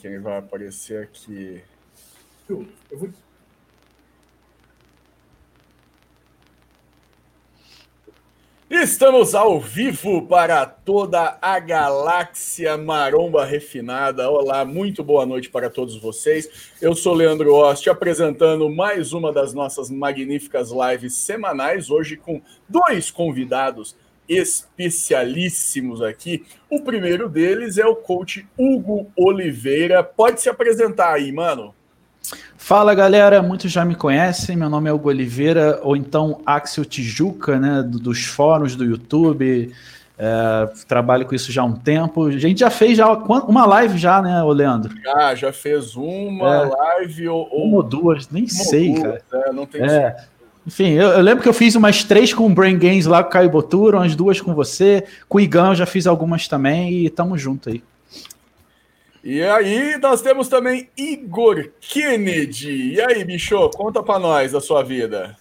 que 0.00 0.06
ele 0.06 0.18
vai 0.18 0.38
aparecer 0.38 1.02
aqui. 1.02 1.62
Eu 2.48 2.66
vou 2.90 3.10
Estamos 8.70 9.34
ao 9.34 9.60
vivo 9.60 10.26
para 10.26 10.64
toda 10.64 11.36
a 11.42 11.58
galáxia 11.58 12.78
maromba 12.78 13.44
refinada. 13.44 14.30
Olá, 14.30 14.64
muito 14.64 15.02
boa 15.02 15.26
noite 15.26 15.50
para 15.50 15.68
todos 15.68 16.00
vocês. 16.00 16.72
Eu 16.80 16.94
sou 16.94 17.12
Leandro 17.12 17.52
Ost, 17.52 17.90
apresentando 17.90 18.70
mais 18.70 19.12
uma 19.12 19.32
das 19.32 19.52
nossas 19.52 19.90
magníficas 19.90 20.70
lives 20.70 21.14
semanais, 21.14 21.90
hoje 21.90 22.16
com 22.16 22.40
dois 22.68 23.10
convidados 23.10 23.96
especialíssimos 24.30 26.00
aqui. 26.00 26.46
O 26.70 26.80
primeiro 26.82 27.28
deles 27.28 27.76
é 27.76 27.84
o 27.84 27.96
coach 27.96 28.46
Hugo 28.56 29.10
Oliveira. 29.16 30.04
Pode 30.04 30.40
se 30.40 30.48
apresentar 30.48 31.14
aí, 31.14 31.32
mano. 31.32 31.74
Fala 32.56 32.94
galera, 32.94 33.42
muitos 33.42 33.72
já 33.72 33.84
me 33.84 33.96
conhecem, 33.96 34.56
meu 34.56 34.70
nome 34.70 34.88
é 34.88 34.92
Hugo 34.92 35.08
Oliveira, 35.08 35.80
ou 35.82 35.96
então 35.96 36.40
Axel 36.46 36.84
Tijuca, 36.84 37.58
né, 37.58 37.82
dos 37.82 38.24
fóruns 38.26 38.76
do 38.76 38.84
YouTube, 38.84 39.72
é, 40.16 40.68
trabalho 40.86 41.26
com 41.26 41.34
isso 41.34 41.50
já 41.50 41.62
há 41.62 41.64
um 41.64 41.74
tempo. 41.74 42.26
A 42.26 42.38
gente 42.38 42.60
já 42.60 42.70
fez 42.70 42.98
já 42.98 43.10
uma 43.10 43.66
live 43.66 43.98
já, 43.98 44.22
né, 44.22 44.42
o 44.42 44.52
Leandro? 44.52 44.94
Já, 45.02 45.34
já 45.34 45.52
fez 45.52 45.96
uma 45.96 46.54
é, 46.54 46.66
live 46.66 47.28
ou, 47.28 47.46
uma 47.46 47.78
ou 47.78 47.82
duas, 47.82 48.28
nem 48.28 48.46
sei, 48.46 48.92
duas, 48.92 49.02
cara. 49.02 49.46
É, 49.48 49.52
não 49.52 49.66
tem 49.66 49.82
é. 49.82 50.14
Enfim, 50.70 50.92
eu, 50.92 51.08
eu, 51.08 51.20
lembro 51.20 51.42
que 51.42 51.48
eu 51.48 51.52
fiz 51.52 51.74
umas 51.74 52.04
três 52.04 52.32
com 52.32 52.46
o 52.46 52.48
Brain 52.48 52.78
Games 52.78 53.04
lá 53.04 53.24
com 53.24 53.28
o 53.28 53.32
Caio 53.32 53.50
Botura, 53.50 53.96
umas 53.96 54.14
duas 54.14 54.40
com 54.40 54.54
você. 54.54 55.02
Com 55.28 55.38
o 55.38 55.40
Igão 55.40 55.70
eu 55.70 55.74
já 55.74 55.84
fiz 55.84 56.06
algumas 56.06 56.46
também 56.46 57.04
e 57.04 57.10
tamo 57.10 57.36
junto 57.36 57.70
aí. 57.70 57.82
E 59.24 59.42
aí, 59.42 59.98
nós 59.98 60.22
temos 60.22 60.46
também 60.46 60.88
Igor 60.96 61.70
Kennedy. 61.80 62.92
E 62.92 63.00
aí, 63.00 63.24
bicho, 63.24 63.68
conta 63.70 64.00
pra 64.00 64.20
nós 64.20 64.54
a 64.54 64.60
sua 64.60 64.84
vida. 64.84 65.36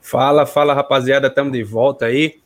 Fala, 0.00 0.46
fala, 0.46 0.72
rapaziada, 0.74 1.26
estamos 1.26 1.52
de 1.52 1.64
volta 1.64 2.06
aí. 2.06 2.36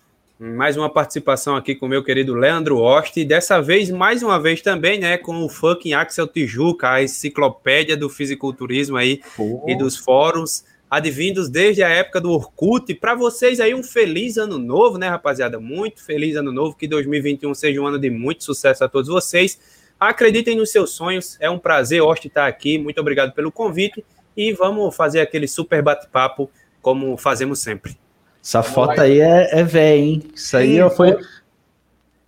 Mais 0.41 0.75
uma 0.75 0.89
participação 0.89 1.55
aqui 1.55 1.75
com 1.75 1.85
o 1.85 1.89
meu 1.89 2.03
querido 2.03 2.33
Leandro 2.33 2.79
Ost. 2.79 3.15
E 3.21 3.27
dessa 3.27 3.61
vez, 3.61 3.91
mais 3.91 4.23
uma 4.23 4.41
vez 4.41 4.63
também, 4.63 4.99
né, 4.99 5.19
com 5.19 5.45
o 5.45 5.51
fucking 5.51 5.93
Axel 5.93 6.27
Tijuca, 6.27 6.93
a 6.93 7.03
enciclopédia 7.03 7.95
do 7.95 8.09
fisiculturismo 8.09 8.97
aí 8.97 9.21
Pô. 9.37 9.67
e 9.69 9.77
dos 9.77 9.99
fóruns, 9.99 10.65
advindos 10.93 11.49
desde 11.49 11.83
a 11.83 11.89
época 11.89 12.21
do 12.21 12.31
Orkut. 12.31 12.95
Para 12.97 13.15
vocês 13.15 13.61
aí, 13.61 13.75
um 13.75 13.83
feliz 13.83 14.37
ano 14.37 14.59
novo, 14.59 14.99
né, 14.99 15.09
rapaziada? 15.09 15.59
Muito 15.59 16.05
feliz 16.05 16.37
ano 16.37 16.53
novo. 16.53 16.77
Que 16.77 16.87
2021 16.87 17.55
seja 17.55 17.81
um 17.81 17.87
ano 17.87 17.99
de 17.99 18.11
muito 18.11 18.45
sucesso 18.45 18.85
a 18.85 18.89
todos 18.91 19.09
vocês. 19.09 19.59
Acreditem 19.99 20.55
nos 20.55 20.71
seus 20.71 20.91
sonhos. 20.91 21.39
É 21.41 21.49
um 21.49 21.59
prazer, 21.59 22.03
Oste, 22.03 22.29
estar 22.29 22.47
aqui. 22.47 22.77
Muito 22.77 23.01
obrigado 23.01 23.33
pelo 23.33 23.51
convite. 23.51 24.05
E 24.37 24.53
vamos 24.53 24.95
fazer 24.95 25.23
aquele 25.23 25.49
super 25.49 25.81
bate-papo 25.81 26.51
como 26.83 27.17
fazemos 27.17 27.61
sempre. 27.61 27.97
Essa 28.45 28.63
foto 28.63 29.01
aí 29.01 29.19
é, 29.19 29.61
é 29.61 29.65
velha, 29.65 29.97
hein? 29.97 30.23
Isso 30.35 30.55
aí 30.59 30.77
Sim, 30.77 30.91
foi. 30.95 31.17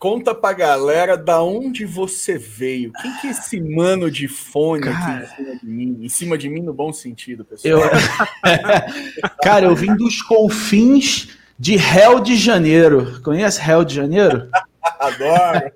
Conta 0.04 0.34
pra 0.34 0.52
galera 0.52 1.16
da 1.16 1.42
onde 1.42 1.86
você 1.86 2.36
veio. 2.36 2.92
Quem 3.00 3.10
que 3.22 3.26
é 3.26 3.30
esse 3.30 3.58
mano 3.58 4.10
de 4.10 4.28
fone 4.28 4.82
Cara... 4.82 5.24
aqui 5.24 5.40
em 5.40 5.46
cima 5.46 5.56
de 5.56 5.66
mim? 5.66 5.98
Em 6.02 6.08
cima 6.10 6.36
de 6.36 6.48
mim, 6.50 6.60
no 6.60 6.74
bom 6.74 6.92
sentido, 6.92 7.42
pessoal. 7.42 7.80
Eu... 7.80 7.90
Cara, 9.42 9.64
eu 9.64 9.74
vim 9.74 9.96
dos 9.96 10.20
confins 10.20 11.28
de 11.58 11.76
Rio 11.76 12.20
de 12.20 12.36
Janeiro. 12.36 13.18
Conhece 13.22 13.58
Rio 13.62 13.82
de 13.82 13.94
Janeiro? 13.94 14.50
Adoro. 15.00 15.72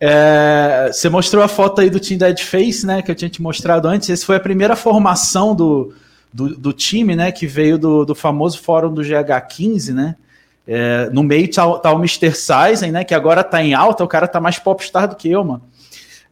É, 0.00 0.90
você 0.92 1.08
mostrou 1.08 1.44
a 1.44 1.48
foto 1.48 1.80
aí 1.80 1.88
do 1.88 2.00
Team 2.00 2.18
Dead 2.18 2.40
Face, 2.40 2.84
né? 2.84 3.02
Que 3.02 3.12
eu 3.12 3.14
tinha 3.14 3.30
te 3.30 3.40
mostrado 3.40 3.86
antes. 3.86 4.10
Essa 4.10 4.26
foi 4.26 4.34
a 4.34 4.40
primeira 4.40 4.74
formação 4.74 5.54
do, 5.54 5.94
do, 6.32 6.56
do 6.56 6.72
time, 6.72 7.14
né? 7.14 7.30
Que 7.30 7.46
veio 7.46 7.78
do, 7.78 8.04
do 8.04 8.16
famoso 8.16 8.60
fórum 8.60 8.92
do 8.92 9.00
GH15, 9.00 9.94
né? 9.94 10.16
É, 10.66 11.10
no 11.10 11.22
meio 11.22 11.50
tá, 11.50 11.78
tá 11.78 11.92
o 11.92 11.98
Mr. 11.98 12.32
Sizen, 12.32 12.92
né? 12.92 13.04
Que 13.04 13.14
agora 13.14 13.42
tá 13.42 13.62
em 13.62 13.74
alta, 13.74 14.04
o 14.04 14.08
cara 14.08 14.28
tá 14.28 14.40
mais 14.40 14.58
popstar 14.58 15.08
do 15.08 15.16
que 15.16 15.30
eu, 15.30 15.44
mano. 15.44 15.62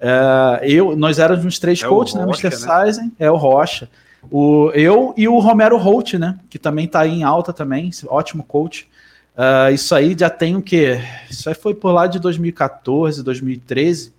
É, 0.01 0.61
eu, 0.63 0.97
nós 0.97 1.19
éramos 1.19 1.45
uns 1.45 1.59
três 1.59 1.83
é 1.83 1.87
coaches, 1.87 2.15
né? 2.15 2.23
Mr. 2.23 2.45
Né? 2.45 2.51
Sizen, 2.51 3.13
é 3.19 3.31
o 3.31 3.37
Rocha. 3.37 3.89
O, 4.31 4.71
eu 4.75 5.15
e 5.17 5.29
o 5.29 5.39
Romero 5.39 5.77
Holt, 5.77 6.15
né? 6.15 6.39
Que 6.49 6.59
também 6.59 6.87
tá 6.87 7.01
aí 7.01 7.13
em 7.13 7.23
alta 7.23 7.53
também, 7.53 7.91
ótimo 8.07 8.43
coach. 8.43 8.89
Uh, 9.35 9.73
isso 9.73 9.95
aí 9.95 10.15
já 10.19 10.29
tem 10.29 10.57
o 10.57 10.63
quê? 10.63 11.01
Isso 11.31 11.49
aí 11.49 11.55
foi 11.55 11.75
por 11.75 11.93
lá 11.93 12.07
de 12.07 12.19
2014, 12.19 13.23
2013. 13.23 14.13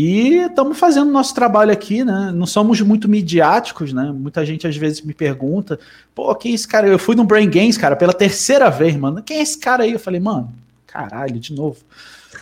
E 0.00 0.44
estamos 0.44 0.78
fazendo 0.78 1.10
nosso 1.10 1.34
trabalho 1.34 1.72
aqui, 1.72 2.04
né? 2.04 2.30
Não 2.32 2.46
somos 2.46 2.80
muito 2.80 3.08
midiáticos, 3.08 3.92
né? 3.92 4.12
Muita 4.14 4.46
gente 4.46 4.64
às 4.64 4.76
vezes 4.76 5.02
me 5.02 5.12
pergunta: 5.12 5.76
pô, 6.14 6.32
quem 6.36 6.52
é 6.52 6.54
esse 6.54 6.68
cara? 6.68 6.86
Eu 6.86 7.00
fui 7.00 7.16
no 7.16 7.24
Brain 7.24 7.50
Games, 7.50 7.76
cara, 7.76 7.96
pela 7.96 8.12
terceira 8.12 8.70
vez, 8.70 8.94
mano. 8.94 9.20
Quem 9.24 9.38
é 9.38 9.42
esse 9.42 9.58
cara 9.58 9.82
aí? 9.82 9.94
Eu 9.94 9.98
falei, 9.98 10.20
mano, 10.20 10.52
caralho, 10.86 11.40
de 11.40 11.52
novo. 11.52 11.78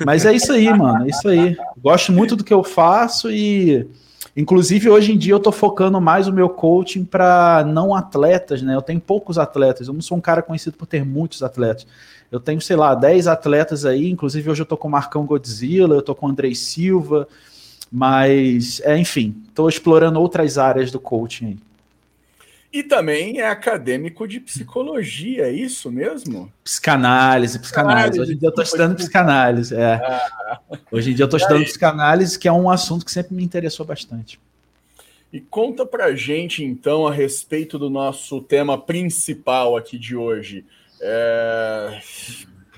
Mas 0.04 0.26
é 0.26 0.34
isso 0.34 0.52
aí, 0.52 0.70
mano. 0.70 1.06
É 1.06 1.08
isso 1.08 1.26
aí. 1.26 1.56
Gosto 1.82 2.12
muito 2.12 2.36
do 2.36 2.44
que 2.44 2.52
eu 2.52 2.62
faço 2.62 3.30
e 3.30 3.88
Inclusive, 4.36 4.90
hoje 4.90 5.12
em 5.12 5.16
dia 5.16 5.32
eu 5.32 5.38
estou 5.38 5.52
focando 5.52 5.98
mais 5.98 6.28
o 6.28 6.32
meu 6.32 6.50
coaching 6.50 7.06
para 7.06 7.64
não 7.66 7.94
atletas, 7.94 8.60
né? 8.60 8.74
Eu 8.74 8.82
tenho 8.82 9.00
poucos 9.00 9.38
atletas, 9.38 9.88
eu 9.88 9.94
não 9.94 10.02
sou 10.02 10.18
um 10.18 10.20
cara 10.20 10.42
conhecido 10.42 10.76
por 10.76 10.84
ter 10.84 11.06
muitos 11.06 11.42
atletas. 11.42 11.86
Eu 12.30 12.40
tenho, 12.40 12.60
sei 12.60 12.76
lá, 12.76 12.94
10 12.94 13.26
atletas 13.26 13.84
aí, 13.84 14.10
inclusive 14.10 14.50
hoje 14.50 14.62
eu 14.62 14.64
estou 14.64 14.78
com 14.78 14.88
o 14.88 14.90
Marcão 14.90 15.24
Godzilla, 15.24 15.94
eu 15.94 16.00
estou 16.00 16.14
com 16.14 16.26
o 16.26 16.28
Andrei 16.28 16.54
Silva, 16.54 17.28
mas, 17.90 18.80
é, 18.80 18.96
enfim, 18.98 19.42
estou 19.48 19.68
explorando 19.68 20.20
outras 20.20 20.58
áreas 20.58 20.90
do 20.90 20.98
coaching 20.98 21.46
aí. 21.46 21.58
E 22.72 22.82
também 22.82 23.40
é 23.40 23.48
acadêmico 23.48 24.28
de 24.28 24.38
psicologia, 24.38 25.46
é 25.46 25.50
isso 25.50 25.90
mesmo? 25.90 26.52
Psicanálise, 26.62 27.58
psicanálise. 27.58 28.20
Hoje 28.20 28.34
em 28.34 28.36
dia 28.36 28.48
eu 28.48 28.50
estou 28.50 28.64
estudando 28.64 28.96
psicanálise. 28.96 29.74
É. 29.74 29.94
Ah. 29.94 30.60
Hoje 30.90 31.10
em 31.10 31.14
dia 31.14 31.22
eu 31.22 31.26
estou 31.26 31.38
estudando 31.38 31.64
psicanálise, 31.64 32.38
que 32.38 32.46
é 32.46 32.52
um 32.52 32.68
assunto 32.68 33.04
que 33.04 33.10
sempre 33.10 33.34
me 33.34 33.42
interessou 33.42 33.86
bastante. 33.86 34.38
E 35.32 35.40
conta 35.40 35.86
pra 35.86 36.14
gente, 36.14 36.62
então, 36.64 37.06
a 37.06 37.12
respeito 37.12 37.78
do 37.78 37.88
nosso 37.88 38.40
tema 38.40 38.76
principal 38.76 39.76
aqui 39.76 39.98
de 39.98 40.14
hoje. 40.14 40.64
É... 41.00 42.00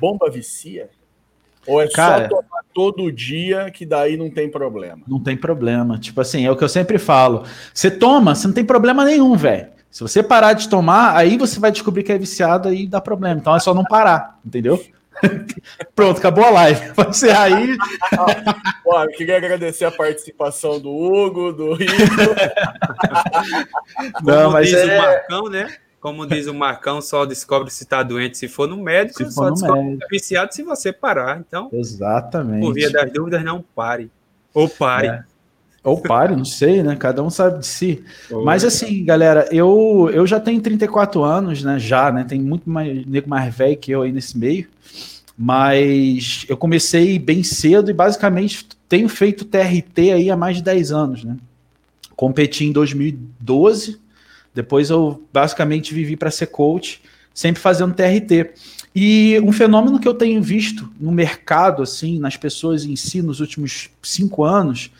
Bomba 0.00 0.30
vicia? 0.30 0.90
Ou 1.66 1.82
é 1.82 1.88
Cara, 1.88 2.28
só 2.28 2.36
tomar 2.36 2.62
todo 2.72 3.12
dia 3.12 3.70
que 3.70 3.84
daí 3.84 4.16
não 4.16 4.30
tem 4.30 4.50
problema? 4.50 5.02
Não 5.06 5.20
tem 5.20 5.36
problema. 5.36 5.98
Tipo 5.98 6.20
assim, 6.20 6.46
é 6.46 6.50
o 6.50 6.56
que 6.56 6.64
eu 6.64 6.68
sempre 6.68 6.98
falo. 6.98 7.44
Você 7.74 7.90
toma, 7.90 8.34
você 8.34 8.46
não 8.46 8.54
tem 8.54 8.64
problema 8.64 9.04
nenhum, 9.04 9.36
velho. 9.36 9.68
Se 9.90 10.02
você 10.02 10.22
parar 10.22 10.54
de 10.54 10.68
tomar, 10.68 11.16
aí 11.16 11.36
você 11.36 11.60
vai 11.60 11.70
descobrir 11.70 12.02
que 12.02 12.12
é 12.12 12.18
viciado 12.18 12.72
e 12.72 12.86
dá 12.86 13.00
problema. 13.00 13.40
Então 13.40 13.54
é 13.54 13.60
só 13.60 13.74
não 13.74 13.84
parar, 13.84 14.38
entendeu? 14.44 14.82
Pronto, 15.94 16.18
acabou 16.18 16.44
a 16.44 16.50
live. 16.50 16.92
Pode 16.94 17.16
ser 17.16 17.36
aí. 17.36 17.76
Pô, 18.84 19.02
eu 19.02 19.08
queria 19.08 19.36
agradecer 19.36 19.84
a 19.84 19.90
participação 19.90 20.80
do 20.80 20.90
Hugo, 20.90 21.52
do 21.52 21.74
Rico. 21.74 21.92
Não, 24.22 24.44
Como 24.44 24.52
mas 24.52 24.68
diz 24.68 24.78
é... 24.78 24.98
o 24.98 25.02
Marcão, 25.02 25.48
né? 25.48 25.74
Como 26.00 26.26
diz 26.26 26.46
o 26.46 26.54
Marcão, 26.54 27.02
só 27.02 27.24
descobre 27.24 27.70
se 27.70 27.82
está 27.82 28.02
doente 28.02 28.38
se 28.38 28.46
for 28.46 28.68
no 28.68 28.76
médico, 28.76 29.18
se 29.18 29.32
só 29.32 29.50
descobre 29.50 29.82
médico. 29.82 30.00
se 30.00 30.04
é 30.04 30.08
viciado 30.10 30.54
se 30.54 30.62
você 30.62 30.92
parar. 30.92 31.40
Então, 31.40 31.68
exatamente. 31.72 32.60
Por 32.60 32.72
via 32.72 32.90
das 32.90 33.12
dúvidas, 33.12 33.44
não 33.44 33.64
pare. 33.74 34.10
Ou 34.54 34.68
pare. 34.68 35.08
É. 35.08 35.24
Ou 35.82 36.00
pare, 36.00 36.36
não 36.36 36.44
sei, 36.44 36.82
né? 36.82 36.94
Cada 36.96 37.22
um 37.22 37.30
sabe 37.30 37.60
de 37.60 37.66
si. 37.66 38.04
Mas 38.44 38.64
assim, 38.64 39.04
galera, 39.04 39.48
eu, 39.50 40.10
eu 40.12 40.26
já 40.26 40.38
tenho 40.38 40.60
34 40.60 41.22
anos, 41.22 41.62
né? 41.62 41.78
Já, 41.78 42.12
né? 42.12 42.24
Tem 42.24 42.40
muito 42.40 42.68
mais 42.68 43.06
nego 43.06 43.28
mais 43.28 43.54
velho 43.54 43.76
que 43.76 43.90
eu 43.90 44.02
aí 44.02 44.12
nesse 44.12 44.36
meio. 44.36 44.68
Mas 45.36 46.44
eu 46.48 46.56
comecei 46.56 47.18
bem 47.18 47.42
cedo 47.42 47.90
e 47.90 47.94
basicamente 47.94 48.66
tenho 48.88 49.08
feito 49.08 49.44
TRT 49.44 50.12
aí 50.12 50.30
há 50.30 50.36
mais 50.36 50.56
de 50.56 50.62
10 50.62 50.92
anos, 50.92 51.24
né? 51.24 51.36
Competi 52.16 52.64
em 52.64 52.72
2012, 52.72 54.00
depois 54.54 54.90
eu 54.90 55.22
basicamente 55.32 55.94
vivi 55.94 56.16
para 56.16 56.30
ser 56.30 56.46
coach, 56.46 57.02
sempre 57.32 57.60
fazendo 57.60 57.94
TRT. 57.94 58.50
E 58.94 59.40
um 59.44 59.52
fenômeno 59.52 60.00
que 60.00 60.08
eu 60.08 60.14
tenho 60.14 60.42
visto 60.42 60.90
no 60.98 61.12
mercado, 61.12 61.82
assim, 61.82 62.18
nas 62.18 62.36
pessoas 62.36 62.84
em 62.84 62.96
si, 62.96 63.22
nos 63.22 63.40
últimos 63.40 63.90
cinco 64.02 64.42
anos, 64.42 64.90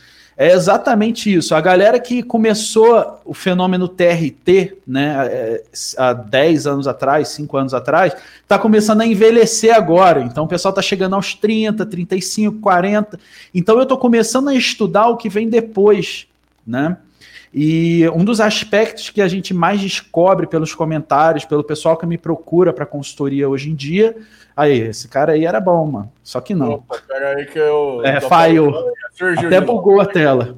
é 0.40 0.52
exatamente 0.52 1.34
isso. 1.34 1.52
A 1.52 1.60
galera 1.60 1.98
que 1.98 2.22
começou 2.22 3.20
o 3.24 3.34
fenômeno 3.34 3.88
TRT, 3.88 4.78
né, 4.86 5.26
é, 5.26 5.62
há 5.96 6.12
10 6.12 6.68
anos 6.68 6.86
atrás, 6.86 7.26
5 7.30 7.56
anos 7.56 7.74
atrás, 7.74 8.14
está 8.40 8.56
começando 8.56 9.00
a 9.00 9.06
envelhecer 9.06 9.74
agora. 9.74 10.22
Então 10.22 10.44
o 10.44 10.48
pessoal 10.48 10.70
está 10.70 10.80
chegando 10.80 11.16
aos 11.16 11.34
30, 11.34 11.84
35, 11.84 12.60
40. 12.60 13.18
Então 13.52 13.76
eu 13.78 13.82
estou 13.82 13.98
começando 13.98 14.46
a 14.46 14.54
estudar 14.54 15.08
o 15.08 15.16
que 15.16 15.28
vem 15.28 15.48
depois, 15.48 16.28
né? 16.64 16.96
E 17.52 18.08
um 18.10 18.24
dos 18.24 18.40
aspectos 18.40 19.10
que 19.10 19.22
a 19.22 19.28
gente 19.28 19.54
mais 19.54 19.80
descobre 19.80 20.46
pelos 20.46 20.74
comentários, 20.74 21.44
pelo 21.44 21.64
pessoal 21.64 21.96
que 21.96 22.06
me 22.06 22.18
procura 22.18 22.72
para 22.72 22.84
consultoria 22.84 23.48
hoje 23.48 23.70
em 23.70 23.74
dia, 23.74 24.16
aí, 24.56 24.80
esse 24.80 25.08
cara 25.08 25.32
aí 25.32 25.44
era 25.44 25.60
bom, 25.60 25.86
mano. 25.86 26.12
Só 26.22 26.40
que 26.40 26.54
não. 26.54 26.72
Opa, 26.72 27.00
aí 27.10 27.46
que 27.46 27.58
eu. 27.58 28.02
É, 28.04 28.20
falhou. 28.20 28.92
Até 29.38 29.60
bugou 29.60 30.00
a 30.00 30.06
tela. 30.06 30.56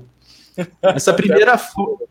Essa 0.82 1.14
primeira, 1.14 1.58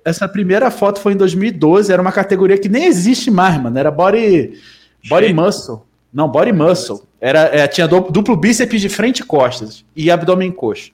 essa 0.04 0.28
primeira 0.28 0.72
foto 0.72 1.00
foi 1.00 1.14
em 1.14 1.18
2012, 1.18 1.92
era 1.92 2.02
uma 2.02 2.12
categoria 2.12 2.58
que 2.58 2.70
nem 2.70 2.86
existe 2.86 3.30
mais, 3.30 3.62
mano. 3.62 3.78
Era 3.78 3.92
body, 3.92 4.60
body 5.08 5.34
muscle. 5.34 5.82
Não, 6.12 6.28
body 6.28 6.52
muscle. 6.52 7.02
Era, 7.22 7.42
é, 7.56 7.68
tinha 7.68 7.88
duplo 7.88 8.36
bíceps 8.36 8.82
de 8.82 8.90
frente 8.90 9.20
e 9.20 9.24
costas 9.24 9.86
e 9.96 10.10
abdômen 10.10 10.52
coxo. 10.52 10.92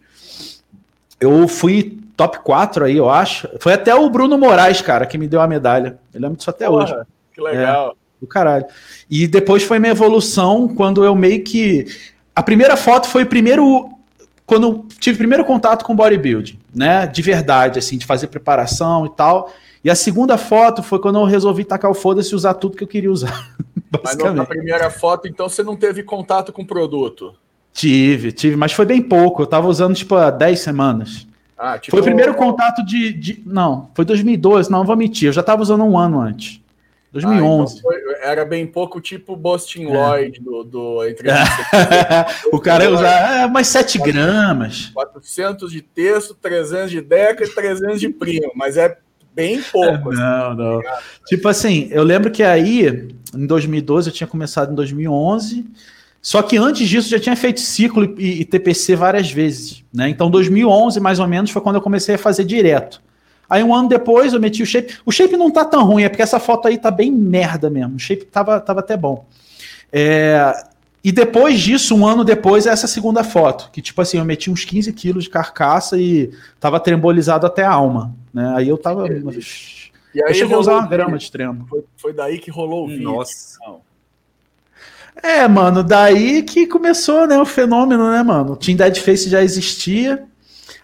Eu 1.19 1.47
fui 1.47 1.99
top 2.15 2.39
4 2.39 2.85
aí, 2.85 2.97
eu 2.97 3.09
acho. 3.09 3.47
Foi 3.59 3.73
até 3.73 3.94
o 3.94 4.09
Bruno 4.09 4.38
Moraes, 4.38 4.81
cara, 4.81 5.06
que 5.06 5.17
me 5.17 5.27
deu 5.27 5.41
a 5.41 5.47
medalha. 5.47 5.97
Eu 6.13 6.21
lembro 6.21 6.38
disso 6.38 6.50
até 6.50 6.67
Porra, 6.67 6.83
hoje. 6.83 6.95
Que 7.33 7.41
legal. 7.41 7.91
É, 7.91 8.21
do 8.21 8.27
caralho. 8.27 8.65
E 9.09 9.27
depois 9.27 9.63
foi 9.63 9.79
minha 9.79 9.91
evolução 9.91 10.67
quando 10.67 11.03
eu 11.03 11.15
meio 11.15 11.44
que. 11.44 11.85
A 12.35 12.44
primeira 12.44 12.75
foto 12.75 13.07
foi 13.07 13.23
o 13.23 13.27
primeiro. 13.27 13.89
Quando 14.45 14.67
eu 14.67 14.85
tive 15.00 15.17
primeiro 15.17 15.44
contato 15.44 15.83
com 15.83 15.95
bodybuilding, 15.95 16.59
né? 16.73 17.07
De 17.07 17.21
verdade, 17.21 17.79
assim, 17.79 17.97
de 17.97 18.06
fazer 18.06 18.27
preparação 18.27 19.06
e 19.06 19.09
tal. 19.09 19.51
E 19.83 19.89
a 19.89 19.95
segunda 19.95 20.38
foto 20.38 20.81
foi 20.81 21.00
quando 21.00 21.19
eu 21.19 21.25
resolvi 21.25 21.63
tacar 21.63 21.91
o 21.91 21.94
foda-se 21.94 22.31
e 22.31 22.35
usar 22.35 22.56
tudo 22.56 22.77
que 22.77 22.83
eu 22.83 22.88
queria 22.88 23.11
usar. 23.11 23.56
Mas 24.03 24.18
na 24.18 24.45
primeira 24.45 24.89
foto, 24.89 25.27
então, 25.27 25.47
você 25.47 25.63
não 25.63 25.75
teve 25.75 26.03
contato 26.03 26.51
com 26.51 26.63
o 26.63 26.68
produto? 26.68 27.33
Tive, 27.71 28.31
tive, 28.31 28.56
mas 28.56 28.71
foi 28.71 28.85
bem 28.85 29.01
pouco. 29.01 29.41
Eu 29.41 29.47
tava 29.47 29.68
usando, 29.68 29.95
tipo, 29.95 30.15
há 30.15 30.31
10 30.31 30.59
semanas. 30.59 31.27
Ah, 31.57 31.78
tipo... 31.78 31.96
Foi 31.96 32.02
o 32.02 32.04
primeiro 32.04 32.34
contato 32.36 32.86
de, 32.86 33.13
de, 33.13 33.44
Não, 33.46 33.90
foi 33.94 34.04
2012, 34.04 34.69
não, 34.69 34.84
vou 34.84 34.96
mentir. 34.96 35.30
Eu 35.30 35.34
já 35.34 35.42
tava 35.42 35.62
usando 35.62 35.84
um 35.84 35.98
ano 35.98 36.19
antes. 36.19 36.62
2011. 37.13 37.75
Ah, 37.75 37.78
então 37.78 37.92
foi, 37.92 38.16
era 38.22 38.44
bem 38.44 38.68
pouco 38.68 39.00
tipo 39.00 39.38
Boston 39.38 39.84
é. 39.84 39.86
Lloyd 39.88 40.42
do, 40.42 40.63
do 40.66 40.98
O 42.52 42.60
cara 42.60 42.90
usa 42.92 43.07
é, 43.07 43.48
mais 43.48 43.68
7 43.68 44.00
gramas. 44.00 44.92
400 44.94 45.72
de 45.72 45.81
texto, 45.81 46.36
300 46.36 46.92
de 46.92 47.02
deca 47.02 47.46
e 47.46 47.50
300 47.50 48.02
de 48.02 48.10
primo, 48.10 48.52
mas 48.54 48.75
é 48.75 48.98
bem 49.34 49.62
pouco. 49.62 50.12
É, 50.12 50.18
não, 50.18 50.48
assim, 50.48 50.57
não. 50.57 50.81
Tá 50.81 51.00
tipo 51.25 51.48
assim, 51.48 51.88
eu 51.90 52.04
lembro 52.04 52.31
que 52.31 52.44
aí, 52.44 53.10
em 53.34 53.46
2012, 53.46 54.10
eu 54.10 54.13
tinha 54.13 54.28
começado 54.28 54.74
em 54.74 54.75
2011. 54.75 55.66
Só 56.25 56.42
que 56.42 56.57
antes 56.57 56.89
disso 56.89 57.07
já 57.07 57.19
tinha 57.19 57.36
feito 57.36 57.60
ciclo 57.60 58.04
e, 58.18 58.42
e, 58.42 58.45
TPC 58.45 58.95
várias 58.95 59.31
vezes, 59.31 59.83
né? 59.94 60.10
Então 60.10 60.27
2011 60.27 61.00
mais 61.00 61.19
ou 61.19 61.27
menos 61.27 61.51
foi 61.51 61.62
quando 61.62 61.75
eu 61.75 61.81
comecei 61.83 62.16
a 62.16 62.18
fazer 62.18 62.45
direto. 62.45 63.00
Aí 63.48 63.62
um 63.62 63.75
ano 63.75 63.88
depois 63.88 64.33
eu 64.33 64.39
meti 64.39 64.63
o 64.63 64.66
shape. 64.66 64.95
O 65.06 65.12
shape 65.12 65.38
não 65.38 65.51
tá 65.51 65.63
tão 65.63 65.86
ruim, 65.86 66.01
é 66.01 66.10
porque 66.10 66.24
essa 66.24 66.39
foto 66.39 66.68
aí 66.68 66.80
tá 66.80 66.89
bem 66.89 67.12
merda 67.12 67.69
mesmo. 67.69 67.98
O 67.98 68.00
shape 68.00 68.25
tava, 68.25 68.60
tava 68.60 68.80
até 68.80 68.98
bom. 68.98 69.27
É, 69.94 70.51
e 71.04 71.12
depois 71.12 71.60
disso, 71.60 71.95
um 71.95 72.07
ano 72.07 72.24
depois, 72.24 72.66
é 72.66 72.71
essa 72.71 72.88
segunda 72.88 73.24
foto, 73.24 73.69
que 73.71 73.80
tipo 73.80 74.01
assim, 74.01 74.18
eu 74.18 74.25
meti 74.25 74.50
uns 74.50 74.66
15 74.66 74.92
quilos 74.94 75.25
de 75.25 75.30
carcaça 75.30 75.95
e 75.95 76.31
tava 76.60 76.80
trembolizado 76.80 77.45
até 77.45 77.63
a 77.63 77.71
alma, 77.71 78.16
né? 78.33 78.51
Aí 78.56 78.68
eu 78.68 78.80
tava... 78.80 79.07
E 79.07 79.12
aí 79.12 80.30
eu 80.30 80.33
cheguei 80.33 80.56
a 80.56 80.60
usar 80.60 80.74
uma 80.74 80.88
grama 80.88 81.19
de 81.19 81.31
tremo. 81.31 81.68
Foi, 81.69 81.83
foi 81.95 82.13
daí 82.13 82.39
que 82.39 82.50
rolou 82.50 82.86
o 82.86 82.88
vídeo. 82.88 83.04
Nossa. 83.04 83.60
Não. 83.63 83.81
É, 85.23 85.47
mano, 85.47 85.83
daí 85.83 86.44
que 86.44 86.67
começou, 86.67 87.25
né, 87.25 87.39
o 87.39 87.45
fenômeno, 87.45 88.12
né, 88.12 88.21
mano? 88.21 88.53
O 88.53 88.56
Team 88.56 88.77
Dead 88.77 88.97
Face 88.97 89.29
já 89.29 89.41
existia. 89.41 90.23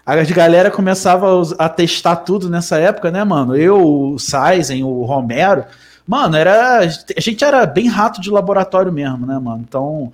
A 0.06 0.16
galera 0.24 0.72
começava 0.72 1.28
a 1.57 1.69
testar 1.69 2.18
tudo 2.18 2.50
nessa 2.50 2.78
época, 2.78 3.12
né, 3.12 3.24
mano? 3.24 3.56
Eu, 3.56 4.13
o 4.13 4.19
Saizen, 4.19 4.83
o 4.83 5.04
Romero. 5.04 5.66
Mano, 6.07 6.36
era. 6.36 6.80
A 6.80 7.22
gente 7.22 7.44
era 7.44 7.66
bem 7.66 7.88
rato 7.88 8.19
de 8.19 8.30
laboratório 8.30 8.92
mesmo, 8.92 9.25
né, 9.25 9.38
mano? 9.38 9.63
Então, 9.68 10.12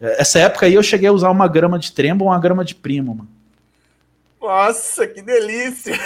essa 0.00 0.38
época 0.38 0.66
aí 0.66 0.74
eu 0.74 0.82
cheguei 0.82 1.08
a 1.08 1.12
usar 1.12 1.30
uma 1.30 1.46
grama 1.46 1.78
de 1.78 1.92
trembo 1.92 2.24
uma 2.24 2.38
grama 2.38 2.64
de 2.64 2.74
primo, 2.74 3.14
mano. 3.14 3.35
Nossa, 4.40 5.06
que 5.06 5.22
delícia! 5.22 5.98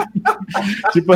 tipo, 0.92 1.12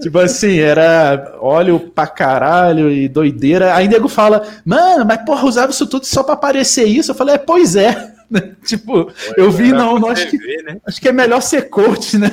tipo 0.00 0.18
assim, 0.18 0.58
era 0.58 1.36
óleo 1.40 1.78
pra 1.80 2.06
caralho 2.06 2.90
e 2.90 3.08
doideira. 3.08 3.74
Aí 3.74 3.88
nego 3.88 4.08
fala, 4.08 4.46
mano, 4.64 5.04
mas 5.04 5.24
porra, 5.24 5.44
usava 5.44 5.72
isso 5.72 5.86
tudo 5.86 6.06
só 6.06 6.22
pra 6.22 6.34
aparecer 6.34 6.84
isso. 6.84 7.10
Eu 7.10 7.14
falei, 7.14 7.34
é, 7.34 7.38
pois 7.38 7.76
é. 7.76 8.14
tipo, 8.64 9.12
eu 9.36 9.50
vi, 9.50 9.72
não, 9.72 9.98
não 9.98 10.08
acho, 10.08 10.30
que, 10.30 10.62
né? 10.62 10.80
acho 10.86 11.00
que 11.00 11.08
é 11.08 11.12
melhor 11.12 11.42
ser 11.42 11.68
coach, 11.68 12.16
né? 12.16 12.30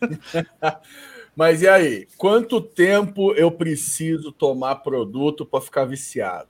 mas 1.34 1.62
e 1.62 1.68
aí, 1.68 2.06
quanto 2.16 2.60
tempo 2.60 3.32
eu 3.34 3.50
preciso 3.50 4.30
tomar 4.30 4.76
produto 4.76 5.44
para 5.44 5.60
ficar 5.60 5.84
viciado? 5.84 6.48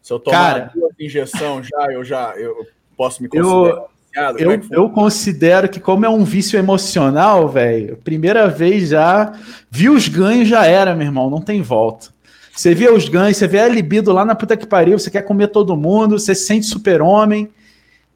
Se 0.00 0.12
eu 0.12 0.18
tomar 0.18 0.36
Cara, 0.36 0.70
duas 0.74 0.92
injeções 0.98 1.66
já, 1.66 1.92
eu 1.92 2.04
já 2.04 2.34
eu 2.36 2.66
posso 2.96 3.22
me 3.22 3.28
considerar. 3.28 3.76
Eu 3.76 3.93
eu, 4.38 4.50
é 4.52 4.60
eu 4.70 4.90
considero 4.90 5.68
que, 5.68 5.80
como 5.80 6.06
é 6.06 6.08
um 6.08 6.24
vício 6.24 6.58
emocional, 6.58 7.48
velho, 7.48 7.96
primeira 8.04 8.48
vez 8.48 8.90
já 8.90 9.32
viu 9.70 9.94
os 9.94 10.08
ganhos, 10.08 10.48
já 10.48 10.66
era, 10.66 10.94
meu 10.94 11.06
irmão, 11.06 11.28
não 11.28 11.40
tem 11.40 11.60
volta. 11.62 12.14
Você 12.54 12.74
vê 12.74 12.88
os 12.88 13.08
ganhos, 13.08 13.36
você 13.36 13.48
vê 13.48 13.58
a 13.58 13.68
libido 13.68 14.12
lá 14.12 14.24
na 14.24 14.34
puta 14.34 14.56
que 14.56 14.66
pariu, 14.66 14.98
você 14.98 15.10
quer 15.10 15.22
comer 15.22 15.48
todo 15.48 15.76
mundo, 15.76 16.18
você 16.18 16.34
se 16.34 16.46
sente 16.46 16.66
super-homem. 16.66 17.50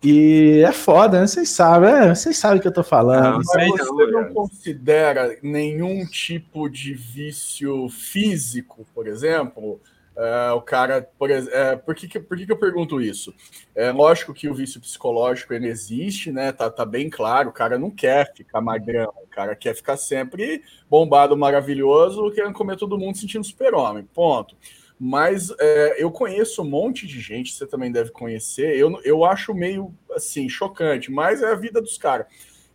E 0.02 0.62
é 0.64 0.70
foda, 0.70 1.20
né? 1.20 1.26
Vocês 1.26 1.48
sabem, 1.48 1.90
é, 1.90 2.14
vocês 2.14 2.36
sabem 2.36 2.58
o 2.58 2.62
que 2.62 2.68
eu 2.68 2.72
tô 2.72 2.84
falando. 2.84 3.24
Não, 3.24 3.38
mas 3.38 3.68
você 3.68 4.06
não 4.12 4.32
considera 4.32 5.36
nenhum 5.42 6.06
tipo 6.06 6.68
de 6.68 6.94
vício 6.94 7.88
físico, 7.88 8.86
por 8.94 9.08
exemplo? 9.08 9.80
É, 10.20 10.50
o 10.50 10.60
cara, 10.60 11.08
por, 11.16 11.30
é, 11.30 11.76
por, 11.76 11.94
que, 11.94 12.18
por 12.18 12.36
que, 12.36 12.44
que 12.44 12.50
eu 12.50 12.58
pergunto 12.58 13.00
isso? 13.00 13.32
É 13.72 13.92
lógico 13.92 14.34
que 14.34 14.48
o 14.48 14.54
vício 14.54 14.80
psicológico 14.80 15.54
ele 15.54 15.68
existe, 15.68 16.32
né? 16.32 16.50
Tá, 16.50 16.68
tá 16.68 16.84
bem 16.84 17.08
claro, 17.08 17.50
o 17.50 17.52
cara 17.52 17.78
não 17.78 17.88
quer 17.88 18.34
ficar 18.34 18.60
magrão, 18.60 19.12
o 19.22 19.28
cara 19.28 19.54
quer 19.54 19.76
ficar 19.76 19.96
sempre 19.96 20.64
bombado, 20.90 21.36
maravilhoso, 21.36 22.32
querendo 22.32 22.52
comer 22.52 22.76
todo 22.76 22.98
mundo 22.98 23.16
sentindo 23.16 23.44
super-homem, 23.44 24.08
ponto. 24.12 24.56
Mas 24.98 25.54
é, 25.60 26.02
eu 26.02 26.10
conheço 26.10 26.62
um 26.62 26.68
monte 26.68 27.06
de 27.06 27.20
gente, 27.20 27.52
você 27.52 27.64
também 27.64 27.92
deve 27.92 28.10
conhecer, 28.10 28.76
eu, 28.76 29.00
eu 29.04 29.24
acho 29.24 29.54
meio 29.54 29.94
assim, 30.10 30.48
chocante, 30.48 31.12
mas 31.12 31.44
é 31.44 31.52
a 31.52 31.54
vida 31.54 31.80
dos 31.80 31.96
caras. 31.96 32.26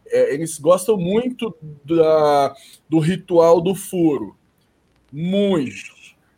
É, 0.07 0.33
eles 0.33 0.57
gostam 0.57 0.95
muito 0.95 1.53
da, 1.83 2.55
do 2.87 2.99
ritual 2.99 3.59
do 3.59 3.75
furo. 3.75 4.37
Muito 5.11 5.92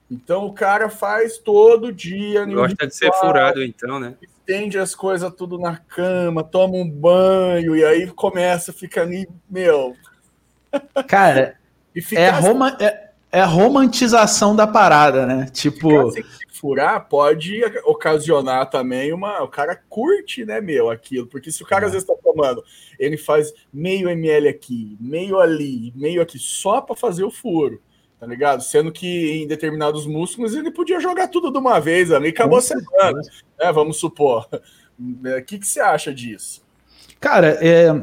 então 0.09 0.45
o 0.45 0.53
cara 0.53 0.89
faz 0.89 1.37
todo 1.37 1.91
dia. 1.91 2.45
Gosta 2.45 2.87
de 2.87 2.95
ser 2.95 3.11
furado, 3.13 3.63
então, 3.63 3.99
né? 3.99 4.15
Estende 4.21 4.77
as 4.77 4.93
coisas 4.93 5.33
tudo 5.33 5.57
na 5.57 5.77
cama, 5.77 6.43
toma 6.43 6.75
um 6.75 6.87
banho, 6.87 7.75
e 7.75 7.83
aí 7.83 8.07
começa 8.11 8.71
a 8.71 8.73
ficar 8.73 9.01
ali, 9.01 9.27
meu. 9.49 9.95
Cara, 11.07 11.57
é, 12.13 12.29
assim, 12.29 12.47
roma, 12.47 12.77
é, 12.79 13.09
é, 13.31 13.41
a 13.41 13.45
romantização 13.45 14.55
da 14.55 14.67
parada, 14.67 15.25
né? 15.25 15.47
Tipo. 15.51 16.11
furar 16.53 17.09
pode 17.09 17.63
ocasionar 17.83 18.69
também 18.69 19.11
uma. 19.11 19.41
O 19.41 19.47
cara 19.47 19.75
curte, 19.89 20.45
né, 20.45 20.61
meu, 20.61 20.91
aquilo. 20.91 21.25
Porque 21.25 21.51
se 21.51 21.63
o 21.63 21.65
cara 21.65 21.87
às 21.87 21.93
vezes 21.93 22.07
tá 22.07 22.13
tomando, 22.23 22.63
ele 22.99 23.17
faz 23.17 23.51
meio 23.73 24.07
ml 24.07 24.47
aqui, 24.47 24.95
meio 24.99 25.39
ali, 25.39 25.91
meio 25.95 26.21
aqui, 26.21 26.37
só 26.37 26.79
para 26.79 26.95
fazer 26.95 27.23
o 27.23 27.31
furo 27.31 27.81
tá 28.19 28.25
ligado? 28.25 28.61
Sendo 28.61 28.91
que 28.91 29.43
em 29.43 29.47
determinados 29.47 30.05
músculos 30.05 30.55
ele 30.55 30.71
podia 30.71 30.99
jogar 30.99 31.27
tudo 31.27 31.51
de 31.51 31.57
uma 31.57 31.79
vez 31.79 32.11
ali, 32.11 32.29
acabou 32.29 32.61
semana, 32.61 33.21
né? 33.59 33.71
Vamos 33.71 33.97
supor. 33.97 34.47
O 34.97 35.43
que, 35.45 35.59
que 35.59 35.67
você 35.67 35.79
acha 35.79 36.13
disso? 36.13 36.63
Cara, 37.19 37.57
é, 37.61 37.93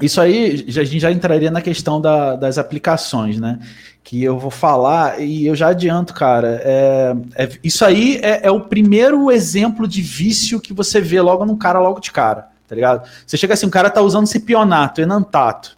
isso 0.00 0.20
aí 0.20 0.64
a 0.68 0.84
gente 0.84 1.00
já 1.00 1.10
entraria 1.10 1.50
na 1.50 1.62
questão 1.62 2.00
da, 2.00 2.36
das 2.36 2.58
aplicações, 2.58 3.40
né? 3.40 3.58
Que 4.04 4.22
eu 4.22 4.38
vou 4.38 4.50
falar 4.50 5.20
e 5.20 5.46
eu 5.46 5.54
já 5.54 5.68
adianto, 5.68 6.12
cara. 6.14 6.60
É, 6.62 7.16
é, 7.34 7.48
isso 7.64 7.84
aí 7.84 8.18
é, 8.22 8.46
é, 8.46 8.50
o 8.50 8.60
primeiro 8.60 9.30
exemplo 9.30 9.88
de 9.88 10.02
vício 10.02 10.60
que 10.60 10.72
você 10.72 11.00
vê 11.00 11.20
logo 11.20 11.44
num 11.46 11.56
cara, 11.56 11.80
logo 11.80 11.98
de 11.98 12.12
cara, 12.12 12.48
tá 12.68 12.74
ligado? 12.74 13.08
Você 13.26 13.36
chega 13.36 13.54
assim, 13.54 13.66
o 13.66 13.70
cara 13.70 13.90
tá 13.90 14.02
usando 14.02 14.26
cipionato, 14.26 15.00
enantato. 15.00 15.76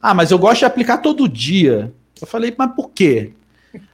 Ah, 0.00 0.12
mas 0.12 0.32
eu 0.32 0.38
gosto 0.38 0.60
de 0.60 0.64
aplicar 0.64 0.98
todo 0.98 1.28
dia. 1.28 1.92
Eu 2.22 2.26
falei, 2.26 2.54
mas 2.56 2.72
por 2.72 2.90
quê? 2.90 3.32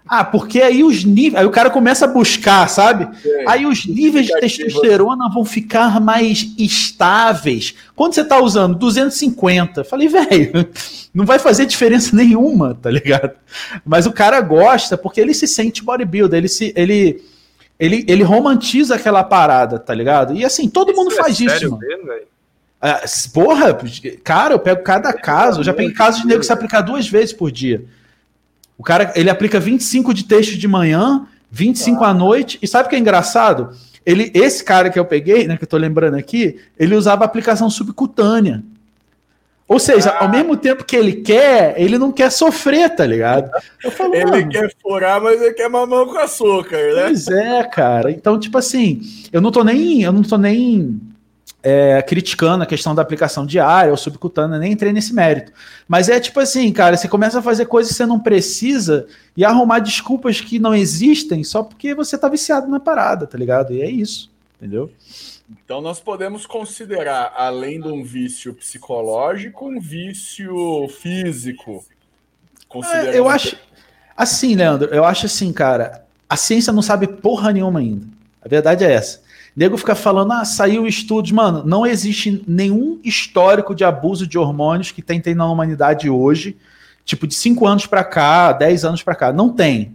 Ah, 0.07 0.25
porque 0.25 0.61
aí 0.61 0.83
os 0.83 1.05
níveis. 1.05 1.37
Aí 1.37 1.47
o 1.47 1.51
cara 1.51 1.71
começa 1.71 2.05
a 2.05 2.09
buscar, 2.09 2.69
sabe? 2.69 3.09
É, 3.25 3.45
aí 3.47 3.67
os 3.67 3.87
níveis 3.87 4.27
de 4.27 4.41
testosterona 4.41 5.29
vão 5.33 5.45
ficar 5.45 6.01
mais 6.01 6.47
estáveis. 6.59 7.75
Quando 7.95 8.15
você 8.15 8.25
tá 8.25 8.41
usando 8.41 8.75
250, 8.77 9.85
falei, 9.85 10.09
velho, 10.09 10.69
não 11.13 11.25
vai 11.25 11.39
fazer 11.39 11.67
diferença 11.67 12.17
nenhuma, 12.17 12.75
tá 12.75 12.91
ligado? 12.91 13.33
Mas 13.85 14.07
o 14.07 14.13
cara 14.13 14.41
gosta 14.41 14.97
porque 14.97 15.21
ele 15.21 15.35
se 15.35 15.47
sente 15.47 15.85
bodybuilder, 15.85 16.39
ele 16.39 16.49
se. 16.49 16.73
Ele, 16.75 17.23
ele, 17.79 18.05
ele 18.09 18.23
romantiza 18.23 18.97
aquela 18.97 19.23
parada, 19.23 19.79
tá 19.79 19.95
ligado? 19.95 20.35
E 20.35 20.45
assim, 20.45 20.69
todo 20.69 20.91
isso 20.91 21.01
mundo 21.01 21.13
é 21.13 21.17
faz 21.17 21.39
isso. 21.39 21.71
Mano. 21.71 21.79
Mesmo, 21.79 22.13
Ah, 22.81 23.03
porra, 23.33 23.79
cara, 24.25 24.55
eu 24.55 24.59
pego 24.59 24.83
cada 24.83 25.13
caso. 25.13 25.61
Eu 25.61 25.65
já 25.65 25.75
peguei 25.75 25.93
casos 25.93 26.23
de 26.23 26.27
nego 26.27 26.41
que 26.41 26.47
se 26.47 26.53
aplicar 26.53 26.81
duas 26.81 27.09
vezes 27.09 27.33
por 27.33 27.53
dia. 27.53 27.85
O 28.79 28.85
cara, 28.85 29.13
ele 29.17 29.29
aplica 29.29 29.59
25 29.59 30.15
de 30.15 30.25
texto 30.25 30.57
de 30.57 30.69
manhã, 30.69 31.27
25 31.51 32.05
ah. 32.05 32.11
à 32.11 32.15
noite. 32.15 32.59
E 32.63 32.69
sabe 32.69 32.87
o 32.87 32.89
que 32.89 32.97
é 32.97 32.99
engraçado? 32.99 33.71
Ele, 34.07 34.31
esse 34.33 34.63
cara 34.63 34.89
que 34.89 34.99
eu 34.99 35.05
peguei, 35.05 35.47
né, 35.47 35.57
que 35.57 35.65
eu 35.65 35.69
tô 35.69 35.77
lembrando 35.77 36.15
aqui, 36.15 36.59
ele 36.79 36.95
usava 36.95 37.25
aplicação 37.25 37.69
subcutânea. 37.69 38.63
Ou 39.67 39.79
seja, 39.79 40.11
ah. 40.11 40.25
ao 40.25 40.31
mesmo 40.31 40.57
tempo 40.57 40.85
que 40.85 40.97
ele 40.97 41.15
quer, 41.15 41.75
ele 41.77 41.99
não 41.99 42.13
quer 42.13 42.31
sofrer, 42.31 42.95
tá 42.95 43.05
ligado? 43.05 43.51
Falo, 43.91 44.15
ele 44.15 44.47
quer 44.47 44.73
furar, 44.81 45.21
mas 45.21 45.43
ele 45.43 45.53
quer 45.53 45.69
mamão 45.69 46.07
com 46.07 46.19
açúcar, 46.19 46.95
né? 46.95 47.03
Pois 47.03 47.27
é, 47.27 47.65
cara. 47.65 48.13
Então, 48.13 48.39
tipo 48.39 48.57
assim, 48.57 49.01
eu 49.33 49.41
não 49.41 49.51
tô 49.51 49.65
nem, 49.65 50.03
eu 50.03 50.13
não 50.13 50.23
tô 50.23 50.39
nem 50.39 51.01
é, 51.63 52.01
criticando 52.03 52.63
a 52.63 52.67
questão 52.67 52.95
da 52.95 53.03
aplicação 53.03 53.45
diária 53.45 53.91
ou 53.91 53.97
subcutânea, 53.97 54.59
nem 54.59 54.73
entrei 54.73 54.93
nesse 54.93 55.13
mérito. 55.13 55.53
Mas 55.87 56.09
é 56.09 56.21
tipo 56.21 56.39
assim, 56.41 56.73
cara, 56.73 56.97
você 56.97 57.09
começa 57.09 57.41
a 57.41 57.43
fazer 57.43 57.67
coisas 57.67 57.93
que 57.93 57.97
você 57.97 58.07
não 58.07 58.21
precisa 58.21 59.07
e 59.37 59.45
arrumar 59.45 59.81
desculpas 59.81 60.41
que 60.41 60.59
não 60.59 60.75
existem 60.75 61.43
só 61.43 61.63
porque 61.63 61.95
você 61.95 62.17
tá 62.17 62.29
viciado 62.29 62.69
na 62.69 62.79
parada, 62.79 63.27
tá 63.27 63.37
ligado? 63.37 63.73
E 63.73 63.83
é 63.83 63.91
isso, 63.91 64.31
entendeu? 64.57 64.91
Então 65.65 65.81
nós 65.81 65.99
podemos 65.99 66.47
considerar, 66.47 67.33
além 67.37 67.81
de 67.81 67.89
um 67.89 68.05
vício 68.05 68.55
psicológico, 68.55 69.67
um 69.67 69.81
vício 69.81 70.89
físico. 70.89 71.85
É, 72.93 73.19
eu 73.19 73.29
acho. 73.29 73.57
Assim, 74.15 74.55
Leandro, 74.55 74.93
eu 74.93 75.05
acho 75.05 75.27
assim, 75.27 75.53
cara, 75.53 76.05
a 76.29 76.37
ciência 76.37 76.73
não 76.73 76.83
sabe 76.83 77.07
porra 77.07 77.53
nenhuma 77.53 77.81
ainda. 77.81 78.07
A 78.43 78.49
verdade 78.49 78.85
é 78.85 78.93
essa. 78.93 79.23
Nego 79.59 79.77
fica 79.77 79.97
falando, 79.97 80.31
ah, 80.31 80.45
saiu 80.45 80.87
estudos. 80.87 81.33
Mano, 81.33 81.65
não 81.67 81.85
existe 81.85 82.45
nenhum 82.47 83.01
histórico 83.03 83.75
de 83.75 83.83
abuso 83.83 84.25
de 84.25 84.39
hormônios 84.39 84.93
que 84.93 85.03
tem, 85.03 85.21
tem 85.21 85.35
na 85.35 85.51
humanidade 85.51 86.09
hoje, 86.09 86.57
tipo 87.05 87.27
de 87.27 87.35
5 87.35 87.67
anos 87.67 87.85
para 87.85 88.05
cá, 88.05 88.53
10 88.53 88.85
anos 88.85 89.03
para 89.03 89.17
cá. 89.17 89.33
Não 89.33 89.49
tem. 89.49 89.95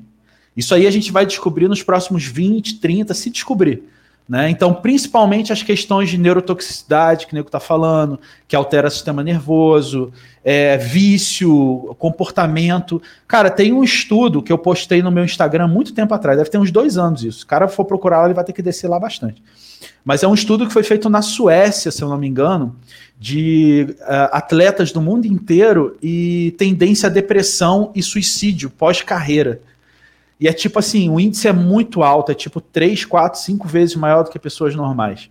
Isso 0.56 0.76
aí 0.76 0.86
a 0.86 0.92
gente 0.92 1.14
vai 1.14 1.26
descobrir 1.26 1.70
nos 1.70 1.82
próximos 1.82 2.26
20, 2.26 2.82
30, 2.82 3.14
se 3.14 3.30
descobrir. 3.30 3.84
Né? 4.28 4.50
Então, 4.50 4.74
principalmente 4.74 5.52
as 5.52 5.62
questões 5.62 6.10
de 6.10 6.18
neurotoxicidade 6.18 7.28
que 7.28 7.34
o 7.34 7.36
nego 7.36 7.50
está 7.50 7.60
falando, 7.60 8.20
que 8.48 8.56
altera 8.56 8.88
o 8.88 8.92
sistema 8.92 9.22
nervoso, 9.22 10.14
é, 10.44 10.78
vício, 10.78 11.94
comportamento. 12.00 13.02
Cara, 13.28 13.50
tem 13.50 13.74
um 13.74 13.84
estudo 13.84 14.42
que 14.42 14.52
eu 14.52 14.58
postei 14.58 15.02
no 15.02 15.12
meu 15.12 15.26
Instagram 15.26 15.68
muito 15.68 15.94
tempo 15.94 16.14
atrás, 16.14 16.38
deve 16.38 16.50
ter 16.50 16.58
uns 16.58 16.72
dois 16.72 16.98
anos 16.98 17.24
isso. 17.24 17.40
Se 17.40 17.44
o 17.44 17.48
cara 17.48 17.68
for 17.68 17.84
procurar 17.84 18.20
lá, 18.20 18.26
ele 18.26 18.34
vai 18.34 18.46
ter 18.46 18.54
que 18.54 18.62
descer 18.62 18.88
lá 18.88 18.98
bastante. 18.98 19.44
Mas 20.06 20.24
é 20.24 20.28
um 20.28 20.34
estudo 20.34 20.66
que 20.66 20.74
foi 20.74 20.84
feito 20.84 21.10
na 21.10 21.22
Suécia, 21.22 21.92
se 21.92 22.02
eu 22.02 22.08
não 22.08 22.18
me 22.18 22.28
engano, 22.28 22.76
de 23.20 23.96
uh, 24.02 24.32
atletas 24.32 24.92
do 24.92 25.02
mundo 25.02 25.26
inteiro 25.26 25.98
e 26.02 26.56
tendência 26.58 27.08
à 27.08 27.10
depressão 27.10 27.92
e 27.94 28.02
suicídio 28.02 28.70
pós-carreira. 28.70 29.62
E 30.40 30.48
é 30.48 30.54
tipo 30.54 30.80
assim, 30.80 31.10
o 31.10 31.20
índice 31.20 31.48
é 31.48 31.54
muito 31.54 32.04
alto, 32.04 32.32
é 32.32 32.36
tipo 32.36 32.60
3, 32.60 33.06
4, 33.06 33.40
5 33.40 33.68
vezes 33.68 33.96
maior 33.96 34.24
do 34.24 34.30
que 34.30 34.40
pessoas 34.40 34.76
normais. 34.76 35.30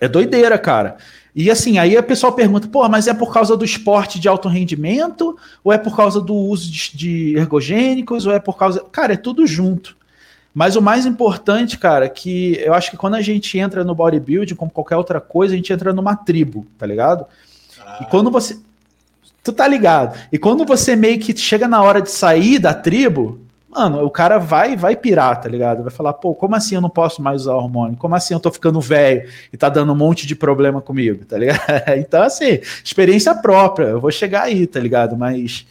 É 0.00 0.08
doideira, 0.08 0.58
cara. 0.58 0.96
E 1.34 1.50
assim, 1.50 1.78
aí 1.78 1.96
a 1.96 2.02
pessoa 2.02 2.32
pergunta, 2.32 2.68
pô, 2.68 2.88
mas 2.88 3.08
é 3.08 3.14
por 3.14 3.32
causa 3.32 3.56
do 3.56 3.64
esporte 3.64 4.20
de 4.20 4.28
alto 4.28 4.48
rendimento? 4.48 5.36
Ou 5.64 5.72
é 5.72 5.78
por 5.78 5.96
causa 5.96 6.20
do 6.20 6.34
uso 6.34 6.70
de, 6.70 7.36
ergogênicos? 7.36 8.24
Ou 8.24 8.32
é 8.32 8.38
por 8.38 8.56
causa. 8.56 8.84
Cara, 8.92 9.14
é 9.14 9.16
tudo 9.16 9.46
junto. 9.46 9.96
Mas 10.54 10.76
o 10.76 10.82
mais 10.82 11.04
importante, 11.04 11.76
cara, 11.76 12.08
que 12.08 12.56
eu 12.60 12.72
acho 12.72 12.88
que 12.88 12.96
quando 12.96 13.14
a 13.14 13.20
gente 13.20 13.58
entra 13.58 13.82
no 13.82 13.94
bodybuilding, 13.94 14.54
como 14.54 14.70
qualquer 14.70 14.96
outra 14.96 15.20
coisa, 15.20 15.54
a 15.54 15.56
gente 15.56 15.72
entra 15.72 15.92
numa 15.92 16.14
tribo, 16.14 16.64
tá 16.78 16.86
ligado? 16.86 17.26
Ah. 17.84 17.98
E 18.02 18.04
quando 18.06 18.30
você. 18.30 18.56
Tu 19.42 19.52
tá 19.52 19.66
ligado? 19.66 20.16
E 20.32 20.38
quando 20.38 20.64
você 20.64 20.94
meio 20.94 21.18
que 21.18 21.36
chega 21.36 21.66
na 21.66 21.82
hora 21.82 22.00
de 22.00 22.10
sair 22.10 22.60
da 22.60 22.72
tribo, 22.72 23.40
mano, 23.74 24.04
o 24.04 24.10
cara 24.10 24.38
vai 24.38 24.76
vai 24.76 24.96
pirar, 24.96 25.40
tá 25.40 25.48
ligado? 25.48 25.82
Vai 25.82 25.90
falar, 25.90 26.12
pô, 26.12 26.34
como 26.34 26.54
assim 26.54 26.76
eu 26.76 26.80
não 26.80 26.88
posso 26.88 27.20
mais 27.20 27.42
usar 27.42 27.54
hormônio? 27.54 27.96
Como 27.96 28.14
assim 28.14 28.32
eu 28.32 28.40
tô 28.40 28.50
ficando 28.50 28.80
velho 28.80 29.28
e 29.52 29.56
tá 29.56 29.68
dando 29.68 29.92
um 29.92 29.96
monte 29.96 30.26
de 30.26 30.36
problema 30.36 30.80
comigo, 30.80 31.24
tá 31.26 31.36
ligado? 31.36 31.60
então, 31.96 32.22
assim, 32.22 32.60
experiência 32.84 33.34
própria, 33.34 33.86
eu 33.86 34.00
vou 34.00 34.10
chegar 34.10 34.42
aí, 34.42 34.66
tá 34.66 34.78
ligado? 34.78 35.16
Mas 35.16 35.66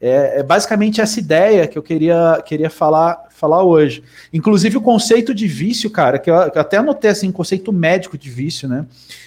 é, 0.00 0.40
é 0.40 0.42
basicamente 0.42 1.00
essa 1.00 1.18
ideia 1.18 1.66
que 1.66 1.76
eu 1.76 1.82
queria, 1.82 2.40
queria 2.46 2.70
falar, 2.70 3.26
falar 3.30 3.64
hoje. 3.64 4.02
Inclusive 4.32 4.76
o 4.76 4.80
conceito 4.80 5.34
de 5.34 5.48
vício, 5.48 5.90
cara, 5.90 6.18
que 6.18 6.30
eu, 6.30 6.50
que 6.50 6.56
eu 6.56 6.62
até 6.62 6.76
anotei 6.76 7.10
assim, 7.10 7.32
conceito 7.32 7.72
médico 7.72 8.16
de 8.16 8.30
vício, 8.30 8.68
né? 8.68 8.86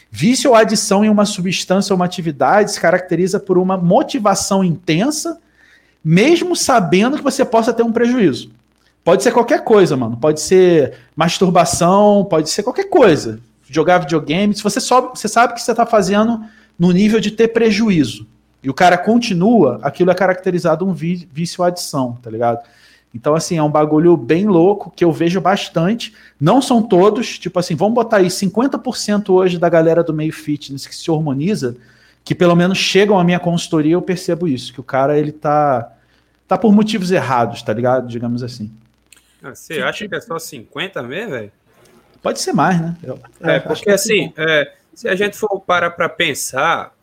Vício 0.09 0.51
ou 0.51 0.55
adição 0.55 1.03
em 1.03 1.09
uma 1.09 1.25
substância 1.25 1.93
ou 1.93 1.97
uma 1.97 2.05
atividade 2.05 2.71
se 2.71 2.79
caracteriza 2.79 3.39
por 3.39 3.57
uma 3.57 3.77
motivação 3.77 4.63
intensa 4.63 5.39
mesmo 6.03 6.55
sabendo 6.55 7.17
que 7.17 7.23
você 7.23 7.45
possa 7.45 7.73
ter 7.73 7.83
um 7.83 7.91
prejuízo. 7.91 8.51
Pode 9.03 9.23
ser 9.23 9.31
qualquer 9.31 9.63
coisa, 9.63 9.97
mano. 9.97 10.17
Pode 10.17 10.41
ser 10.41 10.93
masturbação, 11.15 12.25
pode 12.25 12.49
ser 12.49 12.63
qualquer 12.63 12.89
coisa. 12.89 13.39
Jogar 13.69 13.99
videogame. 13.99 14.53
Se 14.53 14.63
você, 14.63 14.79
só, 14.79 15.09
você 15.09 15.27
sabe 15.27 15.53
que 15.53 15.61
você 15.61 15.71
está 15.71 15.85
fazendo 15.85 16.41
no 16.77 16.91
nível 16.91 17.19
de 17.19 17.31
ter 17.31 17.49
prejuízo. 17.49 18.27
E 18.63 18.69
o 18.69 18.73
cara 18.73 18.97
continua, 18.97 19.79
aquilo 19.81 20.11
é 20.11 20.13
caracterizado 20.13 20.85
um 20.85 20.93
vício 20.93 21.63
adição, 21.63 22.17
tá 22.21 22.29
ligado? 22.29 22.59
Então, 23.13 23.33
assim, 23.33 23.57
é 23.57 23.63
um 23.63 23.69
bagulho 23.69 24.15
bem 24.15 24.45
louco 24.45 24.91
que 24.95 25.03
eu 25.03 25.11
vejo 25.11 25.41
bastante. 25.41 26.13
Não 26.39 26.61
são 26.61 26.81
todos, 26.81 27.39
tipo 27.39 27.59
assim, 27.59 27.75
vamos 27.75 27.95
botar 27.95 28.17
aí 28.17 28.27
50% 28.27 29.29
hoje 29.29 29.57
da 29.57 29.67
galera 29.67 30.03
do 30.03 30.13
meio 30.13 30.31
fitness 30.31 30.87
que 30.87 30.95
se 30.95 31.09
hormoniza 31.09 31.75
que 32.23 32.35
pelo 32.35 32.55
menos 32.55 32.77
chegam 32.77 33.19
à 33.19 33.23
minha 33.23 33.39
consultoria, 33.39 33.93
eu 33.93 34.01
percebo 34.01 34.47
isso, 34.47 34.73
que 34.73 34.79
o 34.79 34.83
cara 34.83 35.17
ele 35.17 35.31
tá 35.31 35.91
tá 36.47 36.57
por 36.57 36.73
motivos 36.73 37.11
errados, 37.11 37.61
tá 37.61 37.73
ligado? 37.73 38.07
Digamos 38.07 38.43
assim. 38.43 38.71
Ah, 39.41 39.55
você 39.55 39.81
acha 39.81 40.07
que 40.07 40.13
é 40.13 40.21
só 40.21 40.37
50 40.37 41.01
mesmo, 41.03 41.31
velho? 41.31 41.51
Pode 42.21 42.39
ser 42.39 42.53
mais, 42.53 42.79
né? 42.79 42.95
Eu, 43.01 43.19
é, 43.41 43.59
porque 43.59 43.89
é 43.89 43.93
assim, 43.93 44.33
é, 44.37 44.73
se 44.93 45.07
a 45.07 45.15
gente 45.15 45.37
for 45.37 45.59
parar 45.61 45.91
para 45.91 46.07
pensar 46.07 46.93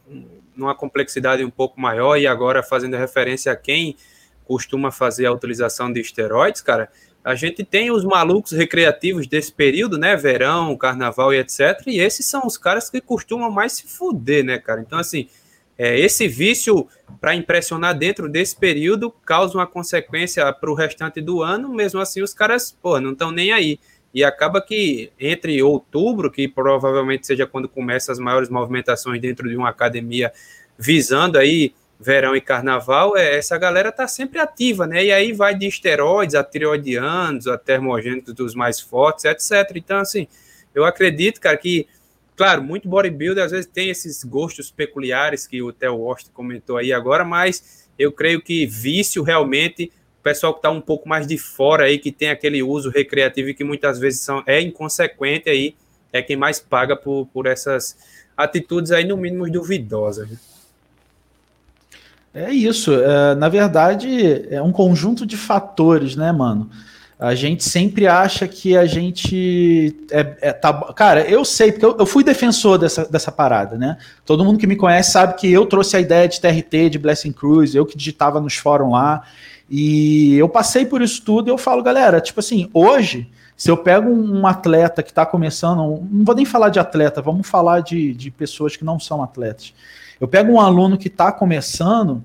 numa 0.54 0.74
complexidade 0.74 1.44
um 1.44 1.50
pouco 1.50 1.80
maior 1.80 2.16
e 2.16 2.26
agora 2.26 2.62
fazendo 2.62 2.96
referência 2.96 3.50
a 3.50 3.56
quem 3.56 3.96
costuma 4.44 4.90
fazer 4.90 5.26
a 5.26 5.32
utilização 5.32 5.92
de 5.92 6.00
esteroides, 6.00 6.60
cara, 6.60 6.90
a 7.28 7.34
gente 7.34 7.62
tem 7.62 7.90
os 7.90 8.04
malucos 8.04 8.52
recreativos 8.52 9.26
desse 9.26 9.52
período, 9.52 9.98
né? 9.98 10.16
Verão, 10.16 10.74
carnaval 10.74 11.34
e 11.34 11.36
etc. 11.36 11.78
E 11.86 12.00
esses 12.00 12.24
são 12.24 12.46
os 12.46 12.56
caras 12.56 12.88
que 12.88 13.02
costumam 13.02 13.50
mais 13.50 13.72
se 13.72 13.86
fuder, 13.86 14.42
né, 14.42 14.56
cara? 14.56 14.80
Então, 14.80 14.98
assim, 14.98 15.28
é, 15.76 16.00
esse 16.00 16.26
vício 16.26 16.88
para 17.20 17.34
impressionar 17.34 17.98
dentro 17.98 18.30
desse 18.30 18.56
período 18.56 19.10
causa 19.10 19.58
uma 19.58 19.66
consequência 19.66 20.50
para 20.54 20.70
o 20.70 20.74
restante 20.74 21.20
do 21.20 21.42
ano. 21.42 21.68
Mesmo 21.68 22.00
assim, 22.00 22.22
os 22.22 22.32
caras, 22.32 22.74
pô, 22.80 22.98
não 22.98 23.12
estão 23.12 23.30
nem 23.30 23.52
aí. 23.52 23.78
E 24.14 24.24
acaba 24.24 24.62
que 24.62 25.12
entre 25.20 25.62
outubro, 25.62 26.30
que 26.30 26.48
provavelmente 26.48 27.26
seja 27.26 27.46
quando 27.46 27.68
começam 27.68 28.10
as 28.10 28.18
maiores 28.18 28.48
movimentações 28.48 29.20
dentro 29.20 29.50
de 29.50 29.54
uma 29.54 29.68
academia, 29.68 30.32
visando 30.78 31.36
aí 31.36 31.74
verão 32.00 32.36
e 32.36 32.40
carnaval, 32.40 33.16
é, 33.16 33.36
essa 33.36 33.58
galera 33.58 33.90
tá 33.90 34.06
sempre 34.06 34.38
ativa, 34.38 34.86
né? 34.86 35.04
E 35.04 35.12
aí 35.12 35.32
vai 35.32 35.54
de 35.54 35.66
esteroides 35.66 36.34
a 36.36 36.44
tireoidianos, 36.44 37.48
a 37.48 37.58
termogênicos 37.58 38.32
dos 38.34 38.54
mais 38.54 38.78
fortes, 38.78 39.24
etc. 39.24 39.72
Então, 39.74 39.98
assim, 39.98 40.28
eu 40.72 40.84
acredito, 40.84 41.40
cara, 41.40 41.56
que, 41.56 41.88
claro, 42.36 42.62
muito 42.62 42.88
bodybuilder 42.88 43.44
às 43.44 43.50
vezes 43.50 43.66
tem 43.66 43.90
esses 43.90 44.22
gostos 44.22 44.70
peculiares 44.70 45.46
que 45.46 45.60
o 45.60 45.72
Theo 45.72 45.96
Washington 45.96 46.32
comentou 46.32 46.76
aí 46.76 46.92
agora, 46.92 47.24
mas 47.24 47.88
eu 47.98 48.12
creio 48.12 48.40
que 48.40 48.64
vício 48.64 49.24
realmente, 49.24 49.90
o 50.20 50.22
pessoal 50.22 50.54
que 50.54 50.62
tá 50.62 50.70
um 50.70 50.80
pouco 50.80 51.08
mais 51.08 51.26
de 51.26 51.36
fora 51.36 51.84
aí, 51.84 51.98
que 51.98 52.12
tem 52.12 52.30
aquele 52.30 52.62
uso 52.62 52.90
recreativo 52.90 53.48
e 53.48 53.54
que 53.54 53.64
muitas 53.64 53.98
vezes 53.98 54.20
são, 54.20 54.42
é 54.46 54.60
inconsequente 54.60 55.50
aí, 55.50 55.74
é 56.12 56.22
quem 56.22 56.36
mais 56.36 56.60
paga 56.60 56.94
por, 56.96 57.26
por 57.26 57.46
essas 57.46 57.96
atitudes 58.36 58.92
aí, 58.92 59.04
no 59.04 59.16
mínimo, 59.16 59.50
duvidosas. 59.50 60.30
Né? 60.30 60.38
É 62.34 62.52
isso. 62.52 62.92
É, 62.92 63.34
na 63.34 63.48
verdade, 63.48 64.46
é 64.50 64.60
um 64.62 64.72
conjunto 64.72 65.26
de 65.26 65.36
fatores, 65.36 66.16
né, 66.16 66.30
mano? 66.32 66.70
A 67.18 67.34
gente 67.34 67.64
sempre 67.64 68.06
acha 68.06 68.46
que 68.46 68.76
a 68.76 68.86
gente 68.86 69.96
é, 70.10 70.36
é 70.40 70.52
tá, 70.52 70.72
cara, 70.94 71.28
eu 71.28 71.44
sei 71.44 71.72
porque 71.72 71.84
eu, 71.84 71.96
eu, 71.98 72.06
fui 72.06 72.22
defensor 72.22 72.78
dessa, 72.78 73.04
dessa 73.06 73.32
parada, 73.32 73.76
né? 73.76 73.98
Todo 74.24 74.44
mundo 74.44 74.58
que 74.58 74.68
me 74.68 74.76
conhece 74.76 75.10
sabe 75.10 75.34
que 75.34 75.50
eu 75.50 75.66
trouxe 75.66 75.96
a 75.96 76.00
ideia 76.00 76.28
de 76.28 76.40
TRT, 76.40 76.90
de 76.90 76.98
Blessing 76.98 77.32
Cruise, 77.32 77.76
eu 77.76 77.84
que 77.84 77.96
digitava 77.96 78.40
nos 78.40 78.54
fóruns 78.54 78.92
lá 78.92 79.24
e 79.68 80.36
eu 80.36 80.48
passei 80.48 80.86
por 80.86 81.02
isso 81.02 81.20
tudo. 81.24 81.48
E 81.48 81.50
eu 81.50 81.58
falo, 81.58 81.82
galera, 81.82 82.20
tipo 82.20 82.38
assim, 82.38 82.70
hoje 82.72 83.28
se 83.58 83.68
eu 83.68 83.76
pego 83.76 84.08
um 84.08 84.46
atleta 84.46 85.02
que 85.02 85.10
está 85.10 85.26
começando, 85.26 85.78
não 86.08 86.24
vou 86.24 86.36
nem 86.36 86.44
falar 86.44 86.68
de 86.68 86.78
atleta, 86.78 87.20
vamos 87.20 87.48
falar 87.48 87.80
de, 87.80 88.14
de 88.14 88.30
pessoas 88.30 88.76
que 88.76 88.84
não 88.84 89.00
são 89.00 89.20
atletas. 89.20 89.74
Eu 90.20 90.28
pego 90.28 90.52
um 90.52 90.60
aluno 90.60 90.98
que 90.98 91.08
está 91.08 91.30
começando, 91.30 92.22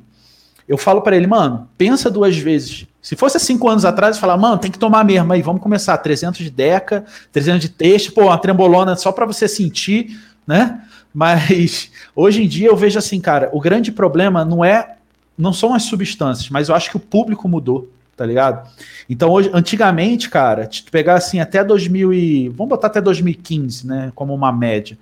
eu 0.68 0.78
falo 0.78 1.02
para 1.02 1.16
ele, 1.16 1.28
mano, 1.28 1.68
pensa 1.78 2.10
duas 2.10 2.38
vezes. 2.38 2.88
Se 3.02 3.16
fosse 3.16 3.40
cinco 3.40 3.68
anos 3.68 3.84
atrás, 3.84 4.16
eu 4.16 4.22
falar, 4.22 4.38
mano, 4.38 4.58
tem 4.58 4.72
que 4.72 4.80
tomar 4.80 5.04
mesmo 5.04 5.32
aí, 5.34 5.42
vamos 5.42 5.62
começar 5.62 5.98
300 5.98 6.40
de 6.40 6.50
deca, 6.50 7.06
300 7.32 7.62
de 7.62 7.70
texto, 7.70 8.14
pô, 8.14 8.24
uma 8.24 8.38
trembolona 8.38 8.96
só 8.96 9.12
para 9.12 9.26
você 9.26 9.48
sentir, 9.48 10.18
né? 10.48 10.82
Mas 11.14 11.92
hoje 12.16 12.44
em 12.44 12.48
dia 12.48 12.70
eu 12.70 12.76
vejo 12.76 12.98
assim, 12.98 13.20
cara, 13.20 13.50
o 13.52 13.60
grande 13.60 13.92
problema 13.92 14.44
não 14.44 14.64
é 14.64 14.96
não 15.38 15.52
são 15.52 15.74
as 15.74 15.84
substâncias, 15.84 16.50
mas 16.50 16.70
eu 16.70 16.76
acho 16.76 16.90
que 16.92 16.98
o 16.98 17.00
público 17.00 17.48
mudou, 17.50 17.90
tá 18.16 18.26
ligado? 18.26 18.70
Então 19.10 19.30
hoje, 19.32 19.50
antigamente, 19.54 20.30
cara, 20.30 20.66
te 20.66 20.84
pegar 20.84 21.16
assim 21.16 21.40
até 21.40 21.64
2000 21.64 22.14
e 22.14 22.50
vamos 22.50 22.70
botar 22.70 22.88
até 22.88 23.02
2015, 23.02 23.86
né, 23.86 24.12
como 24.16 24.34
uma 24.34 24.52
média. 24.52 24.98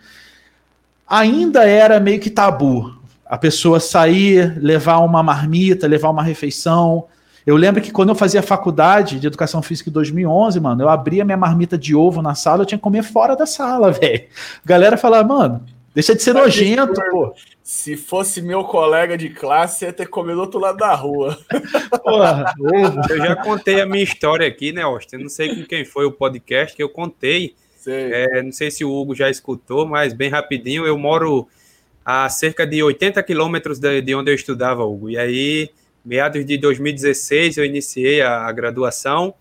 Ainda 1.12 1.68
era 1.68 2.00
meio 2.00 2.20
que 2.20 2.30
tabu 2.30 2.96
a 3.26 3.38
pessoa 3.38 3.80
sair, 3.80 4.58
levar 4.62 5.00
uma 5.00 5.22
marmita, 5.22 5.88
levar 5.88 6.10
uma 6.10 6.24
refeição, 6.24 7.08
eu 7.46 7.56
lembro 7.56 7.82
que 7.82 7.92
quando 7.92 8.10
eu 8.10 8.16
fazia 8.16 8.42
faculdade 8.42 9.20
de 9.20 9.28
educação 9.28 9.62
física 9.62 9.90
em 9.90 9.94
2011, 9.94 10.60
mano, 10.60 10.84
eu 10.84 10.90
abria 10.90 11.26
minha 11.26 11.38
marmita 11.38 11.78
de 11.78 11.96
ovo 11.96 12.22
na 12.22 12.36
sala, 12.36 12.62
eu 12.62 12.66
tinha 12.66 12.78
que 12.78 12.84
comer 12.84 13.04
fora 13.04 13.36
da 13.36 13.46
sala, 13.46 13.92
velho. 13.92 14.24
Galera 14.64 14.96
falava, 14.96 15.28
mano, 15.28 15.66
deixa 15.94 16.14
de 16.14 16.22
ser 16.22 16.34
Mas 16.34 16.44
nojento, 16.44 17.02
pô. 17.10 17.34
Se 17.64 17.96
fosse 17.96 18.42
meu 18.42 18.64
colega 18.66 19.18
de 19.18 19.30
classe, 19.30 19.86
ia 19.86 19.94
ter 19.94 20.08
comido 20.08 20.36
do 20.36 20.42
outro 20.42 20.60
lado 20.60 20.78
da 20.78 20.94
rua. 20.94 21.38
Porra, 22.04 22.54
eu 23.10 23.18
já 23.18 23.36
contei 23.36 23.82
a 23.82 23.86
minha 23.86 24.04
história 24.04 24.48
aqui, 24.48 24.72
né, 24.72 24.82
Austin? 24.84 25.18
Não 25.18 25.30
sei 25.30 25.56
com 25.56 25.66
quem 25.66 25.86
foi 25.86 26.06
o 26.06 26.12
podcast 26.12 26.76
que 26.76 26.84
eu 26.84 26.90
contei. 26.90 27.56
É, 27.88 28.42
não 28.42 28.52
sei 28.52 28.70
se 28.70 28.84
o 28.84 28.92
Hugo 28.92 29.16
já 29.16 29.30
escutou, 29.30 29.88
mas 29.88 30.14
bem 30.14 30.30
rapidinho, 30.30 30.86
eu 30.86 30.98
moro 30.98 31.48
a 32.04 32.28
cerca 32.30 32.66
de 32.66 32.82
80 32.82 33.22
quilômetros 33.24 33.80
de, 33.80 34.02
de 34.02 34.16
onde 34.16 34.32
eu 34.32 34.36
estudava, 34.36 34.84
Hugo. 34.84 35.10
E 35.10 35.18
aí 35.18 35.70
meados 36.04 36.46
de 36.46 36.58
2016 36.58 37.58
eu 37.58 37.66
iniciei 37.66 38.22
a, 38.22 38.48
a, 38.48 38.52
graduação 38.52 39.34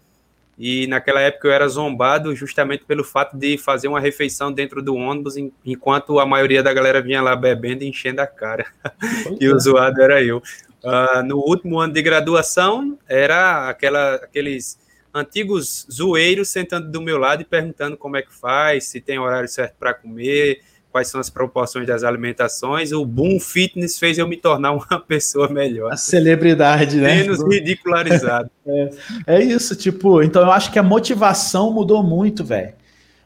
e 0.59 0.87
naquela 0.87 1.21
época 1.21 1.49
eu 1.49 1.53
era 1.53 1.67
zombado 1.67 2.35
justamente 2.37 2.85
pelo 2.85 3.03
fato 3.03 3.37
de 3.37 3.57
fazer 3.57 3.89
uma 3.89 3.99
refeição 3.99 4.53
dentro 4.53 4.83
do 4.83 4.95
ônibus 4.95 5.37
enquanto 5.65 6.21
a 6.21 6.27
maioria 6.27 6.63
da 6.63 6.73
galera 6.73 7.01
vinha 7.01 7.23
lá 7.23 7.35
bebendo 7.35 7.83
e 7.83 7.89
enchendo 7.89 8.21
a 8.21 8.27
cara. 8.27 8.67
e 9.41 9.49
o 9.49 9.59
zoado 9.59 10.03
era 10.03 10.23
eu. 10.23 10.43
Uh, 10.83 11.23
no 11.25 11.39
último 11.39 11.79
ano 11.79 11.93
de 11.93 12.03
graduação 12.03 12.99
era 13.07 13.69
aquela, 13.69 14.17
aqueles 14.17 14.79
antigos 15.15 15.87
zoeiros 15.91 16.49
sentando 16.49 16.91
do 16.91 17.01
meu 17.01 17.19
lado 17.19 17.43
e 17.43 17.45
perguntando 17.45 17.97
como 17.97 18.17
é 18.17 18.23
que 18.23 18.33
faz, 18.35 18.85
se 18.85 19.01
tem 19.01 19.19
horário 19.19 19.49
certo 19.49 19.75
para 19.79 19.93
comer, 19.95 20.61
quais 20.91 21.09
são 21.09 21.21
as 21.21 21.31
proporções 21.31 21.87
das 21.87 22.03
alimentações. 22.03 22.93
O 22.93 23.05
Boom 23.05 23.39
Fitness 23.41 23.99
fez 23.99 24.19
eu 24.19 24.27
me 24.27 24.37
tornar 24.37 24.73
uma 24.73 25.01
pessoa 25.07 25.49
melhor. 25.49 25.93
A 25.93 25.97
celebridade, 25.97 26.97
né? 26.97 27.17
Menos 27.23 27.43
ridicularizado. 27.47 28.51
é, 28.67 28.91
é 29.27 29.43
isso, 29.43 29.77
tipo, 29.77 30.23
então 30.23 30.43
eu 30.43 30.51
acho 30.51 30.71
que 30.71 30.79
a 30.79 30.83
motivação 30.83 31.73
mudou 31.73 32.03
muito, 32.03 32.45
velho. 32.45 32.75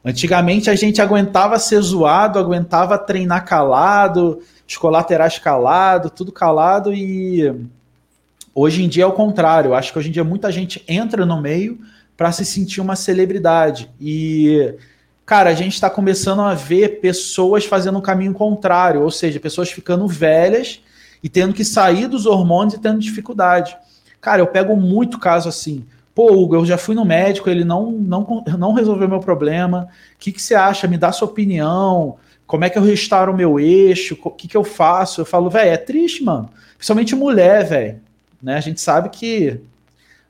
Antigamente 0.04 0.68
a 0.68 0.74
gente 0.74 1.00
aguentava 1.00 1.58
ser 1.58 1.80
zoado, 1.80 2.38
aguentava 2.38 2.98
treinar 2.98 3.46
calado, 3.46 4.42
os 4.68 4.76
colaterais 4.76 5.38
calado, 5.38 6.10
tudo 6.10 6.30
calado 6.30 6.92
e 6.92 7.50
hoje 8.54 8.82
em 8.84 8.88
dia 8.88 9.04
é 9.04 9.06
o 9.06 9.12
contrário. 9.12 9.70
Eu 9.70 9.75
acho 9.75 9.92
que 9.92 9.99
hoje 9.99 10.08
em 10.08 10.12
dia 10.12 10.25
muita 10.25 10.50
gente 10.52 10.84
entra 10.87 11.26
no 11.26 11.40
meio 11.40 11.80
para 12.16 12.30
se 12.32 12.44
sentir 12.44 12.80
uma 12.80 12.96
celebridade 12.96 13.90
e 14.00 14.75
cara, 15.26 15.50
a 15.50 15.54
gente 15.54 15.73
está 15.73 15.88
começando 15.88 16.42
a 16.42 16.54
ver 16.54 17.00
pessoas 17.00 17.64
fazendo 17.64 17.99
um 17.99 18.02
caminho 18.02 18.34
contrário, 18.34 19.02
ou 19.02 19.11
seja, 19.11 19.40
pessoas 19.40 19.70
ficando 19.70 20.06
velhas 20.06 20.80
e 21.23 21.28
tendo 21.28 21.54
que 21.54 21.64
sair 21.64 22.06
dos 22.06 22.26
hormônios 22.26 22.75
e 22.75 22.80
tendo 22.80 22.99
dificuldade. 22.99 23.76
Cara, 24.20 24.42
eu 24.42 24.46
pego 24.46 24.76
muito 24.76 25.18
caso 25.18 25.49
assim. 25.49 25.84
Pô, 26.14 26.32
Hugo, 26.32 26.54
eu 26.54 26.66
já 26.66 26.78
fui 26.78 26.94
no 26.94 27.04
médico, 27.04 27.50
ele 27.50 27.64
não, 27.64 27.90
não, 27.90 28.44
não 28.58 28.73
resolveu 28.73 29.08
meu 29.08 29.20
problema. 29.20 29.88
O 30.14 30.18
que, 30.18 30.30
que 30.30 30.40
você 30.40 30.54
acha? 30.54 30.87
Me 30.87 30.96
dá 30.96 31.11
sua 31.11 31.26
opinião. 31.26 32.16
Como 32.46 32.64
é 32.64 32.70
que 32.70 32.78
eu 32.78 32.82
restauro 32.82 33.32
o 33.32 33.37
meu 33.37 33.58
eixo? 33.58 34.16
O 34.23 34.30
que, 34.30 34.46
que 34.46 34.56
eu 34.56 34.62
faço? 34.62 35.23
Eu 35.23 35.25
falo, 35.25 35.50
velho, 35.50 35.70
é 35.70 35.76
triste, 35.76 36.23
mano. 36.23 36.49
Principalmente 36.76 37.16
mulher, 37.16 37.64
velho. 37.64 38.00
Né? 38.44 38.56
A 38.56 38.60
gente 38.60 38.80
sabe 38.80 39.08
que 39.08 39.60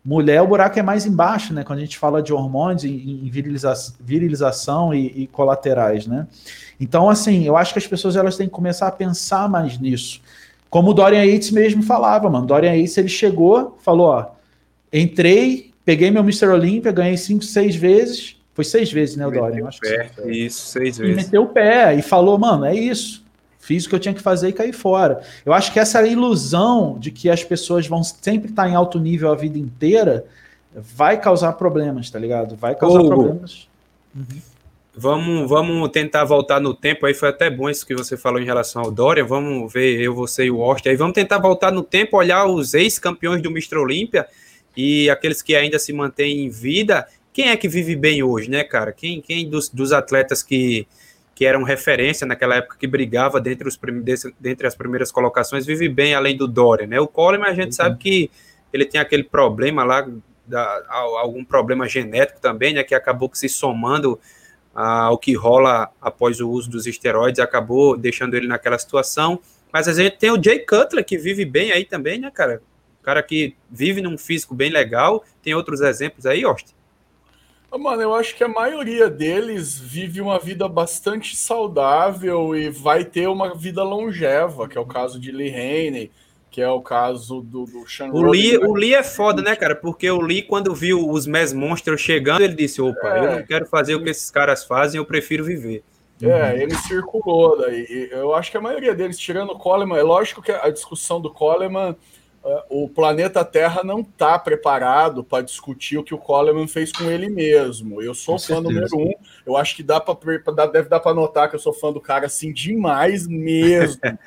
Mulher, 0.05 0.43
o 0.43 0.47
buraco 0.47 0.79
é 0.79 0.83
mais 0.83 1.07
embaixo, 1.07 1.55
né? 1.55 1.65
Quando 1.65 1.79
a 1.79 1.83
gente 1.83 1.97
fala 1.97 2.23
de 2.23 2.31
hormônios, 2.31 2.85
em, 2.85 3.27
viriliza 3.31 3.73
virilização 3.99 4.93
e, 4.93 5.23
e, 5.23 5.27
colaterais, 5.29 6.07
né? 6.07 6.27
Então, 6.79 7.09
assim, 7.09 7.45
eu 7.45 7.57
acho 7.57 7.73
que 7.73 7.79
as 7.79 7.87
pessoas 7.87 8.15
elas 8.15 8.37
têm 8.37 8.47
que 8.47 8.53
começar 8.53 8.87
a 8.87 8.93
pensar 8.93 9.49
mais 9.49 9.79
nisso. 9.79 10.21
Como 10.69 10.91
o 10.91 10.95
Dorian 10.95 11.25
Yates 11.25 11.51
mesmo 11.51 11.83
falava, 11.83 12.29
mano. 12.29 12.47
Dorian 12.47 12.75
Yates, 12.75 12.99
ele 12.99 13.09
chegou, 13.09 13.79
falou, 13.81 14.09
ó, 14.09 14.27
entrei, 14.93 15.73
peguei 15.87 16.11
meu 16.11 16.23
Mr. 16.23 16.49
Olympia, 16.49 16.93
ganhei 16.93 17.17
cinco, 17.17 17.43
seis 17.43 17.75
vezes. 17.75 18.37
Foi 18.53 18.65
seis 18.65 18.93
vezes, 18.93 19.17
né, 19.17 19.27
o 19.27 19.31
Dorian? 19.31 19.67
Acho 19.69 19.81
pé, 19.81 20.11
que 20.15 20.31
isso, 20.31 20.67
seis 20.67 20.99
vezes. 20.99 21.15
E 21.15 21.17
meteu 21.17 21.45
o 21.45 21.49
pé 21.49 21.95
e 21.95 22.03
falou, 22.03 22.39
mano, 22.39 22.67
é 22.67 22.75
isso 22.75 23.24
fiz 23.65 23.87
o 23.87 23.89
que 23.89 23.95
eu 23.95 23.99
tinha 23.99 24.15
que 24.15 24.21
fazer 24.21 24.49
e 24.49 24.53
caí 24.53 24.73
fora. 24.73 25.23
Eu 25.45 25.55
acho 25.55 25.73
que 25.73 25.81
essa 25.81 26.07
ilusão 26.07 26.99
de 26.99 27.11
que 27.11 27.31
as 27.31 27.43
pessoas 27.43 27.87
vão 27.87 28.05
sempre 28.05 28.51
estar 28.51 28.69
em 28.69 28.75
alto 28.75 29.01
nível 29.01 29.33
a 29.33 29.35
vida 29.35 29.59
inteira 29.59 30.27
vai 30.75 31.19
causar 31.21 31.53
problemas, 31.55 32.11
tá 32.11 32.19
ligado? 32.19 32.57
Vai 32.57 32.75
causar 32.75 33.01
Ô, 33.01 33.07
problemas. 33.07 33.67
Uhum. 34.15 34.25
Vamos, 34.97 35.49
vamos 35.49 35.89
tentar 35.91 36.25
voltar 36.25 36.61
no 36.61 36.75
tempo. 36.75 37.07
Aí 37.07 37.15
foi 37.15 37.31
até 37.31 37.49
bom 37.49 37.71
isso 37.71 37.87
que 37.87 37.95
você 37.95 38.17
falou 38.17 38.41
em 38.41 38.45
relação 38.45 38.83
ao 38.83 38.91
Dória. 38.91 39.25
Vamos 39.25 39.73
ver 39.73 39.99
eu, 40.01 40.15
você 40.15 40.45
e 40.45 40.51
o 40.51 40.63
Austin. 40.63 40.91
Aí 40.91 40.97
vamos 40.97 41.15
tentar 41.15 41.39
voltar 41.39 41.73
no 41.73 41.83
tempo, 41.83 42.17
olhar 42.17 42.47
os 42.47 42.75
ex-campeões 42.75 43.43
do 43.43 43.51
Mr. 43.51 43.79
Olímpia 43.79 44.27
e 44.77 45.09
aqueles 45.09 45.41
que 45.41 45.57
ainda 45.57 45.79
se 45.79 45.93
mantêm 45.93 46.45
em 46.45 46.51
vida. 46.51 47.07
Quem 47.33 47.49
é 47.49 47.57
que 47.57 47.69
vive 47.69 47.97
bem 47.97 48.23
hoje, 48.23 48.51
né, 48.51 48.63
cara? 48.63 48.93
Quem, 48.93 49.21
quem 49.21 49.49
dos, 49.49 49.69
dos 49.69 49.93
atletas 49.93 50.43
que, 50.43 50.87
que 51.35 51.45
eram 51.45 51.63
referência 51.65 52.27
naquela 52.27 52.57
época, 52.57 52.77
que 52.79 52.87
brigava 52.87 53.41
dentre, 53.41 53.67
os, 53.67 53.79
dentre 54.39 54.67
as 54.67 54.75
primeiras 54.75 55.11
colocações, 55.11 55.67
vive 55.67 55.89
bem 55.89 56.15
além 56.15 56.37
do 56.37 56.47
Dória, 56.47 56.87
né? 56.87 57.01
O 57.01 57.09
Coleman, 57.09 57.49
a 57.49 57.55
gente 57.55 57.67
uhum. 57.67 57.73
sabe 57.73 57.99
que 57.99 58.31
ele 58.73 58.85
tem 58.85 59.01
aquele 59.01 59.25
problema 59.25 59.83
lá, 59.83 60.07
da, 60.47 60.85
algum 60.89 61.45
problema 61.45 61.89
genético 61.89 62.41
também, 62.41 62.75
né? 62.75 62.85
Que 62.85 62.95
acabou 62.95 63.31
se 63.33 63.49
somando 63.49 64.19
ao 64.75 65.19
que 65.19 65.35
rola 65.35 65.89
após 66.01 66.41
o 66.41 66.51
uso 66.51 66.71
dos 66.71 66.87
esteroides, 66.87 67.41
acabou 67.41 67.97
deixando 67.97 68.35
ele 68.35 68.47
naquela 68.47 68.79
situação. 68.79 69.41
Mas 69.73 69.89
a 69.89 69.93
gente 69.93 70.19
tem 70.19 70.31
o 70.31 70.43
Jay 70.43 70.61
Cutler, 70.61 71.05
que 71.05 71.19
vive 71.19 71.45
bem 71.45 71.73
aí 71.73 71.85
também, 71.85 72.19
né, 72.19 72.31
cara? 72.31 72.61
O 73.01 73.05
cara 73.05 73.23
que 73.23 73.57
vive 73.71 74.01
num 74.01 74.17
físico 74.17 74.55
bem 74.55 74.71
legal. 74.71 75.25
Tem 75.43 75.55
outros 75.55 75.81
exemplos 75.81 76.27
aí, 76.27 76.45
Austin? 76.45 76.75
Mano, 77.79 78.03
eu 78.03 78.15
acho 78.15 78.37
que 78.37 78.45
a 78.45 78.49
maioria 78.49 79.11
deles 79.11 79.79
vive 79.79 80.21
uma 80.21 80.39
vida 80.39 80.69
bastante 80.69 81.37
saudável 81.37 82.55
e 82.57 82.71
vai 82.71 83.05
ter 83.05 83.29
uma 83.29 83.55
vida 83.55 83.83
longeva, 83.83 84.69
que 84.69 84.79
é 84.79 84.81
o 84.81 84.87
caso 84.87 85.19
de 85.19 85.33
Lee 85.33 85.51
Haney, 85.51 86.11
que 86.51 86.63
é 86.63 86.69
o 86.69 86.81
caso 86.81 87.41
do, 87.41 87.65
do 87.65 87.85
Sean 87.89 88.11
o 88.13 88.23
Lee, 88.23 88.57
o 88.59 88.75
Lee 88.75 88.95
é 88.95 89.03
foda, 89.03 89.43
né, 89.43 89.57
cara? 89.57 89.75
Porque 89.75 90.09
o 90.09 90.21
Lee, 90.21 90.43
quando 90.43 90.73
viu 90.73 91.11
os 91.11 91.27
Mass 91.27 91.53
Monsters 91.53 92.01
chegando, 92.01 92.43
ele 92.43 92.55
disse: 92.55 92.81
opa, 92.81 93.09
é, 93.09 93.19
eu 93.19 93.33
não 93.33 93.43
quero 93.45 93.67
fazer 93.67 93.97
o 93.97 94.03
que 94.05 94.11
esses 94.11 94.31
caras 94.31 94.65
fazem, 94.65 94.99
eu 94.99 95.05
prefiro 95.05 95.45
viver. 95.45 95.83
É, 96.23 96.63
ele 96.63 96.77
circulou 96.77 97.59
daí. 97.59 98.09
Eu 98.13 98.35
acho 98.35 98.53
que 98.53 98.57
a 98.57 98.61
maioria 98.61 98.95
deles, 98.95 99.19
tirando 99.19 99.51
o 99.51 99.59
Coleman, 99.59 99.99
é 99.99 100.03
lógico 100.03 100.41
que 100.41 100.53
a 100.53 100.71
discussão 100.71 101.21
do 101.21 101.29
Coleman 101.29 101.97
o 102.69 102.89
planeta 102.89 103.45
Terra 103.45 103.83
não 103.83 104.01
está 104.01 104.39
preparado 104.39 105.25
para 105.25 105.43
discutir 105.43 105.97
o 105.97 106.05
que 106.05 106.15
o 106.15 106.19
Coleman 106.19 106.69
fez 106.69 106.93
com 106.93 107.05
ele 107.11 107.29
mesmo. 107.29 108.03
Eu 108.03 108.15
sou 108.15 108.35
com 108.35 108.39
fã 108.39 108.55
certeza. 108.57 108.69
número 108.69 108.99
um. 108.99 109.15
Eu 109.47 109.57
acho 109.57 109.75
que 109.75 109.83
dá 109.83 109.99
para 109.99 110.67
deve 110.67 110.89
dar 110.89 111.01
para 111.01 111.15
notar 111.15 111.49
que 111.49 111.57
eu 111.57 111.61
sou 111.61 111.73
fã 111.73 111.91
do 111.91 112.01
cara 112.01 112.27
assim 112.27 112.53
demais 112.53 113.27
mesmo. 113.27 114.01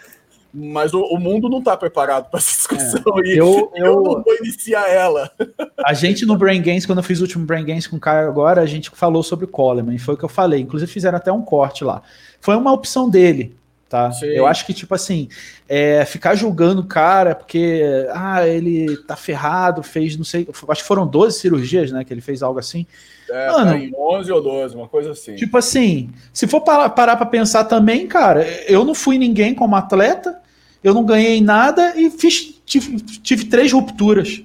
Mas 0.53 0.93
o, 0.93 1.01
o, 1.01 1.19
mundo 1.19 1.49
não 1.49 1.59
está 1.59 1.77
preparado 1.77 2.31
para 2.31 2.39
essa 2.39 2.55
discussão 2.55 3.19
é, 3.19 3.27
e 3.27 3.37
eu, 3.37 3.71
eu, 3.75 3.85
eu, 3.85 3.95
não 3.95 4.23
vou 4.23 4.35
iniciar 4.41 4.89
ela. 4.89 5.29
A 5.85 5.93
gente 5.93 6.25
no 6.25 6.35
Brain 6.35 6.61
Games, 6.61 6.85
quando 6.85 6.97
eu 6.99 7.03
fiz 7.03 7.19
o 7.19 7.23
último 7.23 7.45
Brain 7.45 7.65
Games 7.65 7.85
com 7.85 7.97
o 7.97 7.99
Caio 7.99 8.27
agora, 8.27 8.61
a 8.61 8.65
gente 8.65 8.89
falou 8.89 9.21
sobre 9.21 9.45
o 9.45 9.47
Coleman, 9.47 9.93
e 9.93 9.99
foi 9.99 10.15
o 10.15 10.17
que 10.17 10.25
eu 10.25 10.29
falei. 10.29 10.61
Inclusive 10.61 10.91
fizeram 10.91 11.17
até 11.17 11.31
um 11.31 11.43
corte 11.43 11.83
lá. 11.83 12.01
Foi 12.39 12.55
uma 12.55 12.71
opção 12.71 13.07
dele 13.07 13.55
tá? 13.89 14.11
Sim. 14.11 14.27
Eu 14.27 14.45
acho 14.45 14.65
que, 14.65 14.73
tipo 14.73 14.93
assim, 14.93 15.29
é, 15.67 16.05
ficar 16.05 16.35
julgando 16.35 16.81
o 16.81 16.85
cara 16.85 17.35
porque, 17.35 18.07
ah, 18.11 18.47
ele 18.47 18.97
tá 18.97 19.15
ferrado, 19.15 19.81
fez, 19.83 20.17
não 20.17 20.25
sei, 20.25 20.47
acho 20.69 20.81
que 20.81 20.87
foram 20.87 21.07
12 21.07 21.39
cirurgias, 21.39 21.91
né, 21.91 22.03
que 22.03 22.13
ele 22.13 22.21
fez 22.21 22.41
algo 22.43 22.59
assim. 22.59 22.85
É, 23.29 23.51
Mano, 23.51 23.71
tá 23.71 23.77
em 23.77 23.93
11 23.95 24.31
ou 24.31 24.41
12, 24.41 24.75
uma 24.75 24.87
coisa 24.87 25.11
assim. 25.11 25.35
Tipo 25.35 25.57
assim, 25.57 26.09
se 26.33 26.47
for 26.47 26.61
parar, 26.61 26.89
parar 26.89 27.17
pra 27.17 27.25
pensar 27.25 27.65
também, 27.65 28.07
cara, 28.07 28.45
eu 28.67 28.85
não 28.85 28.95
fui 28.95 29.17
ninguém 29.17 29.53
como 29.53 29.75
atleta, 29.75 30.39
eu 30.83 30.93
não 30.93 31.03
ganhei 31.03 31.41
nada 31.41 31.93
e 31.95 32.09
fiz, 32.09 32.55
tive, 32.65 32.99
tive 33.01 33.45
três 33.45 33.71
rupturas. 33.71 34.41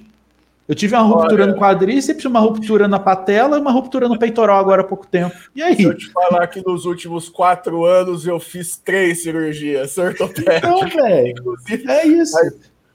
Eu 0.67 0.75
tive 0.75 0.95
uma 0.95 1.03
ruptura 1.03 1.43
Olha, 1.43 1.53
no 1.53 1.59
quadríceps, 1.59 2.23
uma 2.23 2.39
ruptura 2.39 2.87
na 2.87 2.97
patela 2.97 3.57
e 3.57 3.59
uma 3.59 3.71
ruptura 3.71 4.07
no 4.07 4.17
peitoral 4.17 4.59
agora 4.59 4.81
há 4.81 4.85
pouco 4.85 5.05
tempo. 5.05 5.35
E 5.53 5.61
aí? 5.61 5.75
Se 5.75 5.83
eu 5.83 5.97
te 5.97 6.09
falar 6.09 6.47
que 6.47 6.65
nos 6.65 6.85
últimos 6.85 7.27
quatro 7.27 7.83
anos 7.83 8.25
eu 8.25 8.39
fiz 8.39 8.77
três 8.77 9.23
cirurgias 9.23 9.97
ortopédicas. 9.97 10.57
Então, 10.57 10.87
velho, 10.87 11.57
é 11.89 12.07
isso. 12.07 12.37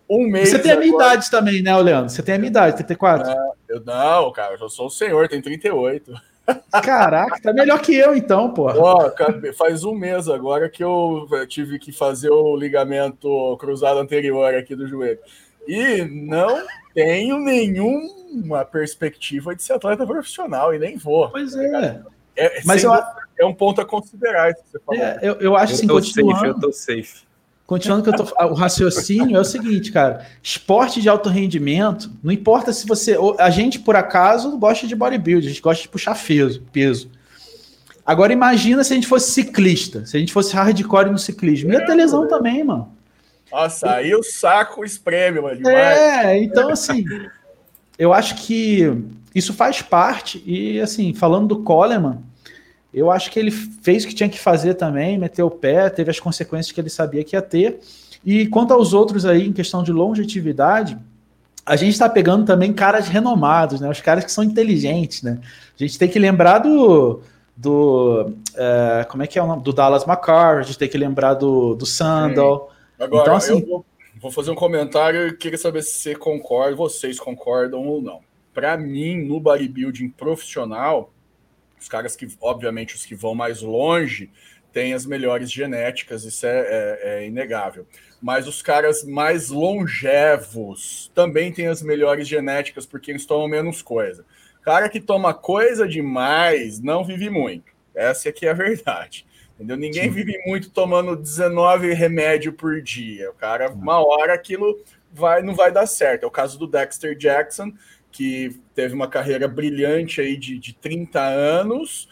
Um 0.08 0.26
mês 0.26 0.48
Você 0.48 0.58
tem 0.58 0.72
agora... 0.72 0.86
a 0.86 0.88
minha 0.88 0.96
idade 0.96 1.30
também, 1.30 1.62
né, 1.62 1.76
Leandro? 1.76 2.08
Você 2.08 2.22
tem 2.22 2.36
a 2.36 2.38
minha 2.38 2.48
idade, 2.48 2.76
34. 2.76 3.28
Não, 3.28 3.52
eu 3.68 3.80
não, 3.84 4.32
cara, 4.32 4.56
eu 4.58 4.68
sou 4.70 4.86
o 4.86 4.90
senhor, 4.90 5.28
tenho 5.28 5.42
38. 5.42 6.14
Caraca, 6.82 7.38
tá 7.42 7.52
melhor 7.52 7.78
que 7.82 7.94
eu 7.94 8.16
então, 8.16 8.54
pô. 8.54 8.68
Ó, 8.68 9.12
faz 9.54 9.84
um 9.84 9.94
mês 9.94 10.30
agora 10.30 10.70
que 10.70 10.82
eu 10.82 11.26
tive 11.46 11.78
que 11.78 11.92
fazer 11.92 12.30
o 12.30 12.56
ligamento 12.56 13.54
cruzado 13.58 14.00
anterior 14.00 14.54
aqui 14.54 14.74
do 14.74 14.88
joelho. 14.88 15.18
E 15.66 16.02
não 16.04 16.64
tenho 16.98 17.38
nenhuma 17.38 18.64
perspectiva 18.64 19.54
de 19.54 19.62
ser 19.62 19.74
atleta 19.74 20.04
profissional 20.04 20.74
e 20.74 20.78
nem 20.80 20.96
vou. 20.96 21.30
Pois 21.30 21.54
é. 21.54 22.02
é 22.36 22.62
Mas 22.64 22.82
eu... 22.82 22.92
é 23.38 23.44
um 23.46 23.54
ponto 23.54 23.80
a 23.80 23.84
considerar. 23.84 24.50
Isso 24.50 24.62
que 24.64 24.70
você 24.72 24.78
falou. 24.80 25.00
É, 25.00 25.18
eu, 25.22 25.34
eu 25.34 25.56
acho 25.56 25.74
assim, 25.74 25.86
eu 25.86 25.94
continuando... 25.94 26.34
safe, 26.34 26.48
eu 26.48 26.60
tô 26.60 26.72
safe. 26.72 27.28
Continuando 27.64 28.02
que 28.02 28.08
eu 28.08 28.14
tô, 28.14 28.24
o 28.50 28.54
raciocínio 28.54 29.36
é 29.36 29.40
o 29.40 29.44
seguinte, 29.44 29.92
cara. 29.92 30.26
Esporte 30.42 31.00
de 31.00 31.08
alto 31.08 31.28
rendimento, 31.28 32.10
não 32.20 32.32
importa 32.32 32.72
se 32.72 32.84
você. 32.84 33.16
A 33.38 33.50
gente, 33.50 33.78
por 33.78 33.94
acaso, 33.94 34.58
gosta 34.58 34.86
de 34.86 34.96
bodybuilding, 34.96 35.46
a 35.46 35.50
gente 35.50 35.62
gosta 35.62 35.82
de 35.82 35.88
puxar 35.88 36.20
peso. 36.20 36.62
peso. 36.72 37.10
Agora 38.04 38.32
imagina 38.32 38.82
se 38.82 38.92
a 38.92 38.96
gente 38.96 39.06
fosse 39.06 39.30
ciclista, 39.30 40.04
se 40.04 40.16
a 40.16 40.20
gente 40.20 40.32
fosse 40.32 40.52
hardcore 40.54 41.10
no 41.10 41.18
ciclismo. 41.18 41.72
Ia 41.72 41.86
ter 41.86 41.94
lesão 41.94 42.26
também, 42.26 42.64
mano. 42.64 42.97
Nossa, 43.50 43.90
aí 43.92 44.14
o 44.14 44.22
saco 44.22 44.84
espreme, 44.84 45.40
mano. 45.40 45.68
É, 45.68 46.38
então 46.38 46.70
assim, 46.70 47.04
eu 47.98 48.12
acho 48.12 48.34
que 48.36 48.92
isso 49.34 49.52
faz 49.54 49.82
parte. 49.82 50.42
E 50.46 50.80
assim, 50.80 51.14
falando 51.14 51.48
do 51.48 51.62
Coleman, 51.62 52.18
eu 52.92 53.10
acho 53.10 53.30
que 53.30 53.38
ele 53.38 53.50
fez 53.50 54.04
o 54.04 54.08
que 54.08 54.14
tinha 54.14 54.28
que 54.28 54.38
fazer 54.38 54.74
também, 54.74 55.18
meteu 55.18 55.46
o 55.46 55.50
pé, 55.50 55.90
teve 55.90 56.10
as 56.10 56.20
consequências 56.20 56.72
que 56.72 56.80
ele 56.80 56.90
sabia 56.90 57.24
que 57.24 57.36
ia 57.36 57.42
ter. 57.42 57.80
E 58.24 58.46
quanto 58.46 58.72
aos 58.72 58.92
outros 58.92 59.24
aí, 59.24 59.46
em 59.46 59.52
questão 59.52 59.82
de 59.82 59.92
longevidade, 59.92 60.98
a 61.64 61.76
gente 61.76 61.92
está 61.92 62.08
pegando 62.08 62.44
também 62.44 62.72
caras 62.72 63.08
renomados, 63.08 63.80
né? 63.80 63.90
Os 63.90 64.00
caras 64.00 64.24
que 64.24 64.32
são 64.32 64.42
inteligentes, 64.42 65.22
né? 65.22 65.38
A 65.78 65.82
gente 65.82 65.98
tem 65.98 66.08
que 66.08 66.18
lembrar 66.18 66.58
do. 66.60 67.20
do 67.56 68.32
é, 68.56 69.06
como 69.08 69.22
é 69.22 69.26
que 69.26 69.38
é 69.38 69.42
o 69.42 69.46
nome? 69.46 69.62
Do 69.62 69.72
Dallas 69.72 70.06
McCarr, 70.06 70.58
a 70.58 70.62
gente 70.62 70.78
tem 70.78 70.88
que 70.88 70.96
lembrar 70.96 71.34
do, 71.34 71.74
do 71.74 71.84
Sandal. 71.84 72.72
Agora, 72.98 73.22
então, 73.22 73.36
assim, 73.36 73.52
eu 73.52 73.66
vou, 73.66 73.86
vou, 74.20 74.30
fazer 74.30 74.50
um 74.50 74.54
comentário 74.54 75.28
e 75.28 75.36
queria 75.36 75.58
saber 75.58 75.82
se 75.82 75.92
você 75.92 76.14
concorda, 76.14 76.74
vocês 76.74 77.20
concordam 77.20 77.86
ou 77.86 78.02
não. 78.02 78.20
Para 78.52 78.76
mim, 78.76 79.16
no 79.16 79.38
bodybuilding 79.38 80.08
profissional, 80.10 81.12
os 81.80 81.88
caras 81.88 82.16
que, 82.16 82.26
obviamente, 82.40 82.96
os 82.96 83.06
que 83.06 83.14
vão 83.14 83.34
mais 83.34 83.62
longe 83.62 84.30
têm 84.72 84.94
as 84.94 85.06
melhores 85.06 85.50
genéticas, 85.50 86.24
isso 86.24 86.46
é, 86.46 86.50
é, 86.50 87.00
é 87.02 87.26
inegável. 87.26 87.86
Mas 88.20 88.48
os 88.48 88.60
caras 88.60 89.04
mais 89.04 89.48
longevos 89.48 91.10
também 91.14 91.52
têm 91.52 91.68
as 91.68 91.82
melhores 91.82 92.26
genéticas 92.26 92.84
porque 92.84 93.12
eles 93.12 93.24
tomam 93.24 93.48
menos 93.48 93.80
coisa. 93.80 94.24
Cara 94.62 94.88
que 94.88 95.00
toma 95.00 95.32
coisa 95.32 95.86
demais 95.86 96.80
não 96.80 97.04
vive 97.04 97.30
muito. 97.30 97.72
Essa 97.94 98.28
aqui 98.28 98.46
é 98.46 98.50
a 98.50 98.54
verdade. 98.54 99.24
Entendeu? 99.58 99.76
Ninguém 99.76 100.04
Sim. 100.04 100.10
vive 100.10 100.38
muito 100.46 100.70
tomando 100.70 101.16
19 101.16 101.92
remédio 101.92 102.52
por 102.52 102.80
dia. 102.80 103.28
O 103.30 103.34
cara, 103.34 103.68
uma 103.72 103.98
hora 103.98 104.32
aquilo 104.32 104.78
vai 105.12 105.42
não 105.42 105.52
vai 105.52 105.72
dar 105.72 105.86
certo. 105.86 106.22
É 106.22 106.26
o 106.26 106.30
caso 106.30 106.56
do 106.56 106.66
Dexter 106.68 107.16
Jackson, 107.16 107.72
que 108.12 108.60
teve 108.72 108.94
uma 108.94 109.08
carreira 109.08 109.48
brilhante 109.48 110.20
aí 110.20 110.36
de, 110.36 110.60
de 110.60 110.72
30 110.74 111.20
anos. 111.20 112.08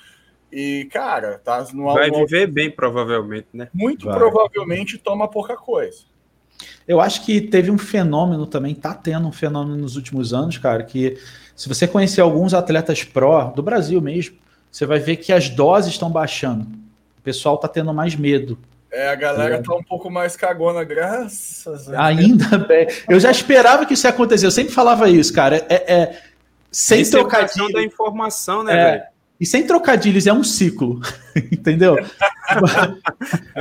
E, 0.51 0.89
cara, 0.91 1.39
tá 1.39 1.65
no 1.73 1.85
Vai 1.95 2.11
viver 2.11 2.49
bem, 2.49 2.69
provavelmente, 2.69 3.47
né? 3.55 3.69
Muito 3.73 4.07
vai. 4.07 4.19
provavelmente 4.19 4.99
toma 4.99 5.29
pouca 5.29 5.57
coisa. 5.57 6.05
Eu 6.89 7.01
acho 7.01 7.25
que 7.25 7.41
teve 7.41 7.71
um 7.71 7.79
fenômeno 7.79 8.45
também, 8.47 8.75
tá 8.75 8.93
tendo 8.93 9.29
um 9.29 9.33
fenômeno 9.33 9.77
nos 9.77 9.95
últimos 9.95 10.33
anos, 10.33 10.59
cara, 10.59 10.83
que 10.83 11.17
se 11.55 11.69
você 11.69 11.87
conhecer 11.87 12.23
alguns 12.23 12.55
atletas 12.55 13.05
pró, 13.05 13.53
do 13.55 13.63
Brasil 13.63 14.01
mesmo, 14.01 14.37
você 14.71 14.85
vai 14.85 14.99
ver 14.99 15.17
que 15.17 15.33
as 15.33 15.49
doses 15.49 15.93
estão 15.93 16.11
baixando. 16.11 16.86
O 17.27 17.29
pessoal 17.29 17.59
tá 17.59 17.69
tendo 17.69 17.93
mais 17.93 18.15
medo 18.15 18.59
é, 18.97 19.11
a 19.11 19.15
galera 19.15 19.57
é. 19.57 19.63
tá 19.63 19.75
um 19.75 19.83
pouco 19.83 20.11
mais 20.11 20.37
cagona, 20.37 20.83
graças 20.83 21.93
a 21.93 22.07
Ainda 22.07 22.57
bem. 22.57 22.87
Eu 23.07 23.21
já 23.21 23.31
esperava 23.31 23.85
que 23.85 23.93
isso 23.93 24.07
ia 24.07 24.11
acontecer. 24.11 24.47
Eu 24.47 24.51
sempre 24.51 24.73
falava 24.73 25.11
isso, 25.11 25.35
cara. 25.35 25.67
É, 25.69 25.93
é 25.93 26.21
sem 26.71 27.05
trocadilhos. 27.05 27.73
da 27.73 27.83
informação, 27.83 28.63
né, 28.63 28.73
é, 28.73 28.91
velho? 28.91 29.03
E 29.39 29.45
sem 29.45 29.67
trocadilhos, 29.67 30.27
é 30.27 30.33
um 30.33 30.43
ciclo, 30.43 31.01
entendeu? 31.53 31.97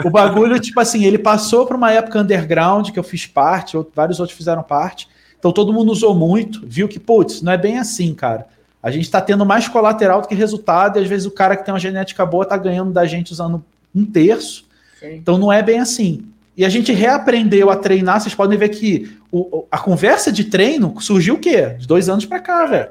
o 0.06 0.10
bagulho, 0.10 0.58
tipo 0.60 0.80
assim, 0.80 1.04
ele 1.04 1.18
passou 1.18 1.66
para 1.66 1.76
uma 1.76 1.92
época 1.92 2.20
underground, 2.20 2.92
que 2.92 3.00
eu 3.00 3.04
fiz 3.04 3.26
parte, 3.26 3.78
vários 3.94 4.22
outros 4.22 4.38
fizeram 4.38 4.64
parte, 4.64 5.10
então 5.38 5.52
todo 5.52 5.74
mundo 5.74 5.92
usou 5.92 6.16
muito, 6.16 6.62
viu 6.66 6.88
que, 6.88 7.00
putz, 7.00 7.42
não 7.42 7.52
é 7.52 7.58
bem 7.58 7.78
assim, 7.78 8.14
cara. 8.14 8.48
A 8.86 8.92
gente 8.92 9.06
está 9.06 9.20
tendo 9.20 9.44
mais 9.44 9.68
colateral 9.68 10.22
do 10.22 10.28
que 10.28 10.36
resultado, 10.36 11.00
e 11.00 11.02
às 11.02 11.08
vezes 11.08 11.26
o 11.26 11.32
cara 11.32 11.58
que 11.58 11.66
tem 11.66 11.74
uma 11.74 11.80
genética 11.80 12.24
boa 12.24 12.46
tá 12.46 12.56
ganhando 12.56 12.94
da 12.94 13.04
gente 13.04 13.32
usando 13.32 13.66
um 13.96 14.06
terço, 14.06 14.64
então 15.02 15.40
não 15.40 15.52
é 15.52 15.64
bem 15.64 15.80
assim. 15.80 16.24
E 16.56 16.64
a 16.64 16.70
gente 16.70 16.92
reaprendeu 16.92 17.72
a 17.72 17.76
treinar. 17.76 18.22
Vocês 18.22 18.36
podem 18.36 18.60
ver 18.60 18.70
que 18.70 19.18
o, 19.32 19.66
a 19.72 19.80
conversa 19.80 20.32
de 20.32 20.44
treino 20.44 20.94
surgiu 21.02 21.34
o 21.34 21.40
quê? 21.40 21.72
De 21.80 21.88
dois 21.88 22.10
anos 22.10 22.28
para 22.28 22.40
cá, 22.40 22.68
velho. 22.68 22.90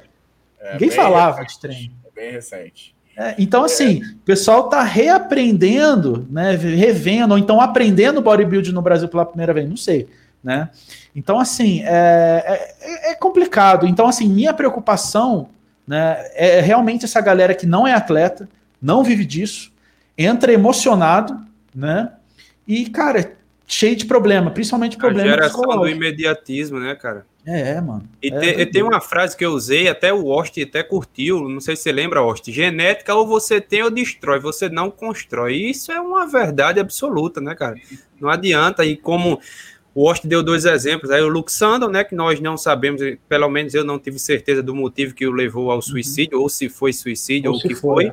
É, 0.60 0.72
Ninguém 0.72 0.90
falava 0.90 1.36
recente, 1.36 1.54
de 1.54 1.60
treino. 1.60 1.94
É 2.04 2.20
bem 2.20 2.32
recente. 2.32 2.94
É, 3.16 3.36
então, 3.38 3.62
é. 3.62 3.66
assim, 3.66 4.02
o 4.02 4.24
pessoal 4.24 4.68
tá 4.68 4.82
reaprendendo, 4.82 6.26
né? 6.28 6.56
Revendo, 6.56 7.34
ou 7.34 7.38
então 7.38 7.60
aprendendo 7.60 8.20
bodybuilding 8.20 8.72
no 8.72 8.82
Brasil 8.82 9.06
pela 9.06 9.24
primeira 9.24 9.54
vez, 9.54 9.68
não 9.68 9.76
sei. 9.76 10.08
Né? 10.42 10.68
Então, 11.14 11.38
assim, 11.38 11.82
é, 11.84 12.74
é, 12.80 13.12
é 13.12 13.14
complicado. 13.14 13.86
Então, 13.86 14.08
assim, 14.08 14.28
minha 14.28 14.52
preocupação 14.52 15.50
né, 15.86 16.16
é 16.34 16.60
realmente 16.60 17.04
essa 17.04 17.20
galera 17.20 17.54
que 17.54 17.66
não 17.66 17.86
é 17.86 17.92
atleta, 17.92 18.48
não 18.80 19.02
vive 19.02 19.24
disso, 19.24 19.72
entra 20.16 20.52
emocionado, 20.52 21.38
né? 21.74 22.12
E, 22.66 22.88
cara, 22.88 23.36
cheio 23.66 23.96
de 23.96 24.06
problema, 24.06 24.50
principalmente 24.50 24.96
problema. 24.96 25.30
A 25.30 25.34
geração 25.34 25.62
do 25.62 25.88
imediatismo, 25.88 26.78
né, 26.78 26.94
cara? 26.94 27.26
É, 27.46 27.78
mano. 27.78 28.08
E 28.22 28.28
é, 28.28 28.64
tem 28.64 28.82
uma 28.82 29.02
frase 29.02 29.36
que 29.36 29.44
eu 29.44 29.52
usei, 29.52 29.86
até 29.86 30.12
o 30.12 30.26
Ost 30.26 30.62
até 30.62 30.82
curtiu, 30.82 31.46
não 31.46 31.60
sei 31.60 31.76
se 31.76 31.82
você 31.82 31.92
lembra, 31.92 32.22
Ost. 32.22 32.50
Genética 32.50 33.14
ou 33.14 33.26
você 33.26 33.60
tem 33.60 33.82
ou 33.82 33.90
destrói, 33.90 34.40
você 34.40 34.70
não 34.70 34.90
constrói. 34.90 35.56
Isso 35.56 35.92
é 35.92 36.00
uma 36.00 36.26
verdade 36.26 36.80
absoluta, 36.80 37.42
né, 37.42 37.54
cara? 37.54 37.76
Não 38.18 38.30
adianta. 38.30 38.82
E 38.84 38.96
como 38.96 39.38
o 39.94 40.10
Ost 40.10 40.26
deu 40.26 40.42
dois 40.42 40.64
exemplos, 40.64 41.10
aí 41.10 41.22
o 41.22 41.28
Luke 41.28 41.52
Sandal, 41.52 41.88
né, 41.88 42.02
que 42.02 42.16
nós 42.16 42.40
não 42.40 42.56
sabemos, 42.56 43.00
pelo 43.28 43.48
menos 43.48 43.74
eu 43.74 43.84
não 43.84 43.98
tive 43.98 44.18
certeza 44.18 44.62
do 44.62 44.74
motivo 44.74 45.14
que 45.14 45.26
o 45.26 45.30
levou 45.30 45.70
ao 45.70 45.80
suicídio, 45.80 46.38
uhum. 46.38 46.42
ou 46.42 46.48
se 46.48 46.68
foi 46.68 46.92
suicídio, 46.92 47.52
ou 47.52 47.58
o 47.58 47.60
que 47.60 47.74
foi. 47.76 48.10
foi. 48.10 48.12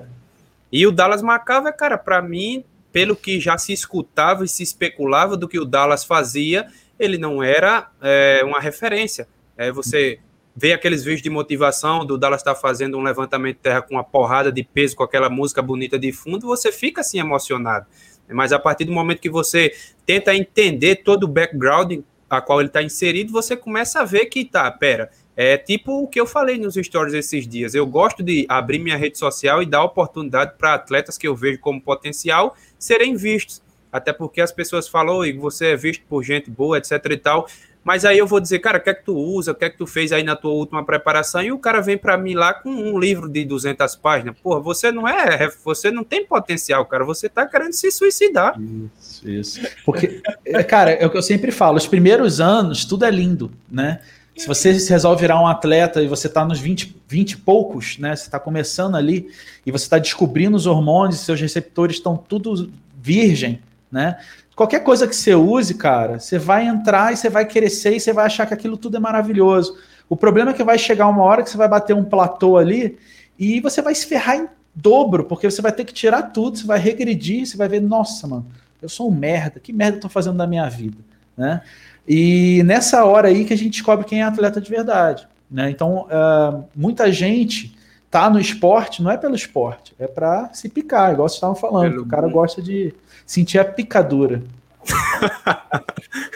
E 0.71 0.85
o 0.85 0.91
Dallas 0.91 1.23
McCaver, 1.23 1.75
cara, 1.75 1.97
para 1.97 2.21
mim, 2.21 2.63
pelo 2.91 3.15
que 3.15 3.39
já 3.39 3.57
se 3.57 3.73
escutava 3.73 4.45
e 4.45 4.47
se 4.47 4.61
especulava 4.61 5.35
do 5.35 5.47
que 5.47 5.59
o 5.59 5.65
Dallas 5.65 6.03
fazia, 6.03 6.67
ele 6.99 7.17
não 7.17 7.41
era 7.41 7.89
é, 7.99 8.41
uma 8.45 8.59
referência. 8.59 9.27
É, 9.57 9.71
você 9.71 10.19
vê 10.55 10.73
aqueles 10.73 11.03
vídeos 11.03 11.23
de 11.23 11.29
motivação 11.29 12.05
do 12.05 12.17
Dallas 12.17 12.41
estar 12.41 12.53
tá 12.53 12.59
fazendo 12.59 12.97
um 12.97 13.01
levantamento 13.01 13.55
de 13.55 13.61
terra 13.63 13.81
com 13.81 13.95
uma 13.95 14.03
porrada 14.03 14.51
de 14.51 14.63
peso, 14.63 14.95
com 14.95 15.03
aquela 15.03 15.29
música 15.29 15.61
bonita 15.61 15.97
de 15.97 16.11
fundo, 16.11 16.45
você 16.45 16.71
fica 16.71 17.01
assim 17.01 17.19
emocionado. 17.19 17.87
Mas 18.33 18.51
a 18.51 18.59
partir 18.59 18.85
do 18.85 18.91
momento 18.91 19.19
que 19.19 19.29
você 19.29 19.73
tenta 20.05 20.35
entender 20.35 20.97
todo 20.97 21.23
o 21.23 21.27
background 21.27 21.99
a 22.29 22.39
qual 22.39 22.61
ele 22.61 22.69
está 22.69 22.81
inserido, 22.81 23.31
você 23.31 23.57
começa 23.57 24.01
a 24.01 24.05
ver 24.05 24.25
que 24.27 24.45
tá, 24.45 24.69
pera, 24.71 25.11
é 25.35 25.57
tipo 25.57 26.03
o 26.03 26.07
que 26.07 26.19
eu 26.19 26.25
falei 26.25 26.57
nos 26.57 26.75
stories 26.75 27.13
esses 27.13 27.47
dias. 27.47 27.73
Eu 27.73 27.85
gosto 27.85 28.23
de 28.23 28.45
abrir 28.47 28.79
minha 28.79 28.95
rede 28.95 29.17
social 29.17 29.61
e 29.61 29.65
dar 29.65 29.83
oportunidade 29.83 30.53
para 30.57 30.73
atletas 30.73 31.17
que 31.17 31.27
eu 31.27 31.35
vejo 31.35 31.59
como 31.59 31.81
potencial 31.81 32.55
serem 32.77 33.15
vistos. 33.15 33.61
Até 33.91 34.13
porque 34.13 34.39
as 34.39 34.51
pessoas 34.51 34.87
falam, 34.87 35.17
Oi, 35.17 35.33
você 35.33 35.67
é 35.67 35.75
visto 35.75 36.03
por 36.07 36.23
gente 36.23 36.49
boa, 36.49 36.77
etc 36.77 36.91
e 37.09 37.17
tal. 37.17 37.47
Mas 37.83 38.05
aí 38.05 38.17
eu 38.17 38.27
vou 38.27 38.39
dizer, 38.39 38.59
cara, 38.59 38.77
o 38.77 38.81
que 38.81 38.89
é 38.89 38.93
que 38.93 39.03
tu 39.03 39.17
usa, 39.17 39.51
o 39.51 39.55
que 39.55 39.65
é 39.65 39.69
que 39.69 39.77
tu 39.77 39.87
fez 39.87 40.11
aí 40.11 40.23
na 40.23 40.35
tua 40.35 40.51
última 40.51 40.85
preparação? 40.85 41.41
E 41.41 41.51
o 41.51 41.57
cara 41.57 41.81
vem 41.81 41.97
para 41.97 42.15
mim 42.17 42.35
lá 42.35 42.53
com 42.53 42.69
um 42.69 42.99
livro 42.99 43.27
de 43.27 43.43
200 43.43 43.95
páginas. 43.95 44.35
Porra, 44.39 44.59
você 44.59 44.91
não 44.91 45.07
é, 45.07 45.49
você 45.65 45.89
não 45.89 46.03
tem 46.03 46.25
potencial, 46.25 46.85
cara, 46.85 47.03
você 47.03 47.27
tá 47.27 47.45
querendo 47.45 47.73
se 47.73 47.89
suicidar. 47.91 48.59
Isso, 48.99 49.29
isso. 49.29 49.61
Porque, 49.83 50.21
é, 50.45 50.63
cara, 50.63 50.91
é 50.91 51.05
o 51.05 51.09
que 51.09 51.17
eu 51.17 51.23
sempre 51.23 51.51
falo, 51.51 51.77
os 51.77 51.87
primeiros 51.87 52.39
anos 52.39 52.85
tudo 52.85 53.03
é 53.03 53.09
lindo, 53.09 53.51
né? 53.69 53.99
Se 54.35 54.47
você 54.47 54.71
resolve 54.71 55.21
virar 55.21 55.41
um 55.41 55.47
atleta 55.47 56.01
e 56.01 56.07
você 56.07 56.27
está 56.27 56.45
nos 56.45 56.59
20, 56.59 56.95
20 57.07 57.31
e 57.31 57.37
poucos, 57.37 57.97
né? 57.97 58.15
Você 58.15 58.23
está 58.23 58.39
começando 58.39 58.95
ali 58.95 59.29
e 59.65 59.71
você 59.71 59.85
está 59.85 59.99
descobrindo 59.99 60.55
os 60.55 60.65
hormônios, 60.65 61.19
seus 61.19 61.39
receptores 61.39 61.97
estão 61.97 62.15
tudo 62.15 62.71
virgem, 62.99 63.61
né? 63.91 64.17
Qualquer 64.55 64.83
coisa 64.83 65.07
que 65.07 65.15
você 65.15 65.33
use, 65.33 65.73
cara, 65.73 66.19
você 66.19 66.37
vai 66.37 66.67
entrar 66.67 67.13
e 67.13 67.17
você 67.17 67.29
vai 67.29 67.45
crescer 67.45 67.95
e 67.95 67.99
você 67.99 68.13
vai 68.13 68.25
achar 68.25 68.45
que 68.45 68.53
aquilo 68.53 68.77
tudo 68.77 68.97
é 68.97 68.99
maravilhoso. 68.99 69.77
O 70.09 70.15
problema 70.15 70.51
é 70.51 70.53
que 70.53 70.63
vai 70.63 70.77
chegar 70.77 71.07
uma 71.07 71.23
hora 71.23 71.41
que 71.41 71.49
você 71.49 71.57
vai 71.57 71.67
bater 71.67 71.95
um 71.95 72.03
platô 72.03 72.57
ali 72.57 72.97
e 73.39 73.59
você 73.61 73.81
vai 73.81 73.95
se 73.95 74.05
ferrar 74.05 74.37
em 74.37 74.47
dobro, 74.75 75.23
porque 75.23 75.49
você 75.49 75.61
vai 75.61 75.71
ter 75.71 75.85
que 75.85 75.93
tirar 75.93 76.23
tudo, 76.23 76.57
você 76.57 76.65
vai 76.65 76.79
regredir, 76.79 77.45
você 77.45 77.57
vai 77.57 77.67
ver, 77.67 77.81
nossa, 77.81 78.27
mano, 78.27 78.45
eu 78.81 78.89
sou 78.89 79.09
um 79.09 79.13
merda, 79.13 79.59
que 79.59 79.71
merda 79.71 79.97
eu 79.97 80.01
tô 80.01 80.09
fazendo 80.09 80.37
da 80.37 80.47
minha 80.47 80.67
vida, 80.69 80.97
né? 81.37 81.61
E 82.07 82.63
nessa 82.63 83.05
hora 83.05 83.27
aí 83.27 83.45
que 83.45 83.53
a 83.53 83.57
gente 83.57 83.71
descobre 83.71 84.05
quem 84.05 84.21
é 84.21 84.23
atleta 84.23 84.59
de 84.59 84.69
verdade. 84.69 85.27
Né? 85.49 85.69
Então, 85.69 86.07
uh, 86.07 86.63
muita 86.75 87.11
gente 87.11 87.77
tá 88.09 88.29
no 88.29 88.39
esporte, 88.39 89.03
não 89.03 89.11
é 89.11 89.17
pelo 89.17 89.35
esporte, 89.35 89.93
é 89.99 90.07
para 90.07 90.49
se 90.53 90.67
picar, 90.67 91.13
igual 91.13 91.27
vocês 91.29 91.37
estavam 91.37 91.55
falando. 91.55 91.91
Pelo 91.91 92.03
o 92.03 92.07
cara 92.07 92.27
gosta 92.27 92.61
de 92.61 92.93
sentir 93.31 93.59
a 93.59 93.63
picadura. 93.63 94.43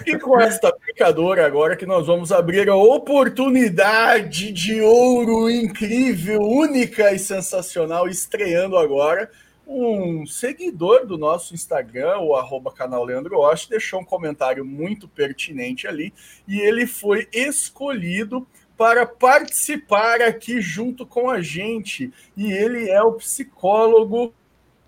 e 0.05 0.17
com 0.17 0.39
esta 0.39 0.71
picadora 0.71 1.45
agora 1.45 1.75
que 1.75 1.85
nós 1.85 2.07
vamos 2.07 2.31
abrir 2.31 2.69
a 2.69 2.75
oportunidade 2.75 4.49
de 4.53 4.81
ouro 4.81 5.49
incrível, 5.49 6.41
única 6.41 7.11
e 7.11 7.19
sensacional, 7.19 8.07
estreando 8.07 8.77
agora. 8.77 9.29
Um 9.67 10.25
seguidor 10.25 11.05
do 11.05 11.17
nosso 11.17 11.53
Instagram, 11.53 12.19
o 12.19 12.33
arroba 12.33 12.71
canal 12.71 13.03
Leandro 13.03 13.39
Osh, 13.39 13.67
deixou 13.67 13.99
um 13.99 14.05
comentário 14.05 14.63
muito 14.63 15.05
pertinente 15.05 15.87
ali 15.87 16.13
e 16.47 16.61
ele 16.61 16.87
foi 16.87 17.27
escolhido 17.33 18.47
para 18.77 19.05
participar 19.05 20.21
aqui 20.21 20.61
junto 20.61 21.05
com 21.05 21.29
a 21.29 21.41
gente. 21.41 22.13
E 22.37 22.53
ele 22.53 22.89
é 22.89 23.01
o 23.01 23.13
psicólogo 23.13 24.33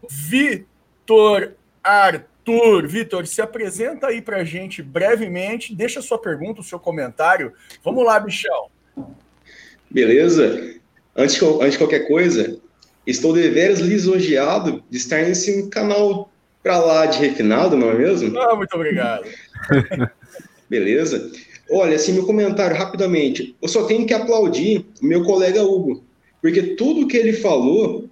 Vitor 0.10 1.57
Arthur. 1.88 2.88
Vitor, 2.88 3.26
se 3.26 3.42
apresenta 3.42 4.08
aí 4.08 4.22
para 4.22 4.38
a 4.38 4.44
gente 4.44 4.82
brevemente, 4.82 5.76
deixa 5.76 6.02
sua 6.02 6.18
pergunta, 6.18 6.62
o 6.62 6.64
seu 6.64 6.80
comentário. 6.80 7.54
Vamos 7.84 8.06
lá, 8.06 8.20
bichão. 8.20 8.68
Beleza. 9.90 10.76
Antes, 11.16 11.42
antes 11.42 11.72
de 11.72 11.78
qualquer 11.78 12.08
coisa, 12.08 12.60
estou 13.06 13.34
deveras 13.34 13.80
lisonjeado 13.80 14.84
de 14.90 14.98
estar 14.98 15.24
nesse 15.24 15.68
canal 15.70 16.30
para 16.62 16.78
lá 16.80 17.06
de 17.06 17.20
refinado, 17.20 17.78
não 17.78 17.90
é 17.90 17.94
mesmo? 17.94 18.38
Ah, 18.38 18.56
muito 18.56 18.74
obrigado. 18.76 19.26
Beleza. 20.70 21.32
Olha, 21.72 21.96
assim, 21.96 22.14
meu 22.14 22.26
comentário 22.26 22.76
rapidamente. 22.76 23.56
Eu 23.62 23.68
só 23.68 23.86
tenho 23.86 24.06
que 24.06 24.14
aplaudir 24.14 24.86
o 25.02 25.06
meu 25.06 25.24
colega 25.24 25.64
Hugo, 25.64 26.04
porque 26.42 26.76
tudo 26.76 27.08
que 27.08 27.18
ele 27.18 27.34
falou 27.34 28.10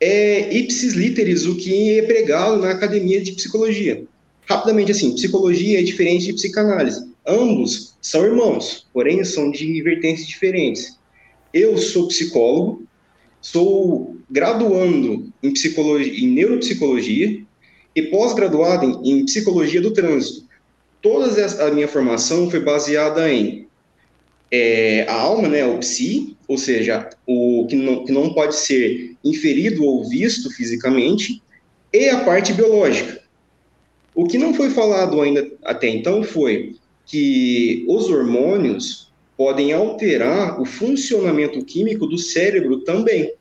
é 0.00 0.52
ipsis 0.52 0.94
literis 0.94 1.46
o 1.46 1.56
que 1.56 1.98
é 1.98 2.02
pregado 2.02 2.56
na 2.56 2.70
academia 2.70 3.20
de 3.20 3.32
psicologia. 3.32 4.04
Rapidamente, 4.46 4.92
assim, 4.92 5.14
psicologia 5.14 5.78
é 5.78 5.82
diferente 5.82 6.26
de 6.26 6.32
psicanálise. 6.32 7.08
Ambos 7.26 7.94
são 8.00 8.24
irmãos, 8.24 8.86
porém 8.92 9.22
são 9.24 9.50
de 9.50 9.80
vertentes 9.82 10.26
diferentes. 10.26 10.98
Eu 11.54 11.78
sou 11.78 12.08
psicólogo, 12.08 12.84
sou 13.40 14.16
graduando 14.30 15.32
em 15.42 15.52
psicologia, 15.52 16.24
em 16.24 16.28
neuropsicologia 16.28 17.42
e 17.94 18.02
pós-graduado 18.02 19.02
em, 19.04 19.20
em 19.20 19.24
psicologia 19.24 19.80
do 19.80 19.92
trânsito. 19.92 20.46
Toda 21.00 21.26
a 21.66 21.70
minha 21.70 21.88
formação 21.88 22.50
foi 22.50 22.60
baseada 22.60 23.30
em 23.32 23.66
é, 24.50 25.06
a 25.08 25.14
alma, 25.14 25.48
né, 25.48 25.64
o 25.66 25.78
psi, 25.78 26.36
ou 26.52 26.58
seja, 26.58 27.08
o 27.26 27.66
que 27.66 27.74
não, 27.74 28.04
que 28.04 28.12
não 28.12 28.34
pode 28.34 28.56
ser 28.56 29.16
inferido 29.24 29.82
ou 29.86 30.06
visto 30.06 30.50
fisicamente, 30.50 31.42
e 31.90 32.10
a 32.10 32.22
parte 32.24 32.52
biológica. 32.52 33.22
O 34.14 34.26
que 34.26 34.36
não 34.36 34.52
foi 34.52 34.68
falado 34.68 35.22
ainda 35.22 35.50
até 35.64 35.88
então 35.88 36.22
foi 36.22 36.76
que 37.06 37.86
os 37.88 38.10
hormônios 38.10 39.10
podem 39.34 39.72
alterar 39.72 40.60
o 40.60 40.66
funcionamento 40.66 41.64
químico 41.64 42.06
do 42.06 42.18
cérebro 42.18 42.80
também. 42.80 43.32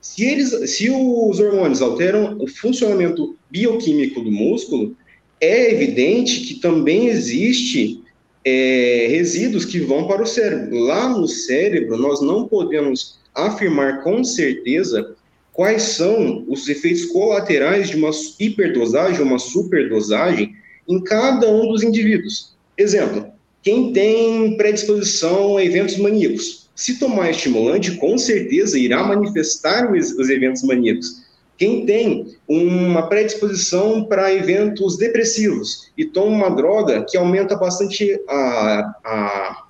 Se, 0.00 0.24
eles, 0.24 0.72
se 0.72 0.90
os 0.90 1.38
hormônios 1.38 1.80
alteram 1.80 2.36
o 2.40 2.48
funcionamento 2.48 3.36
bioquímico 3.48 4.20
do 4.20 4.32
músculo, 4.32 4.96
é 5.40 5.70
evidente 5.70 6.40
que 6.40 6.54
também 6.54 7.06
existe 7.06 8.02
é, 8.44 9.06
resíduos 9.10 9.64
que 9.64 9.80
vão 9.80 10.06
para 10.06 10.22
o 10.22 10.26
cérebro. 10.26 10.78
Lá 10.78 11.08
no 11.08 11.26
cérebro, 11.26 11.96
nós 11.96 12.20
não 12.20 12.46
podemos 12.46 13.18
afirmar 13.34 14.02
com 14.02 14.22
certeza 14.22 15.14
quais 15.52 15.82
são 15.82 16.44
os 16.48 16.68
efeitos 16.68 17.06
colaterais 17.06 17.88
de 17.88 17.96
uma 17.96 18.10
hiperdosagem, 18.38 19.22
uma 19.22 19.38
superdosagem 19.38 20.54
em 20.88 21.02
cada 21.02 21.48
um 21.48 21.68
dos 21.68 21.82
indivíduos. 21.82 22.54
Exemplo, 22.76 23.26
quem 23.62 23.92
tem 23.92 24.56
predisposição 24.56 25.56
a 25.56 25.64
eventos 25.64 25.96
maníacos, 25.96 26.68
se 26.74 26.98
tomar 26.98 27.30
estimulante, 27.30 27.96
com 27.96 28.18
certeza 28.18 28.78
irá 28.78 29.02
manifestar 29.04 29.92
os, 29.92 30.10
os 30.12 30.28
eventos 30.28 30.62
maníacos. 30.64 31.23
Quem 31.56 31.86
tem 31.86 32.36
uma 32.48 33.08
predisposição 33.08 34.04
para 34.04 34.34
eventos 34.34 34.96
depressivos 34.96 35.90
e 35.96 36.04
toma 36.04 36.46
uma 36.46 36.50
droga 36.50 37.04
que 37.08 37.16
aumenta 37.16 37.56
bastante 37.56 38.20
a, 38.28 38.94
a, 39.04 39.64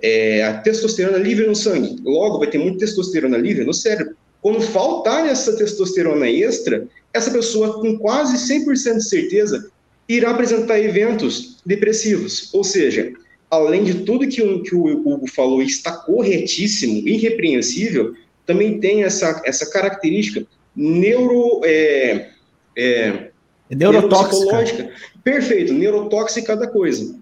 é, 0.00 0.42
a 0.44 0.58
testosterona 0.58 1.18
livre 1.18 1.46
no 1.46 1.54
sangue, 1.54 1.96
logo 2.02 2.38
vai 2.38 2.48
ter 2.48 2.58
muita 2.58 2.78
testosterona 2.78 3.36
livre 3.36 3.64
no 3.64 3.74
cérebro. 3.74 4.16
Quando 4.40 4.60
faltar 4.60 5.28
essa 5.28 5.56
testosterona 5.56 6.28
extra, 6.28 6.88
essa 7.12 7.30
pessoa, 7.30 7.80
com 7.80 7.98
quase 7.98 8.36
100% 8.52 8.96
de 8.96 9.08
certeza, 9.08 9.70
irá 10.08 10.30
apresentar 10.30 10.80
eventos 10.80 11.58
depressivos. 11.64 12.52
Ou 12.52 12.64
seja, 12.64 13.12
além 13.50 13.84
de 13.84 14.02
tudo 14.02 14.26
que 14.26 14.42
o, 14.42 14.62
que 14.62 14.74
o 14.74 14.84
Hugo 14.84 15.28
falou 15.28 15.62
está 15.62 15.92
corretíssimo, 15.92 17.06
irrepreensível, 17.06 18.14
também 18.46 18.80
tem 18.80 19.04
essa, 19.04 19.40
essa 19.44 19.70
característica 19.70 20.44
neuro. 20.74 21.60
É, 21.64 22.30
é, 22.76 23.30
neurotóxica. 23.70 24.90
Perfeito, 25.22 25.72
neurotóxica 25.72 26.56
da 26.56 26.66
coisa. 26.66 27.18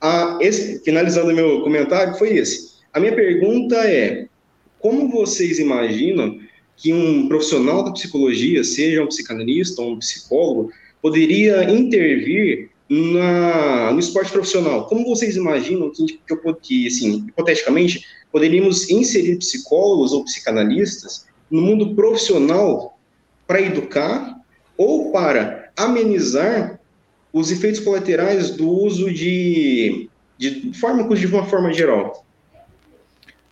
Ah, 0.00 0.38
esse, 0.40 0.82
finalizando 0.84 1.32
meu 1.32 1.62
comentário, 1.62 2.14
foi 2.14 2.36
esse. 2.36 2.72
A 2.92 2.98
minha 2.98 3.14
pergunta 3.14 3.76
é: 3.76 4.26
como 4.78 5.08
vocês 5.08 5.58
imaginam 5.58 6.38
que 6.76 6.92
um 6.92 7.28
profissional 7.28 7.84
da 7.84 7.92
psicologia, 7.92 8.64
seja 8.64 9.02
um 9.02 9.06
psicanalista 9.06 9.80
ou 9.80 9.92
um 9.92 9.98
psicólogo, 9.98 10.72
poderia 11.00 11.70
intervir 11.70 12.70
na, 12.88 13.92
no 13.92 14.00
esporte 14.00 14.32
profissional? 14.32 14.86
Como 14.86 15.04
vocês 15.06 15.36
imaginam 15.36 15.90
que, 15.90 16.18
que, 16.26 16.54
que 16.60 16.86
assim, 16.88 17.26
hipoteticamente, 17.28 18.04
poderíamos 18.32 18.90
inserir 18.90 19.36
psicólogos 19.36 20.12
ou 20.12 20.24
psicanalistas 20.24 21.26
no 21.50 21.62
mundo 21.62 21.94
profissional 21.94 22.91
para 23.52 23.60
educar 23.60 24.34
ou 24.78 25.12
para 25.12 25.68
amenizar 25.76 26.80
os 27.30 27.52
efeitos 27.52 27.80
colaterais 27.80 28.50
do 28.50 28.66
uso 28.66 29.12
de, 29.12 30.08
de 30.38 30.72
fármacos 30.72 31.20
de 31.20 31.26
uma 31.26 31.44
forma 31.44 31.70
geral? 31.70 32.24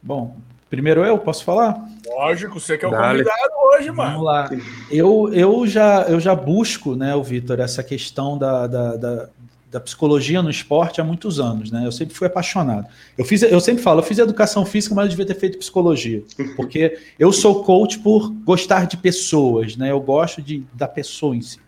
Bom, 0.03 0.39
primeiro 0.71 1.05
eu 1.05 1.19
posso 1.19 1.45
falar? 1.45 1.87
Lógico, 2.07 2.59
você 2.59 2.79
que 2.79 2.87
é 2.87 2.89
o 2.89 2.91
Dale. 2.91 3.25
convidado 3.25 3.53
hoje, 3.63 3.91
mano. 3.91 4.11
Vamos 4.13 4.25
lá. 4.25 4.51
Eu, 4.91 5.31
eu, 5.35 5.67
já, 5.67 6.07
eu 6.09 6.19
já 6.19 6.35
busco, 6.35 6.97
né, 6.97 7.15
o 7.15 7.23
Vitor, 7.23 7.61
essa 7.61 7.83
questão 7.83 8.39
da, 8.39 8.67
da, 8.67 8.97
da, 8.97 9.29
da 9.71 9.79
psicologia 9.79 10.43
no 10.43 10.51
esporte 10.51 11.01
há 11.01 11.05
muitos 11.05 11.39
anos, 11.39 11.71
né? 11.71 11.87
Eu 11.87 11.93
sempre 11.93 12.15
fui 12.15 12.27
apaixonado. 12.27 12.89
Eu 13.17 13.25
fiz, 13.25 13.43
eu 13.43 13.61
sempre 13.61 13.83
falo, 13.83 14.01
eu 14.01 14.05
fiz 14.05 14.19
educação 14.19 14.67
física, 14.67 14.95
mas 14.95 15.05
eu 15.05 15.11
devia 15.11 15.27
ter 15.27 15.37
feito 15.37 15.59
psicologia, 15.59 16.25
porque 16.57 16.99
eu 17.19 17.33
sou 17.33 17.63
coach 17.63 17.99
por 18.01 18.31
gostar 18.31 18.87
de 18.87 18.97
pessoas, 18.97 19.77
né? 19.77 19.93
Eu 19.93 20.01
gosto 20.01 20.43
de 20.43 20.65
da 20.75 20.89
pessoa 20.89 21.37
em 21.37 21.43
si. 21.43 21.59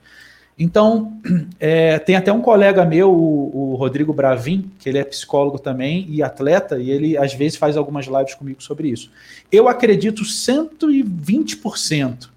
Então, 0.59 1.21
é, 1.61 1.99
tem 1.99 2.17
até 2.17 2.33
um 2.33 2.41
colega 2.41 2.85
meu, 2.85 3.13
o, 3.13 3.73
o, 3.73 3.75
Rodrigo 3.77 4.13
Bravin, 4.13 4.71
que 4.79 4.89
ele 4.89 4.99
é 4.99 5.05
psicólogo 5.05 5.59
também 5.59 6.07
e 6.09 6.23
atleta, 6.23 6.79
e 6.79 6.91
ele 6.91 7.17
às 7.17 7.35
vezes 7.35 7.57
faz 7.57 7.77
algumas 7.77 8.07
lives 8.07 8.35
comigo 8.35 8.63
sobre 8.63 8.89
isso. 8.89 9.11
Eu 9.51 9.69
acredito 9.69 10.23
120% 10.23 12.31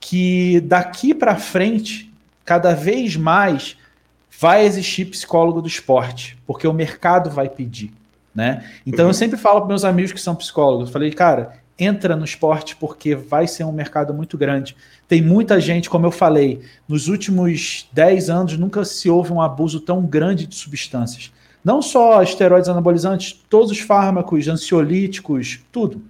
que 0.00 0.60
daqui 0.60 1.12
para 1.12 1.36
frente, 1.36 2.10
cada 2.44 2.72
vez 2.72 3.16
mais 3.16 3.76
vai 4.38 4.64
existir 4.64 5.06
psicólogo 5.06 5.60
do 5.60 5.66
esporte, 5.66 6.38
porque 6.46 6.66
o 6.66 6.72
mercado 6.72 7.28
vai 7.28 7.48
pedir, 7.48 7.92
né? 8.34 8.64
Então 8.86 9.04
uhum. 9.04 9.10
eu 9.10 9.14
sempre 9.14 9.36
falo 9.36 9.60
para 9.60 9.68
meus 9.68 9.84
amigos 9.84 10.12
que 10.12 10.20
são 10.20 10.34
psicólogos, 10.34 10.90
falei, 10.90 11.10
cara, 11.10 11.58
entra 11.78 12.14
no 12.14 12.24
esporte 12.24 12.76
porque 12.76 13.14
vai 13.14 13.46
ser 13.46 13.64
um 13.64 13.72
mercado 13.72 14.14
muito 14.14 14.36
grande. 14.38 14.76
Tem 15.06 15.22
muita 15.22 15.60
gente, 15.60 15.90
como 15.90 16.06
eu 16.06 16.10
falei, 16.10 16.60
nos 16.88 17.08
últimos 17.08 17.88
10 17.92 18.30
anos 18.30 18.58
nunca 18.58 18.84
se 18.84 19.10
houve 19.10 19.32
um 19.32 19.40
abuso 19.40 19.80
tão 19.80 20.02
grande 20.02 20.46
de 20.46 20.54
substâncias. 20.54 21.32
Não 21.64 21.82
só 21.82 22.22
esteroides 22.22 22.68
anabolizantes, 22.68 23.32
todos 23.48 23.70
os 23.70 23.80
fármacos, 23.80 24.46
ansiolíticos, 24.48 25.60
tudo. 25.72 26.02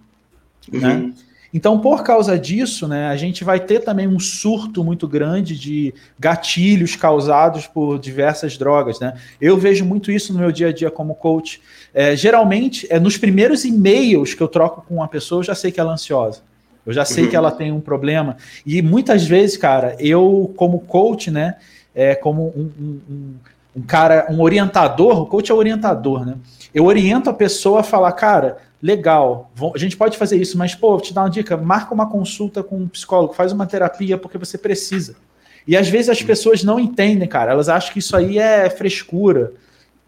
Né? 0.71 0.95
Uhum. 0.95 1.07
Né? 1.09 1.13
Então, 1.53 1.79
por 1.81 2.03
causa 2.03 2.39
disso, 2.39 2.87
né, 2.87 3.09
a 3.09 3.17
gente 3.17 3.43
vai 3.43 3.59
ter 3.59 3.81
também 3.81 4.07
um 4.07 4.19
surto 4.19 4.85
muito 4.85 5.09
grande 5.09 5.59
de 5.59 5.95
gatilhos 6.19 6.95
causados 6.95 7.67
por 7.67 7.99
diversas 7.99 8.59
drogas. 8.59 9.01
Né? 9.01 9.15
Eu 9.41 9.57
vejo 9.57 9.85
muito 9.85 10.13
isso 10.13 10.33
no 10.33 10.39
meu 10.39 10.53
dia 10.53 10.69
a 10.69 10.73
dia 10.73 10.91
como 10.91 11.15
coach. 11.15 11.61
É, 11.95 12.15
geralmente, 12.15 12.87
é, 12.91 13.01
nos 13.01 13.17
primeiros 13.17 13.65
e-mails 13.65 14.35
que 14.35 14.43
eu 14.43 14.49
troco 14.49 14.85
com 14.87 14.97
uma 14.97 15.09
pessoa, 15.09 15.41
eu 15.41 15.45
já 15.45 15.55
sei 15.55 15.73
que 15.73 15.81
ela 15.81 15.93
é 15.93 15.95
ansiosa. 15.95 16.43
Eu 16.85 16.93
já 16.93 17.05
sei 17.05 17.25
uhum. 17.25 17.31
que 17.31 17.37
ela 17.37 17.51
tem 17.51 17.73
um 17.73 17.81
problema. 17.81 18.37
E 18.65 18.81
muitas 18.81 19.27
vezes, 19.27 19.57
cara, 19.57 19.97
eu, 19.99 20.53
como 20.57 20.81
coach, 20.81 21.31
né, 21.31 21.57
é, 21.95 22.15
como 22.15 22.53
um, 22.57 22.71
um, 22.81 23.01
um 23.11 23.35
um 23.79 23.83
cara, 23.83 24.27
um 24.29 24.41
orientador, 24.41 25.23
o 25.23 25.27
coach 25.27 25.51
é 25.51 25.55
orientador, 25.55 26.27
né? 26.27 26.37
Eu 26.75 26.85
oriento 26.85 27.31
a 27.31 27.33
pessoa 27.33 27.81
a 27.81 27.83
falar, 27.83 28.13
cara, 28.13 28.59
legal, 28.83 29.51
a 29.75 29.79
gente 29.79 29.97
pode 29.97 30.17
fazer 30.17 30.37
isso, 30.37 30.59
mas, 30.59 30.75
pô, 30.75 30.91
vou 30.91 31.01
te 31.01 31.15
dar 31.15 31.23
uma 31.23 31.31
dica, 31.31 31.57
marca 31.57 31.95
uma 31.95 32.09
consulta 32.09 32.63
com 32.63 32.77
um 32.77 32.89
psicólogo, 32.89 33.33
faz 33.33 33.53
uma 33.53 33.67
terapia 33.67 34.19
porque 34.19 34.37
você 34.39 34.59
precisa. 34.59 35.17
E 35.67 35.77
às 35.77 35.89
vezes 35.89 36.09
as 36.09 36.23
pessoas 36.23 36.65
não 36.65 36.81
entendem, 36.81 37.29
cara, 37.29 37.53
elas 37.53 37.69
acham 37.69 37.93
que 37.93 37.99
isso 37.99 38.17
aí 38.17 38.39
é 38.39 38.69
frescura. 38.71 39.53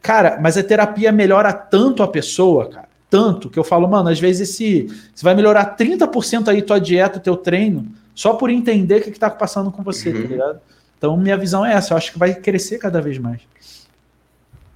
Cara, 0.01 0.39
mas 0.41 0.57
a 0.57 0.63
terapia 0.63 1.13
melhora 1.13 1.53
tanto 1.53 2.03
a 2.03 2.09
pessoa, 2.09 2.69
cara, 2.69 2.89
tanto, 3.11 3.51
que 3.51 3.59
eu 3.59 3.65
falo, 3.65 3.89
mano, 3.89 4.09
às 4.09 4.19
vezes 4.19 4.51
esse, 4.51 4.87
você 5.15 5.25
vai 5.25 5.35
melhorar 5.35 5.77
30% 5.77 6.49
aí 6.49 6.63
tua 6.63 6.81
dieta, 6.81 7.21
teu 7.21 7.37
treino, 7.37 7.87
só 8.15 8.35
por 8.35 8.51
entender 8.51 9.01
o 9.01 9.03
que, 9.03 9.11
que 9.11 9.19
tá 9.19 9.29
passando 9.29 9.71
com 9.71 9.83
você, 9.83 10.11
tá 10.11 10.17
uhum. 10.17 10.23
tá 10.23 10.29
ligado? 10.29 10.61
Então, 11.01 11.17
minha 11.17 11.35
visão 11.39 11.65
é 11.65 11.73
essa, 11.73 11.95
eu 11.95 11.97
acho 11.97 12.13
que 12.13 12.19
vai 12.19 12.35
crescer 12.35 12.77
cada 12.77 13.01
vez 13.01 13.17
mais. 13.17 13.41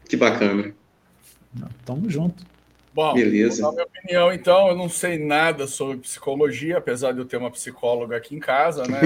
Que 0.09 0.17
bacana. 0.17 0.75
Tamo 1.85 2.09
junto. 2.09 2.43
Bom, 2.95 3.13
Beleza. 3.13 3.61
na 3.61 3.73
minha 3.73 3.85
opinião, 3.85 4.33
então, 4.33 4.69
eu 4.69 4.75
não 4.75 4.89
sei 4.89 5.19
nada 5.19 5.67
sobre 5.67 5.99
psicologia, 5.99 6.79
apesar 6.79 7.13
de 7.13 7.19
eu 7.19 7.27
ter 7.27 7.37
uma 7.37 7.51
psicóloga 7.51 8.17
aqui 8.17 8.35
em 8.35 8.39
casa, 8.39 8.85
né? 8.89 9.01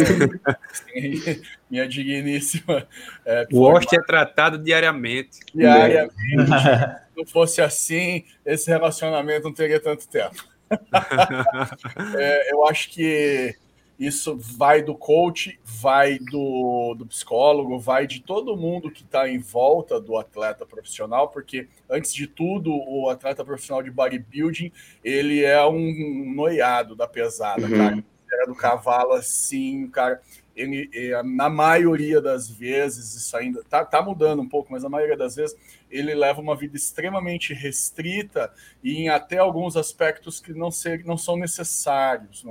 minha 1.68 1.88
digníssima. 1.88 2.86
É, 3.26 3.48
o 3.50 3.62
Oste 3.62 3.96
é 3.96 4.00
tratado 4.00 4.56
diariamente. 4.56 5.40
Diariamente. 5.52 6.12
Se 6.14 7.16
não 7.16 7.26
fosse 7.26 7.60
assim, 7.60 8.24
esse 8.46 8.70
relacionamento 8.70 9.42
não 9.42 9.52
teria 9.52 9.80
tanto 9.80 10.06
tempo. 10.06 10.44
é, 12.16 12.52
eu 12.52 12.64
acho 12.64 12.90
que 12.90 13.56
isso 13.98 14.36
vai 14.36 14.80
do 14.80 14.94
coach, 14.94 15.58
vai 15.64 16.18
do, 16.18 16.94
do 16.96 17.04
psicólogo, 17.06 17.78
vai 17.80 18.06
de 18.06 18.20
todo 18.20 18.56
mundo 18.56 18.90
que 18.90 19.02
está 19.02 19.28
em 19.28 19.38
volta 19.38 20.00
do 20.00 20.16
atleta 20.16 20.64
profissional, 20.64 21.28
porque 21.28 21.68
antes 21.90 22.14
de 22.14 22.26
tudo, 22.26 22.70
o 22.72 23.08
atleta 23.08 23.44
profissional 23.44 23.82
de 23.82 23.90
bodybuilding 23.90 24.70
ele 25.02 25.42
é 25.42 25.66
um 25.66 26.32
noiado 26.32 26.94
da 26.94 27.08
pesada, 27.08 27.62
uhum. 27.62 27.76
cara. 27.76 28.04
Do 28.48 28.54
cavalo 28.54 29.12
assim, 29.12 29.86
cara 29.88 30.20
ele, 30.58 30.90
na 31.22 31.48
maioria 31.48 32.20
das 32.20 32.50
vezes, 32.50 33.14
isso 33.14 33.36
ainda 33.36 33.62
tá, 33.62 33.84
tá 33.84 34.02
mudando 34.02 34.42
um 34.42 34.48
pouco, 34.48 34.72
mas 34.72 34.82
na 34.82 34.88
maioria 34.88 35.16
das 35.16 35.36
vezes 35.36 35.56
ele 35.88 36.14
leva 36.14 36.40
uma 36.40 36.56
vida 36.56 36.76
extremamente 36.76 37.54
restrita 37.54 38.52
e 38.82 38.96
em 38.96 39.08
até 39.08 39.38
alguns 39.38 39.76
aspectos 39.76 40.40
que 40.40 40.52
não, 40.52 40.70
ser, 40.70 41.04
não 41.04 41.16
são 41.16 41.36
necessários, 41.36 42.44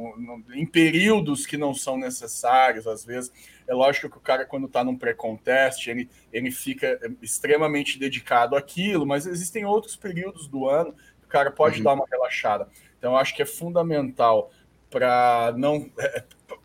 em 0.53 0.65
períodos 0.65 1.45
que 1.45 1.57
não 1.57 1.73
são 1.73 1.97
necessários, 1.97 2.87
às 2.87 3.03
vezes. 3.05 3.31
É 3.67 3.73
lógico 3.73 4.09
que 4.09 4.17
o 4.17 4.21
cara, 4.21 4.45
quando 4.45 4.65
está 4.65 4.83
num 4.83 4.97
pré-contest, 4.97 5.87
ele, 5.87 6.09
ele 6.31 6.49
fica 6.49 6.99
extremamente 7.21 7.99
dedicado 7.99 8.55
àquilo, 8.55 9.05
mas 9.05 9.27
existem 9.27 9.65
outros 9.65 9.97
períodos 9.97 10.47
do 10.47 10.67
ano 10.67 10.93
que 11.19 11.25
o 11.25 11.29
cara 11.29 11.51
pode 11.51 11.79
uhum. 11.79 11.83
dar 11.83 11.93
uma 11.93 12.05
relaxada. 12.09 12.69
Então, 12.97 13.11
eu 13.11 13.17
acho 13.17 13.35
que 13.35 13.41
é 13.41 13.45
fundamental 13.45 14.49
para 14.89 15.53
não 15.57 15.89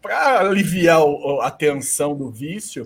para 0.01 0.41
aliviar 0.41 1.01
a 1.43 1.51
tensão 1.51 2.17
do 2.17 2.31
vício, 2.31 2.85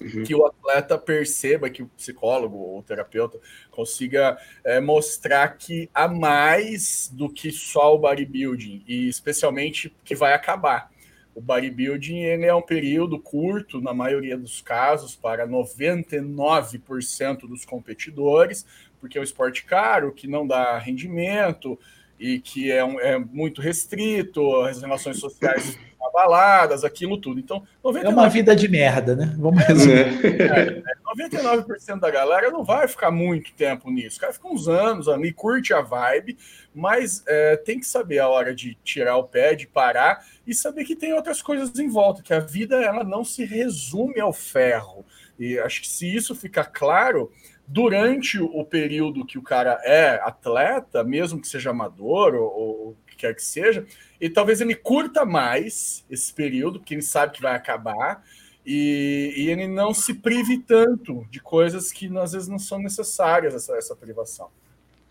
uhum. 0.00 0.22
que 0.22 0.34
o 0.34 0.46
atleta 0.46 0.96
perceba, 0.96 1.68
que 1.68 1.82
o 1.82 1.88
psicólogo 1.88 2.56
ou 2.56 2.78
o 2.78 2.82
terapeuta 2.82 3.38
consiga 3.70 4.38
é, 4.62 4.80
mostrar 4.80 5.56
que 5.56 5.90
há 5.92 6.06
mais 6.06 7.10
do 7.12 7.28
que 7.28 7.50
só 7.50 7.94
o 7.94 7.98
bodybuilding, 7.98 8.84
e 8.86 9.08
especialmente 9.08 9.94
que 10.04 10.14
vai 10.14 10.32
acabar. 10.32 10.92
O 11.34 11.40
bodybuilding 11.40 12.20
ele 12.20 12.46
é 12.46 12.54
um 12.54 12.62
período 12.62 13.18
curto, 13.18 13.80
na 13.80 13.92
maioria 13.92 14.38
dos 14.38 14.62
casos, 14.62 15.16
para 15.16 15.48
99% 15.48 17.48
dos 17.48 17.64
competidores, 17.64 18.64
porque 19.00 19.18
é 19.18 19.20
um 19.20 19.24
esporte 19.24 19.64
caro, 19.64 20.12
que 20.12 20.28
não 20.28 20.46
dá 20.46 20.78
rendimento 20.78 21.76
e 22.24 22.40
que 22.40 22.72
é, 22.72 22.82
um, 22.82 22.98
é 22.98 23.18
muito 23.18 23.60
restrito, 23.60 24.62
as 24.62 24.80
relações 24.80 25.18
sociais 25.18 25.78
baladas, 26.10 26.84
aquilo 26.84 27.20
tudo. 27.20 27.38
Então, 27.38 27.64
99... 27.82 28.06
é 28.06 28.08
uma 28.08 28.30
vida 28.30 28.56
de 28.56 28.66
merda, 28.66 29.14
né? 29.14 29.34
Vamos 29.36 29.62
é, 29.62 29.66
resumir. 29.66 30.40
É, 30.40 30.78
é, 30.78 30.82
99% 31.14 32.00
da 32.00 32.10
galera 32.10 32.50
não 32.50 32.64
vai 32.64 32.88
ficar 32.88 33.10
muito 33.10 33.52
tempo 33.52 33.90
nisso. 33.90 34.16
O 34.16 34.20
cara 34.20 34.32
fica 34.32 34.48
uns 34.48 34.68
anos 34.68 35.06
ali, 35.06 35.32
curte 35.32 35.74
a 35.74 35.82
vibe, 35.82 36.38
mas 36.74 37.22
é, 37.26 37.56
tem 37.56 37.78
que 37.78 37.86
saber 37.86 38.20
a 38.20 38.28
hora 38.28 38.54
de 38.54 38.74
tirar 38.82 39.18
o 39.18 39.24
pé, 39.24 39.54
de 39.54 39.66
parar 39.66 40.24
e 40.46 40.54
saber 40.54 40.84
que 40.84 40.96
tem 40.96 41.12
outras 41.12 41.42
coisas 41.42 41.78
em 41.78 41.88
volta, 41.88 42.22
que 42.22 42.32
a 42.32 42.40
vida 42.40 42.76
ela 42.76 43.04
não 43.04 43.22
se 43.22 43.44
resume 43.44 44.18
ao 44.18 44.32
ferro. 44.32 45.04
E 45.38 45.58
acho 45.58 45.82
que 45.82 45.88
se 45.88 46.14
isso 46.14 46.34
ficar 46.34 46.66
claro, 46.66 47.30
durante 47.66 48.38
o 48.38 48.64
período 48.64 49.24
que 49.24 49.38
o 49.38 49.42
cara 49.42 49.80
é 49.84 50.20
atleta, 50.22 51.02
mesmo 51.02 51.40
que 51.40 51.48
seja 51.48 51.70
amador 51.70 52.34
ou, 52.34 52.50
ou 52.50 52.96
que 53.06 53.16
quer 53.16 53.34
que 53.34 53.42
seja, 53.42 53.86
e 54.20 54.28
talvez 54.28 54.60
ele 54.60 54.74
curta 54.74 55.24
mais 55.24 56.04
esse 56.10 56.32
período, 56.32 56.78
porque 56.78 56.94
ele 56.94 57.02
sabe 57.02 57.32
que 57.32 57.42
vai 57.42 57.54
acabar, 57.54 58.22
e, 58.66 59.34
e 59.36 59.50
ele 59.50 59.66
não 59.66 59.92
se 59.92 60.14
prive 60.14 60.58
tanto 60.58 61.26
de 61.30 61.40
coisas 61.40 61.92
que 61.92 62.06
às 62.18 62.32
vezes 62.32 62.48
não 62.48 62.58
são 62.58 62.78
necessárias, 62.78 63.54
essa, 63.54 63.76
essa 63.76 63.96
privação. 63.96 64.48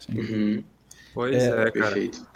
Uhum. 0.09 0.63
Pois 1.13 1.35
é, 1.35 1.47
é 1.47 1.51
cara. 1.51 1.71
Perfeito. 1.71 2.27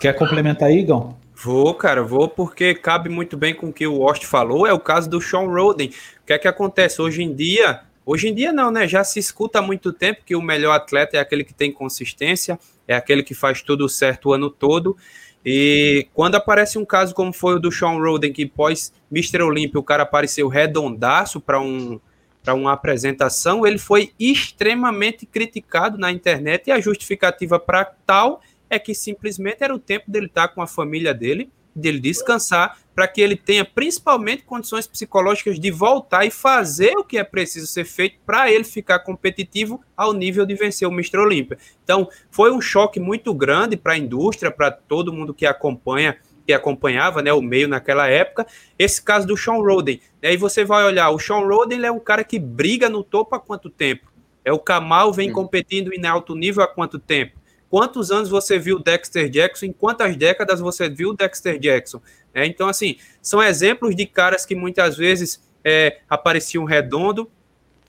Quer 0.00 0.14
complementar 0.14 0.68
aí, 0.68 0.80
Igor? 0.80 1.14
Vou, 1.34 1.74
cara, 1.74 2.02
vou, 2.02 2.28
porque 2.28 2.74
cabe 2.74 3.08
muito 3.08 3.36
bem 3.36 3.54
com 3.54 3.68
o 3.68 3.72
que 3.72 3.86
o 3.86 3.98
Wast 3.98 4.26
falou. 4.26 4.66
É 4.66 4.72
o 4.72 4.78
caso 4.78 5.08
do 5.08 5.20
Sean 5.20 5.46
Roden. 5.46 5.88
O 6.22 6.26
que 6.26 6.32
é 6.32 6.38
que 6.38 6.46
acontece? 6.46 7.00
Hoje 7.00 7.22
em 7.22 7.34
dia, 7.34 7.80
hoje 8.04 8.28
em 8.28 8.34
dia 8.34 8.52
não, 8.52 8.70
né? 8.70 8.86
Já 8.88 9.04
se 9.04 9.18
escuta 9.18 9.58
há 9.58 9.62
muito 9.62 9.92
tempo 9.92 10.22
que 10.24 10.36
o 10.36 10.42
melhor 10.42 10.72
atleta 10.72 11.16
é 11.16 11.20
aquele 11.20 11.44
que 11.44 11.54
tem 11.54 11.72
consistência, 11.72 12.58
é 12.86 12.94
aquele 12.94 13.22
que 13.22 13.34
faz 13.34 13.62
tudo 13.62 13.88
certo 13.88 14.30
o 14.30 14.32
ano 14.32 14.50
todo. 14.50 14.96
E 15.44 16.06
quando 16.12 16.34
aparece 16.34 16.78
um 16.78 16.84
caso 16.84 17.14
como 17.14 17.32
foi 17.32 17.54
o 17.54 17.58
do 17.58 17.72
Sean 17.72 17.98
Roden, 17.98 18.32
que 18.32 18.44
pós 18.44 18.92
Mr. 19.10 19.42
Olympia 19.42 19.80
o 19.80 19.82
cara 19.82 20.02
apareceu 20.02 20.48
redondaço 20.48 21.40
para 21.40 21.60
um, 21.60 21.98
para 22.42 22.54
uma 22.54 22.72
apresentação, 22.72 23.66
ele 23.66 23.78
foi 23.78 24.12
extremamente 24.18 25.24
criticado 25.24 25.98
na 25.98 26.10
internet 26.12 26.66
e 26.66 26.72
a 26.72 26.80
justificativa 26.80 27.58
para 27.58 27.84
tal 27.84 28.40
é 28.68 28.78
que 28.78 28.94
simplesmente 28.94 29.64
era 29.64 29.74
o 29.74 29.78
tempo 29.78 30.10
dele 30.10 30.26
estar 30.26 30.48
com 30.48 30.62
a 30.62 30.66
família 30.66 31.12
dele 31.12 31.50
dele 31.74 32.00
descansar, 32.00 32.78
para 32.94 33.08
que 33.08 33.20
ele 33.20 33.36
tenha 33.36 33.64
principalmente 33.64 34.42
condições 34.42 34.86
psicológicas 34.86 35.58
de 35.58 35.70
voltar 35.70 36.26
e 36.26 36.30
fazer 36.30 36.96
o 36.96 37.04
que 37.04 37.16
é 37.16 37.24
preciso 37.24 37.66
ser 37.66 37.84
feito 37.84 38.18
para 38.26 38.50
ele 38.50 38.64
ficar 38.64 38.98
competitivo 39.00 39.80
ao 39.96 40.12
nível 40.12 40.44
de 40.44 40.54
vencer 40.54 40.86
o 40.86 40.92
Mr. 40.92 41.18
Olímpia. 41.18 41.58
Então, 41.82 42.08
foi 42.30 42.52
um 42.52 42.60
choque 42.60 43.00
muito 43.00 43.32
grande 43.32 43.76
para 43.76 43.94
a 43.94 43.98
indústria, 43.98 44.50
para 44.50 44.70
todo 44.70 45.12
mundo 45.12 45.32
que 45.32 45.46
acompanha 45.46 46.18
que 46.46 46.52
acompanhava 46.52 47.22
né, 47.22 47.32
o 47.32 47.40
meio 47.40 47.68
naquela 47.68 48.08
época, 48.08 48.44
esse 48.76 49.00
caso 49.00 49.26
do 49.26 49.36
Sean 49.36 49.58
Roden. 49.58 50.00
Aí 50.22 50.36
você 50.36 50.64
vai 50.64 50.84
olhar, 50.84 51.10
o 51.10 51.18
Sean 51.18 51.46
Roden 51.46 51.84
é 51.84 51.92
um 51.92 52.00
cara 52.00 52.24
que 52.24 52.40
briga 52.40 52.88
no 52.88 53.04
topo 53.04 53.36
há 53.36 53.38
quanto 53.38 53.70
tempo? 53.70 54.10
É 54.44 54.52
o 54.52 54.58
Kamal 54.58 55.12
vem 55.12 55.30
competindo 55.30 55.92
em 55.92 56.04
alto 56.06 56.34
nível 56.34 56.64
há 56.64 56.66
quanto 56.66 56.98
tempo? 56.98 57.39
Quantos 57.70 58.10
anos 58.10 58.28
você 58.28 58.58
viu 58.58 58.80
Dexter 58.80 59.30
Jackson? 59.30 59.66
Em 59.66 59.72
quantas 59.72 60.16
décadas 60.16 60.58
você 60.58 60.88
viu 60.88 61.14
Dexter 61.14 61.56
Jackson? 61.56 62.02
É, 62.34 62.44
então, 62.44 62.68
assim, 62.68 62.96
são 63.22 63.40
exemplos 63.40 63.94
de 63.94 64.06
caras 64.06 64.44
que 64.44 64.56
muitas 64.56 64.96
vezes 64.96 65.40
é, 65.64 66.00
apareciam 66.08 66.64
redondo, 66.64 67.30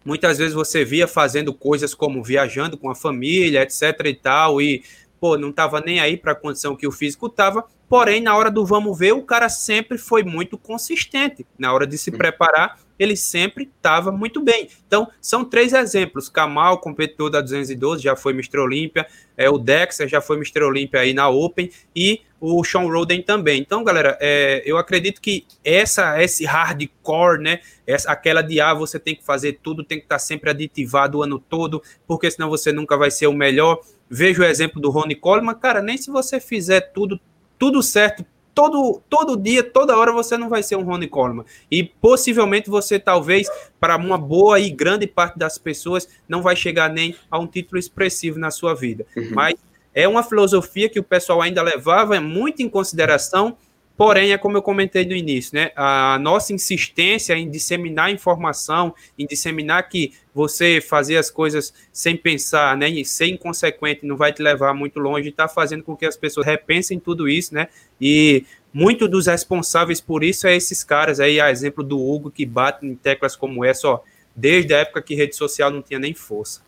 muitas 0.06 0.38
vezes 0.38 0.54
você 0.54 0.86
via 0.86 1.08
fazendo 1.08 1.52
coisas 1.52 1.96
como 1.96 2.24
viajando 2.24 2.78
com 2.78 2.91
a 2.91 2.96
família, 2.96 3.63
etc 3.63 4.06
e 4.06 4.13
tal, 4.13 4.62
e 4.62 4.84
pô, 5.20 5.36
não 5.36 5.50
estava 5.50 5.82
nem 5.82 6.00
aí 6.00 6.15
para 6.15 6.34
a 6.34 6.36
condição 6.36 6.76
que 6.76 6.88
o 6.88 6.91
físico 6.91 7.26
estava, 7.26 7.65
porém, 7.89 8.22
na 8.22 8.36
hora 8.36 8.52
do 8.52 8.63
vamos 8.63 8.98
ver, 8.98 9.13
o 9.13 9.24
cara 9.24 9.50
sempre 9.50 9.98
foi 9.98 10.24
muito 10.24 10.60
consistente. 10.60 11.46
Na 11.58 11.74
hora 11.74 11.88
de 11.88 11.98
se 11.98 12.12
preparar, 12.12 12.80
ele 12.97 13.15
sempre 13.15 13.69
estava 13.75 14.12
muito 14.12 14.41
bem. 14.41 14.69
Então, 14.86 15.10
são 15.19 15.43
três 15.43 15.73
exemplos. 15.73 16.30
Kamal, 16.30 16.80
competidor 16.80 17.30
da 17.30 17.41
212, 17.41 18.04
já 18.04 18.15
foi 18.15 18.34
Mr. 18.34 18.60
Olímpia. 18.60 19.08
É, 19.36 19.49
o 19.49 19.58
Dexter 19.58 20.08
já 20.08 20.21
foi 20.21 20.38
Mr. 20.38 20.63
Olímpia 20.63 20.99
aí 20.99 21.13
na 21.13 21.30
Open. 21.30 21.69
E 21.95 22.21
o 22.41 22.63
Sean 22.63 22.88
Roden 22.88 23.21
também. 23.21 23.62
Então, 23.62 23.84
galera, 23.84 24.17
é, 24.19 24.63
eu 24.65 24.75
acredito 24.75 25.21
que 25.21 25.45
essa, 25.63 26.21
esse 26.21 26.43
hardcore, 26.43 27.39
né? 27.39 27.60
Essa, 27.86 28.12
aquela 28.12 28.41
de 28.41 28.60
ah, 28.60 28.73
você 28.73 28.99
tem 28.99 29.15
que 29.15 29.23
fazer 29.23 29.60
tudo, 29.62 29.84
tem 29.84 29.99
que 29.99 30.06
estar 30.06 30.17
sempre 30.17 30.49
aditivado 30.49 31.19
o 31.19 31.23
ano 31.23 31.38
todo, 31.38 31.84
porque 32.08 32.32
senão 32.32 32.49
você 32.49 32.71
nunca 32.71 32.97
vai 32.97 33.12
ser 33.12 33.27
o 33.27 33.34
melhor. 33.34 33.80
Veja 34.10 34.41
o 34.41 34.45
exemplo 34.45 34.82
do 34.82 34.89
Ronnie 34.89 35.15
Coleman, 35.15 35.54
cara, 35.54 35.84
nem 35.84 35.97
se 35.97 36.10
você 36.10 36.39
fizer 36.39 36.82
tudo, 36.82 37.19
tudo 37.60 37.84
certo 37.84 38.25
todo, 38.62 39.02
todo 39.10 39.36
dia, 39.36 39.63
toda 39.63 39.97
hora 39.97 40.12
você 40.12 40.38
não 40.38 40.47
vai 40.47 40.62
ser 40.62 40.76
um 40.76 40.84
Ronnie 40.84 41.08
Coleman. 41.08 41.45
E 41.69 41.84
possivelmente 41.84 42.70
você, 42.70 42.99
talvez, 42.99 43.49
para 43.80 43.97
uma 43.97 44.20
boa 44.20 44.59
e 44.59 44.70
grande 44.70 45.07
parte 45.07 45.39
das 45.39 45.57
pessoas, 45.57 46.07
não 46.30 46.43
vai 46.43 46.55
chegar 46.55 46.88
nem 46.88 47.16
a 47.32 47.39
um 47.39 47.47
título 47.47 47.80
expressivo 47.80 48.38
na 48.38 48.51
sua 48.51 48.76
vida. 48.76 49.03
Uhum. 49.18 49.32
Mas 49.32 49.55
é 49.95 50.07
uma 50.07 50.22
filosofia 50.22 50.88
que 50.88 50.99
o 50.99 51.03
pessoal 51.03 51.41
ainda 51.41 51.64
levava 51.64 52.20
muito 52.22 52.62
em 52.62 52.70
consideração 52.70 53.57
Porém, 53.98 54.32
é 54.32 54.38
como 54.38 54.58
eu 54.58 54.62
comentei 54.62 55.06
no 55.06 55.16
início, 55.16 55.54
né? 55.54 55.72
A 55.76 56.18
nossa 56.20 56.54
insistência 56.54 57.36
em 57.36 57.50
disseminar 57.50 58.12
informação, 58.12 58.96
em 59.18 59.28
disseminar 59.28 59.88
que 59.89 60.14
você 60.34 60.82
fazer 60.82 61.18
as 61.18 61.30
coisas 61.30 61.74
sem 61.94 62.18
pensar, 62.18 62.76
né? 62.76 62.89
E 62.89 63.06
ser 63.06 63.28
inconsequente 63.28 64.06
não 64.06 64.18
vai 64.18 64.34
te 64.34 64.42
levar 64.42 64.74
muito 64.74 65.00
longe, 65.00 65.30
está 65.30 65.48
fazendo 65.48 65.84
com 65.84 65.96
que 65.96 66.06
as 66.06 66.18
pessoas 66.18 66.46
repensem 66.46 67.00
tudo 67.00 67.30
isso, 67.30 67.54
né? 67.54 67.68
E 68.00 68.44
muito 68.74 69.08
dos 69.08 69.28
responsáveis 69.28 70.02
por 70.02 70.24
isso 70.24 70.48
é 70.48 70.56
esses 70.56 70.84
caras 70.84 71.20
aí, 71.20 71.39
a 71.39 71.52
exemplo 71.52 71.84
do 71.84 72.00
Hugo, 72.00 72.32
que 72.32 72.46
bate 72.46 72.86
em 72.86 72.96
teclas 72.96 73.36
como 73.36 73.64
essa, 73.64 73.88
ó, 73.88 74.00
desde 74.36 74.74
a 74.74 74.80
época 74.80 75.02
que 75.02 75.14
rede 75.14 75.36
social 75.36 75.70
não 75.70 75.82
tinha 75.82 76.00
nem 76.00 76.14
força. 76.14 76.62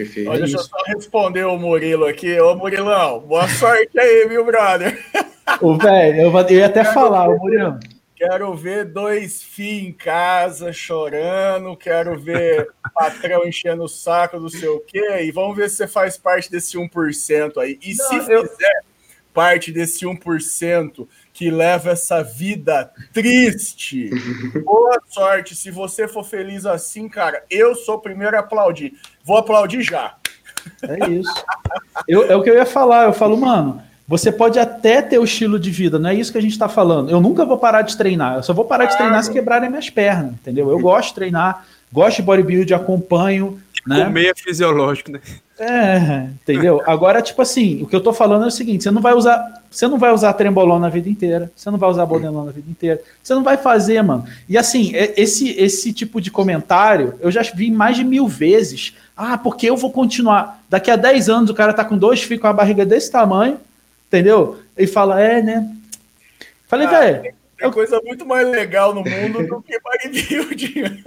Perfeito. 0.00 0.30
Olha, 0.30 0.40
deixa 0.40 0.56
eu 0.56 0.62
só 0.62 0.76
responder 0.86 1.44
o 1.44 1.58
Murilo 1.58 2.06
aqui. 2.06 2.40
Ô, 2.40 2.56
Murilão, 2.56 3.20
boa 3.20 3.46
sorte 3.46 4.00
aí, 4.00 4.26
viu, 4.26 4.42
brother? 4.46 4.98
O 5.60 5.76
velho, 5.76 6.22
eu, 6.22 6.32
eu 6.32 6.50
ia 6.50 6.66
até 6.66 6.82
quero 6.82 6.94
falar, 6.94 7.28
ver, 7.28 7.34
o 7.34 7.38
Murilo. 7.38 7.80
Quero 8.16 8.54
ver 8.54 8.86
dois 8.86 9.42
FII 9.42 9.88
em 9.88 9.92
casa 9.92 10.72
chorando, 10.72 11.76
quero 11.76 12.18
ver 12.18 12.68
patrão 12.94 13.46
enchendo 13.46 13.82
o 13.82 13.88
saco 13.88 14.40
do 14.40 14.48
seu 14.48 14.80
quê, 14.80 15.22
e 15.22 15.30
vamos 15.30 15.54
ver 15.54 15.68
se 15.68 15.76
você 15.76 15.86
faz 15.86 16.16
parte 16.16 16.50
desse 16.50 16.78
1% 16.78 17.58
aí. 17.58 17.78
E 17.82 17.94
Não, 17.94 18.06
se 18.06 18.32
eu... 18.32 18.46
fizer 18.46 18.80
parte 19.34 19.70
desse 19.70 20.06
1% 20.06 21.06
que 21.40 21.50
leva 21.50 21.92
essa 21.92 22.22
vida 22.22 22.90
triste, 23.14 24.10
boa 24.62 25.00
sorte. 25.08 25.56
Se 25.56 25.70
você 25.70 26.06
for 26.06 26.22
feliz 26.22 26.66
assim, 26.66 27.08
cara, 27.08 27.42
eu 27.48 27.74
sou 27.74 27.94
o 27.94 27.98
primeiro 27.98 28.36
a 28.36 28.40
aplaudir. 28.40 28.92
Vou 29.24 29.38
aplaudir 29.38 29.80
já. 29.80 30.16
É 30.82 31.08
isso. 31.08 31.32
Eu, 32.06 32.30
é 32.30 32.36
o 32.36 32.42
que 32.42 32.50
eu 32.50 32.54
ia 32.56 32.66
falar. 32.66 33.04
Eu 33.04 33.14
falo, 33.14 33.38
mano, 33.38 33.82
você 34.06 34.30
pode 34.30 34.58
até 34.58 35.00
ter 35.00 35.18
o 35.18 35.24
estilo 35.24 35.58
de 35.58 35.70
vida, 35.70 35.98
não 35.98 36.10
é 36.10 36.14
isso 36.14 36.30
que 36.30 36.36
a 36.36 36.42
gente 36.42 36.52
está 36.52 36.68
falando. 36.68 37.10
Eu 37.10 37.22
nunca 37.22 37.46
vou 37.46 37.56
parar 37.56 37.80
de 37.80 37.96
treinar. 37.96 38.36
Eu 38.36 38.42
só 38.42 38.52
vou 38.52 38.66
parar 38.66 38.84
de 38.84 38.98
treinar 38.98 39.24
se 39.24 39.32
quebrarem 39.32 39.70
minhas 39.70 39.88
pernas, 39.88 40.34
entendeu? 40.34 40.68
Eu 40.68 40.78
gosto 40.78 41.08
de 41.08 41.14
treinar, 41.14 41.64
gosto 41.90 42.16
de 42.16 42.22
bodybuilding, 42.24 42.74
acompanho. 42.74 43.58
Né? 43.86 44.04
Comer 44.04 44.26
é 44.26 44.34
fisiológico, 44.34 45.10
né? 45.10 45.20
É, 45.60 46.26
entendeu? 46.40 46.82
Agora, 46.86 47.20
tipo 47.20 47.42
assim, 47.42 47.82
o 47.82 47.86
que 47.86 47.94
eu 47.94 48.00
tô 48.00 48.14
falando 48.14 48.44
é 48.44 48.48
o 48.48 48.50
seguinte: 48.50 48.82
você 48.82 48.90
não 48.90 49.02
vai 49.02 49.12
usar, 49.12 49.62
você 49.70 49.86
não 49.86 49.98
vai 49.98 50.10
usar 50.10 50.32
trembolona 50.32 50.86
a 50.86 50.90
vida 50.90 51.10
inteira, 51.10 51.52
você 51.54 51.70
não 51.70 51.76
vai 51.76 51.90
usar 51.90 52.06
bodenona 52.06 52.48
a 52.48 52.52
vida 52.52 52.70
inteira, 52.70 53.02
você 53.22 53.34
não 53.34 53.42
vai 53.42 53.58
fazer, 53.58 54.00
mano. 54.00 54.24
E 54.48 54.56
assim, 54.56 54.96
é, 54.96 55.12
esse, 55.20 55.50
esse 55.50 55.92
tipo 55.92 56.18
de 56.18 56.30
comentário 56.30 57.14
eu 57.20 57.30
já 57.30 57.42
vi 57.42 57.70
mais 57.70 57.96
de 57.96 58.04
mil 58.04 58.26
vezes. 58.26 58.96
Ah, 59.14 59.36
porque 59.36 59.68
eu 59.68 59.76
vou 59.76 59.92
continuar. 59.92 60.64
Daqui 60.70 60.90
a 60.90 60.96
10 60.96 61.28
anos 61.28 61.50
o 61.50 61.54
cara 61.54 61.74
tá 61.74 61.84
com 61.84 61.98
dois 61.98 62.22
filhos 62.22 62.40
com 62.40 62.48
a 62.48 62.54
barriga 62.54 62.86
desse 62.86 63.10
tamanho, 63.10 63.58
entendeu? 64.08 64.58
E 64.78 64.86
fala, 64.86 65.20
é, 65.20 65.42
né? 65.42 65.70
Falei, 66.66 66.86
ah, 66.86 66.90
velho. 66.90 67.34
Tem 67.58 67.70
coisa 67.70 68.00
muito 68.02 68.24
mais 68.24 68.48
legal 68.48 68.94
no 68.94 69.04
mundo 69.04 69.46
do 69.46 69.60
que 69.60 69.78
bodybuilding. 69.78 71.02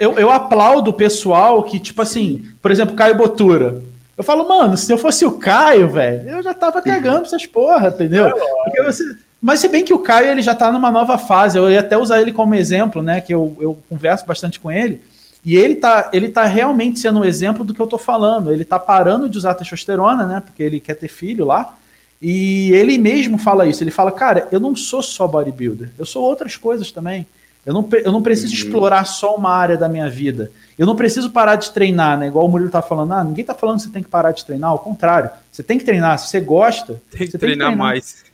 Eu, 0.00 0.18
eu 0.18 0.30
aplaudo 0.30 0.90
o 0.90 0.94
pessoal 0.94 1.62
que, 1.62 1.78
tipo 1.78 2.00
assim, 2.00 2.48
por 2.62 2.70
exemplo, 2.70 2.96
Caio 2.96 3.18
Botura. 3.18 3.82
Eu 4.16 4.24
falo, 4.24 4.48
mano, 4.48 4.74
se 4.74 4.90
eu 4.90 4.96
fosse 4.96 5.26
o 5.26 5.32
Caio, 5.32 5.90
velho, 5.90 6.26
eu 6.26 6.42
já 6.42 6.54
tava 6.54 6.80
cagando 6.80 7.26
essas 7.26 7.44
porra, 7.44 7.88
entendeu? 7.88 8.32
É 8.74 8.82
você... 8.82 9.04
Mas 9.42 9.60
se 9.60 9.68
bem 9.68 9.84
que 9.84 9.92
o 9.92 9.98
Caio 9.98 10.30
ele 10.30 10.40
já 10.40 10.54
tá 10.54 10.72
numa 10.72 10.90
nova 10.90 11.18
fase, 11.18 11.58
eu 11.58 11.70
ia 11.70 11.80
até 11.80 11.98
usar 11.98 12.20
ele 12.22 12.32
como 12.32 12.54
exemplo, 12.54 13.02
né? 13.02 13.20
Que 13.20 13.34
eu, 13.34 13.54
eu 13.60 13.78
converso 13.90 14.24
bastante 14.24 14.58
com 14.58 14.72
ele. 14.72 15.02
E 15.44 15.54
ele 15.54 15.74
tá, 15.74 16.08
ele 16.14 16.30
tá 16.30 16.44
realmente 16.44 16.98
sendo 16.98 17.20
um 17.20 17.24
exemplo 17.24 17.62
do 17.62 17.74
que 17.74 17.80
eu 17.80 17.86
tô 17.86 17.98
falando. 17.98 18.52
Ele 18.52 18.64
tá 18.64 18.78
parando 18.78 19.28
de 19.28 19.36
usar 19.36 19.54
testosterona, 19.54 20.24
né? 20.24 20.42
Porque 20.44 20.62
ele 20.62 20.80
quer 20.80 20.94
ter 20.94 21.08
filho 21.08 21.44
lá. 21.44 21.74
E 22.22 22.72
ele 22.72 22.96
mesmo 22.96 23.36
fala 23.36 23.66
isso. 23.66 23.82
Ele 23.82 23.90
fala, 23.90 24.12
cara, 24.12 24.48
eu 24.50 24.60
não 24.60 24.74
sou 24.74 25.02
só 25.02 25.26
bodybuilder, 25.26 25.90
eu 25.98 26.06
sou 26.06 26.22
outras 26.22 26.56
coisas 26.56 26.90
também. 26.90 27.26
Eu 27.64 27.74
não, 27.74 27.88
eu 27.92 28.10
não 28.10 28.22
preciso 28.22 28.52
uhum. 28.52 28.58
explorar 28.58 29.04
só 29.04 29.34
uma 29.36 29.50
área 29.50 29.76
da 29.76 29.88
minha 29.88 30.08
vida. 30.08 30.50
Eu 30.78 30.86
não 30.86 30.96
preciso 30.96 31.30
parar 31.30 31.56
de 31.56 31.70
treinar, 31.70 32.18
né? 32.18 32.26
Igual 32.26 32.46
o 32.46 32.48
Murilo 32.48 32.70
tá 32.70 32.80
falando, 32.80 33.12
ah, 33.12 33.22
ninguém 33.22 33.44
tá 33.44 33.54
falando 33.54 33.76
que 33.76 33.82
você 33.84 33.90
tem 33.90 34.02
que 34.02 34.08
parar 34.08 34.32
de 34.32 34.44
treinar, 34.44 34.70
ao 34.70 34.78
contrário. 34.78 35.30
Você 35.52 35.62
tem 35.62 35.78
que 35.78 35.84
treinar, 35.84 36.18
se 36.18 36.28
você 36.28 36.40
gosta. 36.40 37.00
Tem 37.10 37.26
que, 37.26 37.38
treinar, 37.38 37.38
tem 37.38 37.38
que 37.38 37.38
treinar 37.38 37.76
mais. 37.76 38.24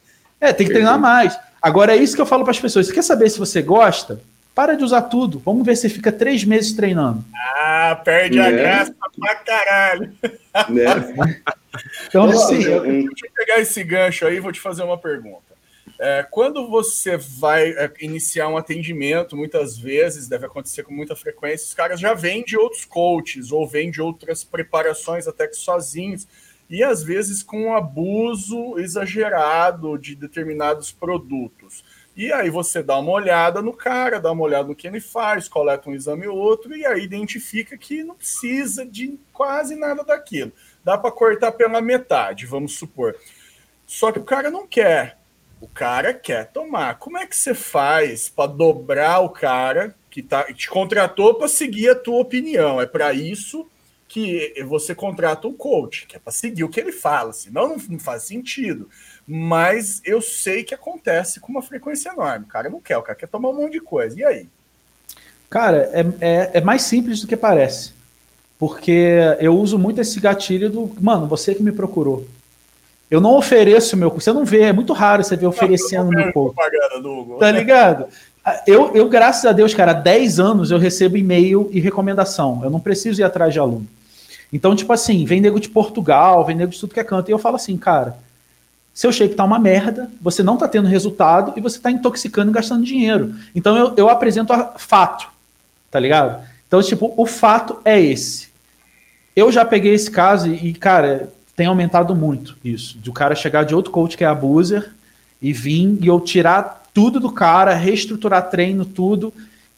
É, 0.40 0.52
tem 0.52 0.66
que 0.66 0.72
treinar 0.72 0.98
mais. 0.98 1.36
Agora 1.60 1.96
é 1.96 1.96
isso 1.96 2.14
que 2.14 2.22
eu 2.22 2.26
falo 2.26 2.44
para 2.44 2.52
as 2.52 2.60
pessoas. 2.60 2.86
Você 2.86 2.92
quer 2.92 3.02
saber 3.02 3.28
se 3.28 3.38
você 3.38 3.60
gosta? 3.62 4.20
Para 4.54 4.74
de 4.74 4.84
usar 4.84 5.02
tudo. 5.02 5.42
Vamos 5.44 5.66
ver 5.66 5.76
se 5.76 5.88
fica 5.88 6.12
três 6.12 6.44
meses 6.44 6.72
treinando. 6.72 7.24
Ah, 7.34 8.00
perde 8.04 8.38
a 8.38 8.50
né? 8.50 8.56
graça 8.56 8.94
pra 9.18 9.34
caralho. 9.34 10.12
Né? 10.68 10.84
então, 12.08 12.24
assim, 12.30 12.62
eu, 12.62 12.82
deixa 12.82 13.26
eu 13.26 13.30
pegar 13.34 13.58
esse 13.58 13.82
gancho 13.84 14.24
aí 14.24 14.36
e 14.36 14.40
vou 14.40 14.52
te 14.52 14.60
fazer 14.60 14.82
uma 14.82 14.96
pergunta. 14.96 15.55
É, 15.98 16.22
quando 16.30 16.68
você 16.68 17.16
vai 17.16 17.70
é, 17.70 17.90
iniciar 18.00 18.48
um 18.48 18.56
atendimento, 18.56 19.36
muitas 19.36 19.78
vezes, 19.78 20.28
deve 20.28 20.46
acontecer 20.46 20.82
com 20.82 20.92
muita 20.92 21.16
frequência, 21.16 21.66
os 21.66 21.74
caras 21.74 21.98
já 21.98 22.12
vêm 22.12 22.44
de 22.44 22.56
outros 22.56 22.84
coaches 22.84 23.50
ou 23.50 23.66
vêm 23.66 23.90
de 23.90 24.02
outras 24.02 24.44
preparações, 24.44 25.26
até 25.26 25.48
que 25.48 25.56
sozinhos, 25.56 26.28
e 26.68 26.82
às 26.82 27.02
vezes 27.02 27.42
com 27.42 27.66
um 27.66 27.76
abuso 27.76 28.78
exagerado 28.78 29.96
de 29.96 30.14
determinados 30.14 30.92
produtos. 30.92 31.84
E 32.16 32.32
aí 32.32 32.48
você 32.48 32.82
dá 32.82 32.98
uma 32.98 33.12
olhada 33.12 33.60
no 33.60 33.74
cara, 33.74 34.18
dá 34.18 34.32
uma 34.32 34.42
olhada 34.42 34.68
no 34.68 34.74
que 34.74 34.86
ele 34.86 35.00
faz, 35.00 35.48
coleta 35.48 35.90
um 35.90 35.94
exame 35.94 36.26
ou 36.26 36.36
outro, 36.36 36.74
e 36.74 36.84
aí 36.84 37.02
identifica 37.02 37.76
que 37.76 38.02
não 38.02 38.14
precisa 38.14 38.86
de 38.86 39.18
quase 39.32 39.76
nada 39.76 40.02
daquilo. 40.02 40.52
Dá 40.82 40.96
para 40.96 41.10
cortar 41.10 41.52
pela 41.52 41.80
metade, 41.80 42.46
vamos 42.46 42.78
supor. 42.78 43.14
Só 43.86 44.10
que 44.10 44.18
o 44.18 44.24
cara 44.24 44.50
não 44.50 44.66
quer. 44.66 45.18
O 45.60 45.68
cara 45.68 46.12
quer 46.12 46.50
tomar. 46.52 46.98
Como 46.98 47.18
é 47.18 47.26
que 47.26 47.36
você 47.36 47.54
faz 47.54 48.28
para 48.28 48.50
dobrar 48.50 49.20
o 49.20 49.30
cara 49.30 49.94
que 50.10 50.22
tá, 50.22 50.44
te 50.52 50.68
contratou 50.68 51.34
para 51.34 51.48
seguir 51.48 51.90
a 51.90 51.94
tua 51.94 52.20
opinião? 52.20 52.80
É 52.80 52.86
para 52.86 53.12
isso 53.12 53.66
que 54.08 54.54
você 54.66 54.94
contrata 54.94 55.48
um 55.48 55.52
coach, 55.52 56.06
que 56.06 56.16
é 56.16 56.18
para 56.18 56.32
seguir 56.32 56.64
o 56.64 56.68
que 56.68 56.78
ele 56.78 56.92
fala, 56.92 57.32
senão 57.32 57.68
não, 57.68 57.76
não 57.88 57.98
faz 57.98 58.22
sentido 58.22 58.88
mas 59.26 60.00
eu 60.04 60.22
sei 60.22 60.62
que 60.62 60.74
acontece 60.74 61.40
com 61.40 61.50
uma 61.50 61.62
frequência 61.62 62.10
enorme. 62.10 62.44
O 62.44 62.48
cara 62.48 62.70
não 62.70 62.80
quer, 62.80 62.96
o 62.96 63.02
cara 63.02 63.18
quer 63.18 63.26
tomar 63.26 63.50
um 63.50 63.54
monte 63.54 63.72
de 63.72 63.80
coisa. 63.80 64.18
E 64.18 64.24
aí? 64.24 64.48
Cara, 65.50 65.90
é, 65.92 66.04
é, 66.20 66.50
é 66.54 66.60
mais 66.60 66.82
simples 66.82 67.20
do 67.20 67.26
que 67.26 67.36
parece. 67.36 67.92
Porque 68.58 69.18
eu 69.40 69.58
uso 69.58 69.78
muito 69.78 70.00
esse 70.00 70.20
gatilho 70.20 70.70
do. 70.70 70.94
Mano, 71.00 71.26
você 71.26 71.54
que 71.54 71.62
me 71.62 71.72
procurou. 71.72 72.26
Eu 73.10 73.20
não 73.20 73.36
ofereço 73.36 73.96
meu. 73.96 74.10
Você 74.10 74.32
não 74.32 74.44
vê, 74.44 74.62
é 74.62 74.72
muito 74.72 74.92
raro 74.92 75.22
você 75.22 75.36
ver 75.36 75.46
oferecendo 75.46 76.08
meu 76.08 76.32
corpo. 76.32 76.60
Tá 77.38 77.50
ligado? 77.50 78.06
Eu, 78.66 78.94
eu, 78.94 79.08
graças 79.08 79.44
a 79.44 79.52
Deus, 79.52 79.74
cara, 79.74 79.90
há 79.90 79.94
10 79.94 80.38
anos 80.38 80.70
eu 80.70 80.78
recebo 80.78 81.16
e-mail 81.16 81.68
e 81.72 81.80
recomendação. 81.80 82.60
Eu 82.62 82.70
não 82.70 82.80
preciso 82.80 83.20
ir 83.20 83.24
atrás 83.24 83.52
de 83.52 83.58
aluno. 83.58 83.86
Então, 84.52 84.76
tipo 84.76 84.92
assim, 84.92 85.24
vem 85.24 85.40
nego 85.40 85.58
de 85.58 85.68
Portugal, 85.68 86.44
vem 86.44 86.56
nego 86.56 86.70
de 86.70 86.78
tudo 86.78 86.94
que 86.94 87.00
é 87.00 87.04
canto. 87.04 87.28
E 87.28 87.32
eu 87.32 87.38
falo 87.38 87.56
assim, 87.56 87.76
cara, 87.76 88.16
seu 88.94 89.12
shape 89.12 89.32
está 89.32 89.44
uma 89.44 89.58
merda, 89.58 90.10
você 90.20 90.42
não 90.42 90.54
está 90.54 90.66
tendo 90.68 90.88
resultado 90.88 91.52
e 91.56 91.60
você 91.60 91.76
está 91.76 91.90
intoxicando 91.90 92.50
e 92.50 92.54
gastando 92.54 92.84
dinheiro. 92.84 93.34
Então 93.54 93.76
eu, 93.76 93.92
eu 93.96 94.08
apresento 94.08 94.52
a 94.52 94.78
fato, 94.78 95.28
tá 95.90 96.00
ligado? 96.00 96.42
Então, 96.66 96.82
tipo, 96.82 97.12
o 97.16 97.26
fato 97.26 97.78
é 97.84 98.00
esse. 98.00 98.48
Eu 99.34 99.52
já 99.52 99.64
peguei 99.64 99.92
esse 99.92 100.10
caso 100.10 100.48
e, 100.48 100.72
cara, 100.72 101.32
tem 101.56 101.66
aumentado 101.66 102.14
muito 102.14 102.56
isso. 102.62 102.98
De 102.98 103.08
o 103.08 103.12
cara 103.12 103.34
chegar 103.34 103.64
de 103.64 103.74
outro 103.74 103.90
coach 103.90 104.16
que 104.16 104.22
é 104.22 104.26
abuser 104.26 104.92
e 105.40 105.52
vir 105.52 105.98
e 106.00 106.06
eu 106.06 106.20
tirar 106.20 106.84
tudo 106.92 107.18
do 107.18 107.32
cara, 107.32 107.74
reestruturar 107.74 108.50
treino, 108.50 108.84
tudo, 108.84 109.32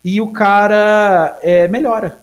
e 0.04 0.20
o 0.20 0.28
cara 0.28 1.38
é, 1.42 1.68
melhora. 1.68 2.18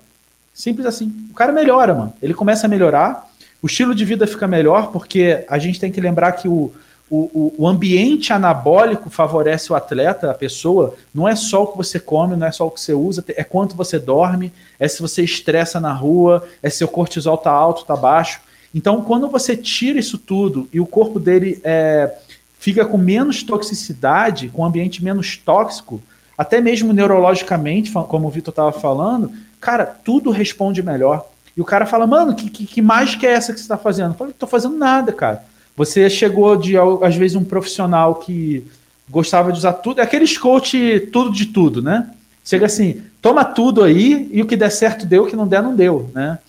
Simples 0.53 0.85
assim. 0.85 1.13
O 1.31 1.33
cara 1.33 1.51
melhora, 1.51 1.93
mano. 1.93 2.13
Ele 2.21 2.33
começa 2.33 2.65
a 2.65 2.69
melhorar, 2.69 3.27
o 3.61 3.67
estilo 3.67 3.95
de 3.95 4.05
vida 4.05 4.27
fica 4.27 4.47
melhor, 4.47 4.91
porque 4.91 5.45
a 5.49 5.57
gente 5.57 5.79
tem 5.79 5.91
que 5.91 5.99
lembrar 5.99 6.33
que 6.33 6.47
o, 6.47 6.71
o, 7.09 7.53
o, 7.57 7.67
ambiente 7.67 8.31
anabólico 8.31 9.09
favorece 9.09 9.71
o 9.71 9.75
atleta, 9.75 10.31
a 10.31 10.33
pessoa, 10.33 10.95
não 11.13 11.27
é 11.27 11.35
só 11.35 11.63
o 11.63 11.67
que 11.67 11.77
você 11.77 11.99
come, 11.99 12.35
não 12.35 12.47
é 12.47 12.51
só 12.51 12.65
o 12.65 12.71
que 12.71 12.79
você 12.79 12.93
usa, 12.93 13.23
é 13.27 13.43
quanto 13.43 13.75
você 13.75 13.99
dorme, 13.99 14.51
é 14.79 14.87
se 14.87 15.01
você 15.01 15.23
estressa 15.23 15.79
na 15.79 15.93
rua, 15.93 16.47
é 16.63 16.69
se 16.69 16.83
o 16.83 16.87
cortisol 16.87 17.37
tá 17.37 17.51
alto, 17.51 17.85
tá 17.85 17.95
baixo. 17.95 18.39
Então, 18.75 19.01
quando 19.01 19.27
você 19.29 19.57
tira 19.57 19.97
isso 19.97 20.17
tudo 20.17 20.67
e 20.71 20.79
o 20.79 20.85
corpo 20.85 21.19
dele 21.19 21.59
é, 21.63 22.13
fica 22.59 22.85
com 22.85 22.97
menos 22.97 23.41
toxicidade, 23.41 24.49
com 24.49 24.61
um 24.61 24.65
ambiente 24.65 25.03
menos 25.03 25.37
tóxico, 25.37 26.03
até 26.37 26.59
mesmo 26.59 26.91
neurologicamente, 26.91 27.91
como 27.91 28.27
o 28.27 28.29
Vitor 28.29 28.51
estava 28.51 28.73
falando, 28.73 29.31
cara, 29.59 29.85
tudo 29.85 30.29
responde 30.29 30.83
melhor. 30.83 31.25
E 31.55 31.61
o 31.61 31.65
cara 31.65 31.85
fala, 31.85 32.05
mano, 32.05 32.35
que, 32.35 32.49
que, 32.49 32.65
que 32.67 32.81
mágica 32.81 33.25
é 33.25 33.31
essa 33.31 33.53
que 33.53 33.59
você 33.59 33.63
está 33.63 33.77
fazendo? 33.77 34.11
Eu 34.11 34.17
falo, 34.17 34.33
tô 34.33 34.45
fazendo 34.45 34.77
nada, 34.77 35.13
cara 35.13 35.41
você 35.75 36.09
chegou 36.09 36.55
de, 36.55 36.75
às 36.77 37.15
vezes, 37.15 37.35
um 37.35 37.43
profissional 37.43 38.15
que 38.15 38.65
gostava 39.09 39.51
de 39.51 39.57
usar 39.57 39.73
tudo, 39.73 39.99
é 39.99 40.03
aqueles 40.03 40.37
coach 40.37 41.09
tudo 41.11 41.31
de 41.31 41.47
tudo, 41.47 41.81
né? 41.81 42.09
Chega 42.43 42.65
assim, 42.65 43.01
toma 43.21 43.43
tudo 43.43 43.83
aí 43.83 44.29
e 44.31 44.41
o 44.41 44.45
que 44.45 44.55
der 44.55 44.71
certo 44.71 45.05
deu, 45.05 45.23
o 45.23 45.27
que 45.27 45.35
não 45.35 45.47
der, 45.47 45.61
não 45.61 45.75
deu, 45.75 46.09
né? 46.13 46.39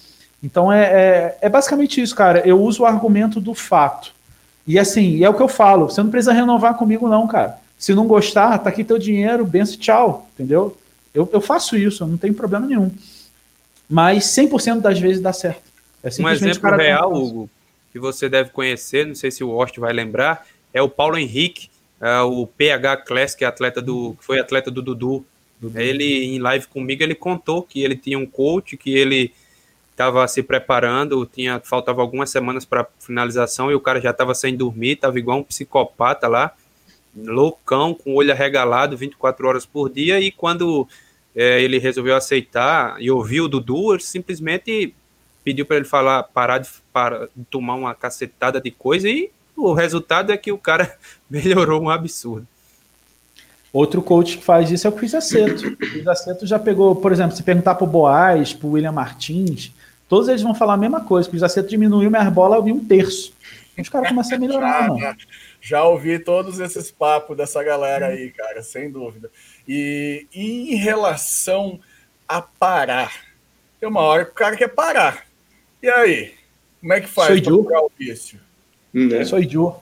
Então 0.47 0.73
é, 0.73 0.85
é, 0.85 1.39
é 1.43 1.49
basicamente 1.49 2.01
isso, 2.01 2.15
cara. 2.15 2.39
Eu 2.47 2.63
uso 2.63 2.85
o 2.85 2.87
argumento 2.87 3.41
do 3.41 3.53
fato. 3.53 4.13
E 4.65 4.79
assim, 4.79 5.23
é 5.23 5.29
o 5.29 5.35
que 5.35 5.43
eu 5.43 5.49
falo, 5.49 5.91
você 5.91 6.01
não 6.01 6.11
precisa 6.11 6.33
renovar 6.33 6.75
comigo 6.77 7.09
não, 7.09 7.27
cara. 7.27 7.59
Se 7.77 7.95
não 7.95 8.07
gostar, 8.07 8.57
tá 8.59 8.71
aqui 8.71 8.85
teu 8.85 8.97
dinheiro, 8.97 9.45
benção 9.45 9.77
tchau, 9.77 10.31
entendeu? 10.35 10.77
Eu, 11.13 11.29
eu 11.33 11.41
faço 11.41 11.77
isso, 11.77 12.05
eu 12.05 12.09
não 12.09 12.17
tenho 12.17 12.33
problema 12.33 12.65
nenhum. 12.65 12.91
Mas 13.91 14.25
100% 14.25 14.81
das 14.81 14.99
vezes 14.99 15.21
dá 15.21 15.33
certo. 15.33 15.63
É 16.03 16.23
um 16.23 16.29
exemplo 16.29 16.77
real, 16.77 17.13
Hugo, 17.13 17.51
que 17.93 17.99
você 17.99 18.29
deve 18.29 18.51
conhecer, 18.51 19.05
não 19.05 19.15
sei 19.17 19.33
se 19.33 19.43
o 19.43 19.51
Ost 19.51 19.79
vai 19.81 19.93
lembrar, 19.93 20.47
é 20.73 20.81
o 20.81 20.89
Paulo 20.89 21.19
Henrique, 21.19 21.69
é 22.01 22.21
o 22.21 22.47
PH 22.47 22.99
Classic, 22.99 23.45
atleta 23.45 23.83
do, 23.83 24.17
foi 24.21 24.39
atleta 24.39 24.71
do 24.71 24.81
Dudu. 24.81 25.25
Dudu. 25.61 25.81
Ele, 25.81 26.25
em 26.25 26.39
live 26.39 26.67
comigo, 26.69 27.03
ele 27.03 27.15
contou 27.15 27.63
que 27.63 27.83
ele 27.83 27.97
tinha 27.97 28.19
um 28.19 28.27
coach, 28.27 28.77
que 28.77 28.95
ele 28.95 29.33
estava 29.97 30.29
se 30.29 30.43
preparando, 30.43 31.25
tinha 31.25 31.59
faltava 31.65 32.03
algumas 32.03 32.29
semanas 32.29 32.67
para 32.67 32.87
finalização 33.01 33.71
e 33.71 33.75
o 33.75 33.81
cara 33.81 33.99
já 33.99 34.11
estava 34.11 34.35
sem 34.35 34.55
dormir, 34.55 34.93
estava 34.93 35.19
igual 35.19 35.39
um 35.39 35.43
psicopata 35.43 36.29
lá, 36.29 36.53
loucão, 37.17 37.95
com 37.95 38.11
o 38.11 38.17
olho 38.17 38.31
arregalado 38.31 38.95
24 38.95 39.49
horas 39.49 39.65
por 39.65 39.89
dia. 39.89 40.21
E 40.21 40.31
quando 40.31 40.87
é, 41.35 41.63
ele 41.63 41.79
resolveu 41.79 42.15
aceitar 42.15 43.01
e 43.01 43.11
ouviu 43.11 43.45
o 43.45 43.49
Dudu, 43.49 43.95
ele 43.95 44.03
simplesmente 44.03 44.95
pediu 45.43 45.65
para 45.65 45.77
ele 45.77 45.87
falar, 45.87 46.25
parar 46.25 46.59
de, 46.59 46.69
para, 46.93 47.31
tomar 47.51 47.77
uma 47.77 47.95
cacetada 47.95 48.61
de 48.61 48.71
coisa 48.71 49.09
e 49.09 49.31
o 49.57 49.73
resultado 49.73 50.31
é 50.31 50.37
que 50.37 50.53
o 50.53 50.59
cara 50.59 50.95
melhorou 51.31 51.81
um 51.81 51.89
absurdo. 51.89 52.47
Outro 53.73 54.03
coach 54.03 54.39
que 54.39 54.45
faz 54.45 54.71
isso 54.71 54.87
é 54.87 54.91
o 54.91 54.93
Chris 54.93 55.15
Aceto. 55.15 55.69
O 55.69 55.77
Chris 55.77 56.07
Aceto 56.07 56.47
já 56.47 56.59
pegou, 56.59 56.97
por 56.97 57.13
exemplo, 57.13 57.35
se 57.35 57.43
perguntar 57.43 57.75
para 57.75 57.85
o 57.85 57.87
Boaz, 57.87 58.53
para 58.53 58.67
o 58.67 58.73
William 58.73 58.93
Martins, 58.93 59.73
todos 60.09 60.29
eles 60.29 60.43
vão 60.43 60.55
falar 60.55 60.75
a 60.75 60.79
mesma 60.79 61.01
coisa. 61.01 61.29
O 61.29 61.31
Chris 61.31 61.43
Aceto 61.43 61.69
diminuiu 61.69 62.11
minha 62.11 62.31
bola 62.31 62.59
em 62.69 62.73
um 62.73 62.85
terço. 62.85 63.33
Os 63.79 63.89
caras 63.89 64.09
começam 64.09 64.37
a 64.37 64.41
melhorar, 64.41 64.83
já, 64.83 64.89
mano. 64.95 65.17
Já 65.61 65.85
ouvi 65.85 66.19
todos 66.19 66.61
esses 66.61 66.91
papos 66.91 67.37
dessa 67.37 67.63
galera 67.63 68.07
aí, 68.07 68.31
cara, 68.31 68.63
sem 68.63 68.91
dúvida. 68.91 69.31
E, 69.67 70.27
e 70.33 70.75
em 70.75 70.77
relação 70.77 71.79
a 72.27 72.41
parar, 72.41 73.13
tem 73.79 73.89
uma 73.89 74.01
hora 74.01 74.25
que 74.25 74.31
o 74.31 74.35
cara 74.35 74.57
quer 74.57 74.69
parar. 74.69 75.27
E 75.83 75.89
aí? 75.89 76.35
Como 76.81 76.93
é 76.93 77.01
que 77.01 77.09
faz 77.09 77.41
para 77.41 77.55
o 77.55 77.91
vício? 77.99 78.39
Né? 78.93 79.25
Sou 79.25 79.39
idiota. 79.39 79.81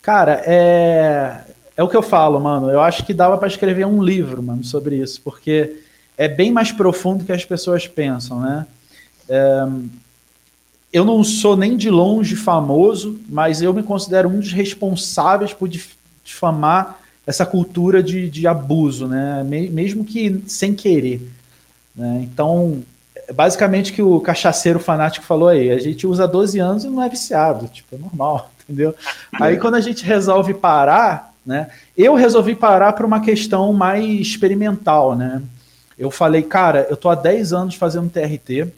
Cara, 0.00 0.42
é, 0.46 1.44
é 1.76 1.82
o 1.82 1.88
que 1.88 1.96
eu 1.96 2.02
falo, 2.02 2.40
mano. 2.40 2.70
Eu 2.70 2.80
acho 2.80 3.04
que 3.04 3.12
dava 3.12 3.36
para 3.36 3.48
escrever 3.48 3.86
um 3.86 4.02
livro, 4.02 4.42
mano, 4.42 4.64
sobre 4.64 4.96
isso, 4.96 5.20
porque 5.20 5.76
é 6.16 6.28
bem 6.28 6.50
mais 6.50 6.72
profundo 6.72 7.24
que 7.24 7.32
as 7.32 7.44
pessoas 7.44 7.86
pensam, 7.86 8.40
né? 8.40 8.66
Eu 10.92 11.04
não 11.04 11.22
sou 11.22 11.56
nem 11.56 11.76
de 11.76 11.90
longe 11.90 12.34
famoso, 12.34 13.20
mas 13.28 13.60
eu 13.60 13.74
me 13.74 13.82
considero 13.82 14.28
um 14.28 14.40
dos 14.40 14.52
responsáveis 14.52 15.52
por 15.52 15.68
difamar 15.68 16.98
essa 17.26 17.44
cultura 17.44 18.02
de, 18.02 18.30
de 18.30 18.46
abuso, 18.46 19.06
né? 19.06 19.44
Mesmo 19.44 20.04
que 20.04 20.42
sem 20.46 20.74
querer. 20.74 21.20
Né? 21.94 22.20
Então, 22.22 22.82
basicamente 23.34 23.92
que 23.92 24.00
o 24.00 24.20
cachaceiro 24.20 24.78
fanático 24.78 25.26
falou 25.26 25.48
aí, 25.48 25.70
a 25.70 25.78
gente 25.78 26.06
usa 26.06 26.26
12 26.26 26.58
anos 26.58 26.84
e 26.84 26.88
não 26.88 27.02
é 27.02 27.08
viciado, 27.08 27.68
tipo, 27.68 27.94
é 27.94 27.98
normal, 27.98 28.50
entendeu? 28.64 28.94
Aí 29.32 29.58
quando 29.58 29.74
a 29.74 29.80
gente 29.80 30.04
resolve 30.04 30.54
parar, 30.54 31.34
né? 31.44 31.68
Eu 31.96 32.14
resolvi 32.14 32.54
parar 32.54 32.92
por 32.92 33.04
uma 33.04 33.20
questão 33.20 33.72
mais 33.72 34.04
experimental, 34.04 35.14
né? 35.16 35.42
Eu 35.98 36.10
falei, 36.10 36.42
cara, 36.42 36.86
eu 36.88 36.96
tô 36.96 37.08
há 37.08 37.14
10 37.14 37.52
anos 37.52 37.74
fazendo 37.74 38.10
TRT. 38.10 38.72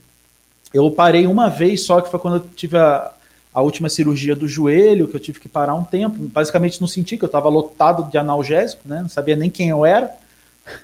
Eu 0.72 0.90
parei 0.90 1.26
uma 1.26 1.48
vez 1.48 1.84
só, 1.84 2.00
que 2.00 2.10
foi 2.10 2.20
quando 2.20 2.36
eu 2.36 2.48
tive 2.54 2.76
a, 2.76 3.10
a 3.52 3.60
última 3.60 3.88
cirurgia 3.88 4.36
do 4.36 4.46
joelho, 4.46 5.08
que 5.08 5.16
eu 5.16 5.20
tive 5.20 5.40
que 5.40 5.48
parar 5.48 5.74
um 5.74 5.84
tempo. 5.84 6.16
Basicamente 6.18 6.80
não 6.80 6.88
senti 6.88 7.16
que 7.16 7.24
eu 7.24 7.28
estava 7.28 7.48
lotado 7.48 8.10
de 8.10 8.16
analgésico, 8.16 8.82
né? 8.84 9.02
Não 9.02 9.08
sabia 9.08 9.36
nem 9.36 9.50
quem 9.50 9.68
eu 9.68 9.84
era. 9.84 10.10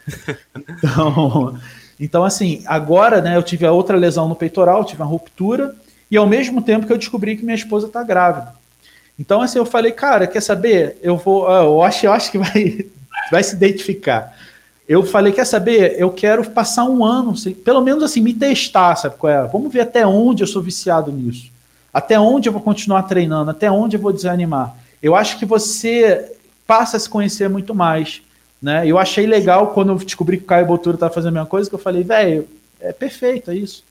então, 0.58 1.58
então, 1.98 2.24
assim, 2.24 2.62
agora 2.66 3.20
né, 3.20 3.36
eu 3.36 3.42
tive 3.42 3.64
a 3.64 3.72
outra 3.72 3.96
lesão 3.96 4.28
no 4.28 4.36
peitoral, 4.36 4.84
tive 4.84 5.02
uma 5.02 5.08
ruptura, 5.08 5.74
e 6.10 6.16
ao 6.16 6.26
mesmo 6.26 6.60
tempo 6.60 6.86
que 6.86 6.92
eu 6.92 6.98
descobri 6.98 7.36
que 7.36 7.44
minha 7.44 7.54
esposa 7.54 7.86
está 7.86 8.02
grávida. 8.02 8.54
Então, 9.18 9.40
assim, 9.40 9.58
eu 9.58 9.64
falei, 9.64 9.92
cara, 9.92 10.26
quer 10.26 10.42
saber? 10.42 10.98
Eu 11.02 11.16
vou. 11.16 11.48
Ah, 11.48 11.62
eu 11.62 11.82
acho, 11.82 12.04
eu 12.04 12.12
acho 12.12 12.30
que 12.30 12.38
vai, 12.38 12.86
vai 13.30 13.42
se 13.42 13.54
identificar. 13.54 14.36
Eu 14.88 15.04
falei, 15.04 15.32
quer 15.32 15.44
saber? 15.44 15.96
Eu 15.98 16.10
quero 16.10 16.48
passar 16.50 16.84
um 16.84 17.04
ano, 17.04 17.34
pelo 17.64 17.80
menos 17.80 18.04
assim, 18.04 18.20
me 18.20 18.32
testar, 18.32 18.94
sabe 18.94 19.16
qual 19.16 19.32
é? 19.32 19.46
Vamos 19.48 19.72
ver 19.72 19.80
até 19.80 20.06
onde 20.06 20.44
eu 20.44 20.46
sou 20.46 20.62
viciado 20.62 21.10
nisso. 21.10 21.50
Até 21.92 22.20
onde 22.20 22.48
eu 22.48 22.52
vou 22.52 22.62
continuar 22.62 23.02
treinando, 23.04 23.50
até 23.50 23.70
onde 23.70 23.96
eu 23.96 24.00
vou 24.00 24.12
desanimar. 24.12 24.76
Eu 25.02 25.16
acho 25.16 25.38
que 25.38 25.44
você 25.44 26.32
passa 26.66 26.96
a 26.96 27.00
se 27.00 27.08
conhecer 27.08 27.48
muito 27.48 27.74
mais. 27.74 28.22
Né? 28.62 28.86
Eu 28.86 28.98
achei 28.98 29.26
legal 29.26 29.72
quando 29.72 29.92
eu 29.92 29.98
descobri 29.98 30.36
que 30.38 30.44
o 30.44 30.46
Caio 30.46 30.66
Botura 30.66 30.96
estava 30.96 31.12
fazendo 31.12 31.30
a 31.30 31.32
mesma 31.32 31.46
coisa, 31.46 31.68
que 31.68 31.74
eu 31.74 31.80
falei, 31.80 32.04
velho, 32.04 32.48
é 32.80 32.92
perfeito, 32.92 33.50
é 33.50 33.56
isso. 33.56 33.84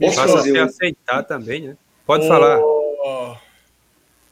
Posso 0.00 0.16
fazer 0.16 0.58
aceitar 0.58 1.22
também, 1.22 1.68
né? 1.68 1.76
Pode 2.06 2.24
o... 2.24 2.28
falar. 2.28 2.58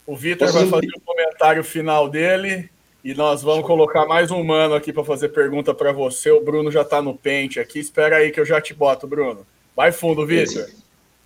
O 0.06 0.16
Vitor 0.16 0.50
vai 0.50 0.66
fazer 0.66 0.86
o 0.86 0.98
um 0.98 1.04
comentário 1.04 1.62
final 1.62 2.08
dele 2.08 2.68
e 3.04 3.14
nós 3.14 3.42
vamos 3.42 3.66
colocar 3.66 4.06
mais 4.06 4.30
um 4.30 4.44
mano 4.44 4.74
aqui 4.74 4.92
para 4.92 5.04
fazer 5.04 5.30
pergunta 5.30 5.74
para 5.74 5.92
você. 5.92 6.30
O 6.30 6.40
Bruno 6.40 6.70
já 6.70 6.82
está 6.82 7.02
no 7.02 7.16
pente 7.16 7.58
aqui. 7.58 7.80
Espera 7.80 8.16
aí 8.16 8.30
que 8.30 8.38
eu 8.38 8.46
já 8.46 8.60
te 8.60 8.72
boto, 8.72 9.08
Bruno. 9.08 9.44
Vai 9.74 9.90
fundo, 9.90 10.24
Vitor. 10.24 10.68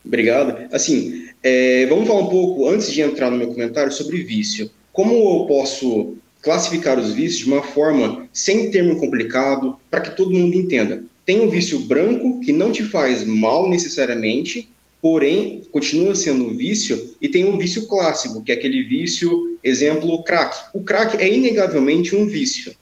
Obrigado. 0.05 0.73
Assim, 0.73 1.29
é, 1.43 1.85
vamos 1.87 2.07
falar 2.07 2.21
um 2.21 2.31
pouco, 2.31 2.69
antes 2.69 2.91
de 2.91 3.03
entrar 3.03 3.31
no 3.31 3.37
meu 3.37 3.49
comentário, 3.49 3.93
sobre 3.93 4.23
vício. 4.23 4.71
Como 4.93 5.13
eu 5.13 5.47
posso 5.47 6.17
classificar 6.41 6.99
os 6.99 7.13
vícios 7.13 7.45
de 7.45 7.53
uma 7.53 7.63
forma 7.63 8.27
sem 8.33 8.71
termo 8.71 8.99
complicado, 8.99 9.77
para 9.91 10.01
que 10.01 10.17
todo 10.17 10.33
mundo 10.33 10.55
entenda. 10.55 11.05
Tem 11.27 11.41
um 11.41 11.51
vício 11.51 11.81
branco 11.81 12.41
que 12.41 12.53
não 12.53 12.71
te 12.73 12.85
faz 12.85 13.25
mal 13.25 13.69
necessariamente, 13.69 14.69
porém 15.07 15.63
continua 15.71 16.17
sendo 16.17 16.47
um 16.47 16.57
vício, 16.57 17.15
e 17.23 17.29
tem 17.29 17.45
um 17.45 17.57
vício 17.57 17.87
clássico, 17.87 18.43
que 18.43 18.51
é 18.51 18.57
aquele 18.57 18.83
vício, 18.83 19.57
exemplo, 19.63 20.13
o 20.13 20.25
crack. 20.25 20.57
O 20.75 20.83
crack 20.83 21.17
é 21.23 21.33
inegavelmente 21.33 22.17
um 22.17 22.27
vício. 22.27 22.75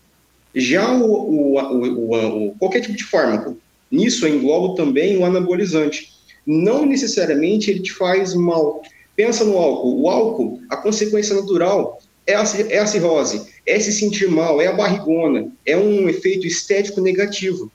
Já 0.55 0.91
o, 0.91 1.05
o, 1.05 1.59
o, 1.59 2.47
o 2.47 2.55
qualquer 2.59 2.81
tipo 2.81 2.97
de 2.97 3.05
fármaco, 3.05 3.59
nisso 3.91 4.27
eu 4.27 4.35
englobo 4.35 4.75
também 4.75 5.19
o 5.19 5.25
anabolizante. 5.27 6.15
Não 6.47 6.87
necessariamente 6.87 7.71
ele 7.71 7.81
te 7.81 7.93
faz 7.93 8.33
mal. 8.33 8.81
Pensa 9.15 9.45
no 9.45 9.59
álcool. 9.59 10.01
O 10.01 10.09
álcool, 10.09 10.63
a 10.71 10.79
consequência 10.79 11.37
natural 11.37 12.01
é 12.27 12.35
a, 12.35 12.45
é 12.71 12.79
a 12.79 12.87
cirrose, 12.87 13.43
é 13.67 13.79
se 13.79 13.93
sentir 13.93 14.31
mal, 14.31 14.63
é 14.63 14.69
a 14.69 14.73
barrigona, 14.73 15.53
é 15.67 15.77
um 15.77 16.09
efeito 16.09 16.47
estético 16.47 17.03
negativo. 17.03 17.71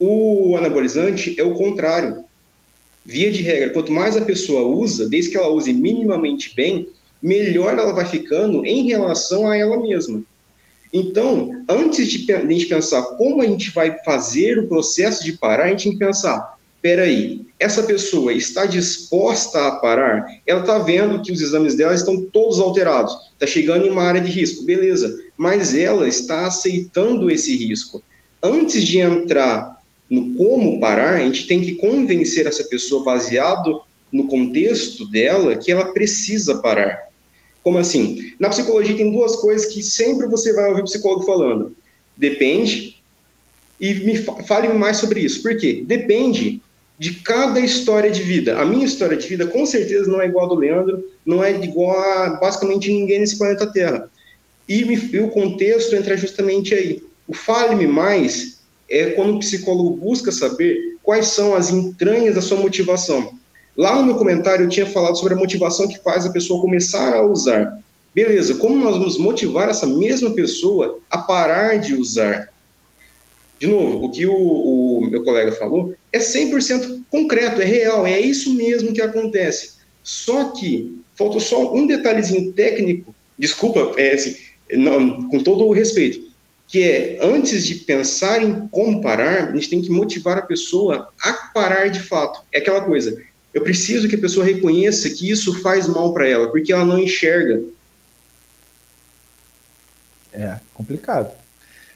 O 0.00 0.56
anabolizante 0.56 1.38
é 1.38 1.42
o 1.42 1.52
contrário. 1.52 2.24
Via 3.06 3.30
de 3.30 3.40
regra, 3.40 3.70
quanto 3.70 3.92
mais 3.92 4.16
a 4.16 4.24
pessoa 4.24 4.62
usa, 4.62 5.08
desde 5.08 5.30
que 5.30 5.36
ela 5.36 5.48
use 5.48 5.72
minimamente 5.72 6.52
bem, 6.56 6.88
melhor 7.22 7.78
ela 7.78 7.92
vai 7.92 8.04
ficando 8.04 8.66
em 8.66 8.88
relação 8.88 9.48
a 9.48 9.56
ela 9.56 9.80
mesma. 9.80 10.24
Então, 10.92 11.64
antes 11.68 12.08
de 12.08 12.32
a 12.32 12.40
gente 12.44 12.66
pensar 12.66 13.02
como 13.16 13.42
a 13.42 13.46
gente 13.46 13.70
vai 13.70 13.96
fazer 14.04 14.58
o 14.58 14.66
processo 14.66 15.24
de 15.24 15.34
parar, 15.34 15.66
a 15.66 15.68
gente 15.68 15.84
tem 15.84 15.92
que 15.92 15.98
pensar: 15.98 16.58
peraí, 16.82 17.46
essa 17.60 17.84
pessoa 17.84 18.32
está 18.32 18.66
disposta 18.66 19.68
a 19.68 19.72
parar? 19.76 20.26
Ela 20.44 20.60
está 20.60 20.78
vendo 20.78 21.22
que 21.22 21.30
os 21.30 21.40
exames 21.40 21.76
dela 21.76 21.94
estão 21.94 22.20
todos 22.22 22.58
alterados, 22.58 23.16
está 23.34 23.46
chegando 23.46 23.86
em 23.86 23.90
uma 23.90 24.02
área 24.02 24.20
de 24.20 24.32
risco, 24.32 24.64
beleza, 24.64 25.22
mas 25.36 25.76
ela 25.76 26.08
está 26.08 26.46
aceitando 26.46 27.30
esse 27.30 27.56
risco. 27.56 28.02
Antes 28.42 28.82
de 28.82 28.98
entrar 28.98 29.75
no 30.08 30.34
como 30.34 30.80
parar, 30.80 31.14
a 31.14 31.20
gente 31.20 31.46
tem 31.46 31.60
que 31.60 31.74
convencer 31.74 32.46
essa 32.46 32.64
pessoa, 32.64 33.04
baseado 33.04 33.82
no 34.12 34.28
contexto 34.28 35.08
dela, 35.10 35.56
que 35.56 35.70
ela 35.70 35.92
precisa 35.92 36.58
parar. 36.58 37.08
Como 37.62 37.78
assim? 37.78 38.32
Na 38.38 38.48
psicologia 38.48 38.96
tem 38.96 39.10
duas 39.10 39.36
coisas 39.36 39.72
que 39.72 39.82
sempre 39.82 40.28
você 40.28 40.52
vai 40.52 40.68
ouvir 40.68 40.82
o 40.82 40.84
psicólogo 40.84 41.24
falando. 41.24 41.76
Depende, 42.16 42.96
e 43.80 43.94
me 43.94 44.16
fale 44.16 44.68
mais 44.68 44.98
sobre 44.98 45.20
isso. 45.20 45.42
Por 45.42 45.56
quê? 45.56 45.82
Depende 45.84 46.62
de 46.98 47.14
cada 47.14 47.60
história 47.60 48.10
de 48.10 48.22
vida. 48.22 48.58
A 48.58 48.64
minha 48.64 48.86
história 48.86 49.16
de 49.16 49.26
vida, 49.26 49.46
com 49.46 49.66
certeza, 49.66 50.10
não 50.10 50.20
é 50.20 50.26
igual 50.26 50.46
a 50.46 50.48
do 50.48 50.54
Leandro, 50.54 51.04
não 51.24 51.44
é 51.44 51.52
igual 51.62 51.98
a 51.98 52.30
basicamente 52.40 52.90
ninguém 52.90 53.20
nesse 53.20 53.36
planeta 53.36 53.66
Terra. 53.66 54.08
E, 54.68 54.82
e 54.82 55.18
o 55.20 55.28
contexto 55.28 55.94
entra 55.94 56.16
justamente 56.16 56.74
aí. 56.74 57.02
O 57.28 57.34
fale-me 57.34 57.86
mais 57.86 58.55
é 58.88 59.10
quando 59.10 59.34
o 59.34 59.38
psicólogo 59.38 59.96
busca 59.96 60.30
saber 60.30 60.96
quais 61.02 61.28
são 61.28 61.54
as 61.54 61.70
entranhas 61.70 62.34
da 62.34 62.42
sua 62.42 62.58
motivação. 62.58 63.32
Lá 63.76 63.96
no 63.96 64.06
meu 64.06 64.14
comentário 64.16 64.64
eu 64.64 64.68
tinha 64.68 64.86
falado 64.86 65.16
sobre 65.16 65.34
a 65.34 65.36
motivação 65.36 65.88
que 65.88 65.98
faz 65.98 66.24
a 66.24 66.32
pessoa 66.32 66.60
começar 66.60 67.14
a 67.14 67.22
usar. 67.22 67.78
Beleza, 68.14 68.54
como 68.54 68.76
nós 68.76 68.96
vamos 68.96 69.18
motivar 69.18 69.68
essa 69.68 69.86
mesma 69.86 70.30
pessoa 70.30 70.98
a 71.10 71.18
parar 71.18 71.78
de 71.78 71.94
usar? 71.94 72.50
De 73.58 73.66
novo, 73.66 74.06
o 74.06 74.10
que 74.10 74.26
o, 74.26 74.34
o 74.34 75.06
meu 75.10 75.22
colega 75.22 75.52
falou 75.52 75.94
é 76.12 76.18
100% 76.18 77.02
concreto, 77.10 77.60
é 77.60 77.64
real, 77.64 78.06
é 78.06 78.18
isso 78.18 78.54
mesmo 78.54 78.92
que 78.92 79.02
acontece. 79.02 79.76
Só 80.02 80.50
que 80.50 80.98
faltou 81.14 81.40
só 81.40 81.74
um 81.74 81.86
detalhezinho 81.86 82.52
técnico, 82.52 83.14
desculpa, 83.38 83.92
é 83.98 84.14
assim, 84.14 84.36
não, 84.72 85.28
com 85.28 85.42
todo 85.42 85.64
o 85.66 85.72
respeito, 85.72 86.25
que 86.68 86.82
é 86.82 87.18
antes 87.22 87.64
de 87.64 87.76
pensar 87.76 88.42
em 88.42 88.66
como 88.68 89.00
parar, 89.00 89.48
a 89.48 89.54
gente 89.54 89.70
tem 89.70 89.82
que 89.82 89.90
motivar 89.90 90.38
a 90.38 90.42
pessoa 90.42 91.08
a 91.20 91.32
parar 91.54 91.88
de 91.88 92.00
fato. 92.00 92.40
É 92.52 92.58
aquela 92.58 92.80
coisa, 92.80 93.22
eu 93.54 93.62
preciso 93.62 94.08
que 94.08 94.16
a 94.16 94.20
pessoa 94.20 94.44
reconheça 94.44 95.08
que 95.08 95.30
isso 95.30 95.60
faz 95.62 95.88
mal 95.88 96.12
para 96.12 96.28
ela, 96.28 96.48
porque 96.48 96.72
ela 96.72 96.84
não 96.84 96.98
enxerga. 96.98 97.62
É 100.32 100.56
complicado. 100.74 101.30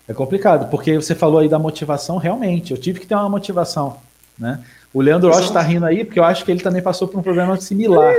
É 0.08 0.14
complicado, 0.14 0.70
porque 0.70 0.94
você 0.94 1.14
falou 1.14 1.38
aí 1.38 1.48
da 1.48 1.58
motivação, 1.58 2.16
realmente. 2.16 2.72
Eu 2.72 2.78
tive 2.78 2.98
que 2.98 3.06
ter 3.06 3.14
uma 3.14 3.28
motivação, 3.28 3.98
né? 4.38 4.64
O 4.92 5.00
Leandro 5.00 5.30
Rocha 5.30 5.48
está 5.48 5.60
rindo 5.60 5.86
aí, 5.86 6.04
porque 6.04 6.18
eu 6.18 6.24
acho 6.24 6.44
que 6.44 6.50
ele 6.50 6.62
também 6.62 6.82
passou 6.82 7.06
por 7.06 7.18
um 7.18 7.22
problema 7.22 7.60
similar. 7.60 8.14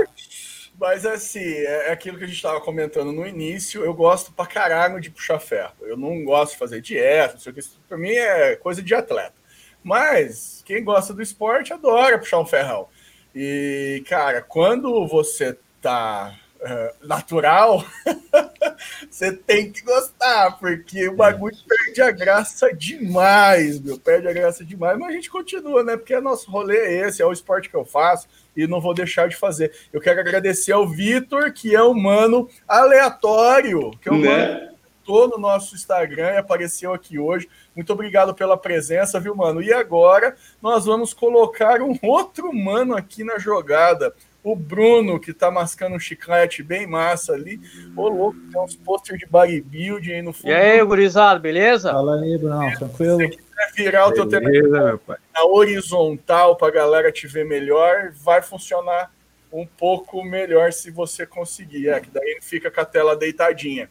Mas 0.81 1.05
assim, 1.05 1.39
é, 1.39 1.89
é 1.89 1.91
aquilo 1.91 2.17
que 2.17 2.23
a 2.23 2.27
gente 2.27 2.37
estava 2.37 2.59
comentando 2.59 3.11
no 3.11 3.27
início. 3.27 3.85
Eu 3.85 3.93
gosto 3.93 4.33
pra 4.33 4.47
caralho 4.47 4.99
de 4.99 5.11
puxar 5.11 5.39
ferro. 5.39 5.75
Eu 5.79 5.95
não 5.95 6.23
gosto 6.23 6.53
de 6.53 6.57
fazer 6.57 6.81
dieta, 6.81 7.33
não 7.35 7.39
sei 7.39 7.51
o 7.51 7.53
que. 7.53 7.59
Isso 7.59 7.79
pra 7.87 7.99
mim 7.99 8.09
é 8.09 8.55
coisa 8.55 8.81
de 8.81 8.95
atleta. 8.95 9.35
Mas 9.83 10.63
quem 10.65 10.83
gosta 10.83 11.13
do 11.13 11.21
esporte 11.21 11.71
adora 11.71 12.17
puxar 12.17 12.39
um 12.39 12.47
ferrão. 12.47 12.87
E, 13.35 14.03
cara, 14.09 14.41
quando 14.41 15.07
você 15.07 15.55
tá 15.79 16.35
uh, 16.61 17.07
natural, 17.07 17.83
você 19.09 19.31
tem 19.31 19.71
que 19.71 19.81
gostar, 19.81 20.57
porque 20.59 21.09
o 21.09 21.15
bagulho 21.15 21.55
perde 21.67 22.01
a 22.01 22.11
graça 22.11 22.73
demais, 22.73 23.79
meu. 23.79 23.99
Perde 23.99 24.27
a 24.27 24.33
graça 24.33 24.63
demais, 24.63 24.97
mas 24.97 25.09
a 25.09 25.13
gente 25.13 25.29
continua, 25.29 25.83
né? 25.83 25.97
Porque 25.97 26.19
nosso 26.19 26.49
rolê 26.49 26.77
é 26.77 27.07
esse, 27.07 27.21
é 27.21 27.25
o 27.25 27.33
esporte 27.33 27.69
que 27.69 27.75
eu 27.75 27.85
faço 27.85 28.27
e 28.55 28.67
não 28.67 28.81
vou 28.81 28.93
deixar 28.93 29.27
de 29.27 29.35
fazer. 29.35 29.71
Eu 29.91 30.01
quero 30.01 30.19
agradecer 30.19 30.71
ao 30.71 30.87
Vitor, 30.87 31.51
que 31.51 31.75
é 31.75 31.83
um 31.83 31.93
mano 31.93 32.49
aleatório, 32.67 33.91
que 34.01 34.09
é 34.09 34.11
um 34.11 34.19
né? 34.19 34.29
mano 34.29 34.71
no 35.11 35.37
nosso 35.37 35.75
Instagram 35.75 36.31
e 36.33 36.37
apareceu 36.37 36.93
aqui 36.93 37.19
hoje. 37.19 37.49
Muito 37.75 37.91
obrigado 37.91 38.33
pela 38.33 38.55
presença, 38.55 39.19
viu, 39.19 39.35
mano? 39.35 39.61
E 39.61 39.73
agora 39.73 40.35
nós 40.61 40.85
vamos 40.85 41.13
colocar 41.13 41.81
um 41.81 41.97
outro 42.01 42.53
mano 42.53 42.95
aqui 42.95 43.23
na 43.23 43.37
jogada. 43.37 44.13
O 44.43 44.55
Bruno, 44.55 45.19
que 45.19 45.33
tá 45.33 45.51
mascando 45.51 45.95
um 45.95 45.99
chiclete 45.99 46.63
bem 46.63 46.87
massa 46.87 47.33
ali. 47.33 47.59
Ô, 47.95 48.09
louco, 48.09 48.37
tem 48.51 48.59
uns 48.59 48.75
posters 48.75 49.19
de 49.19 49.27
bodybuilding 49.27 50.13
aí 50.13 50.21
no 50.21 50.33
fundo. 50.33 50.49
E 50.49 50.53
aí, 50.53 50.83
gurizado, 50.83 51.39
beleza? 51.39 51.91
Fala 51.91 52.19
aí, 52.19 52.37
Bruno, 52.37 52.77
tranquilo. 52.77 53.19
Se 53.19 53.27
quiser 53.29 53.71
virar 53.75 54.07
o 54.07 54.11
teu 54.13 54.27
telefone 54.27 54.99
na 55.33 55.43
horizontal 55.45 56.55
pra 56.55 56.71
galera 56.71 57.11
te 57.11 57.27
ver 57.27 57.45
melhor, 57.45 58.11
vai 58.15 58.41
funcionar 58.41 59.11
um 59.53 59.65
pouco 59.65 60.23
melhor 60.23 60.73
se 60.73 60.89
você 60.89 61.25
conseguir. 61.25 61.89
É, 61.89 61.99
que 61.99 62.09
daí 62.09 62.31
ele 62.31 62.41
fica 62.41 62.71
com 62.71 62.81
a 62.81 62.85
tela 62.85 63.15
deitadinha. 63.15 63.89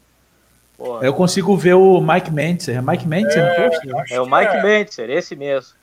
Porra. 0.76 1.04
Eu 1.04 1.12
consigo 1.12 1.56
ver 1.56 1.74
o 1.74 2.00
Mike 2.00 2.30
Mentzer. 2.32 2.78
É 2.78 2.80
Mike 2.80 3.06
Mentzer 3.06 3.42
é, 3.42 4.14
É 4.14 4.20
o 4.20 4.24
Mike 4.24 4.56
é. 4.56 4.62
Mentzer, 4.62 5.10
esse 5.10 5.36
mesmo. 5.36 5.78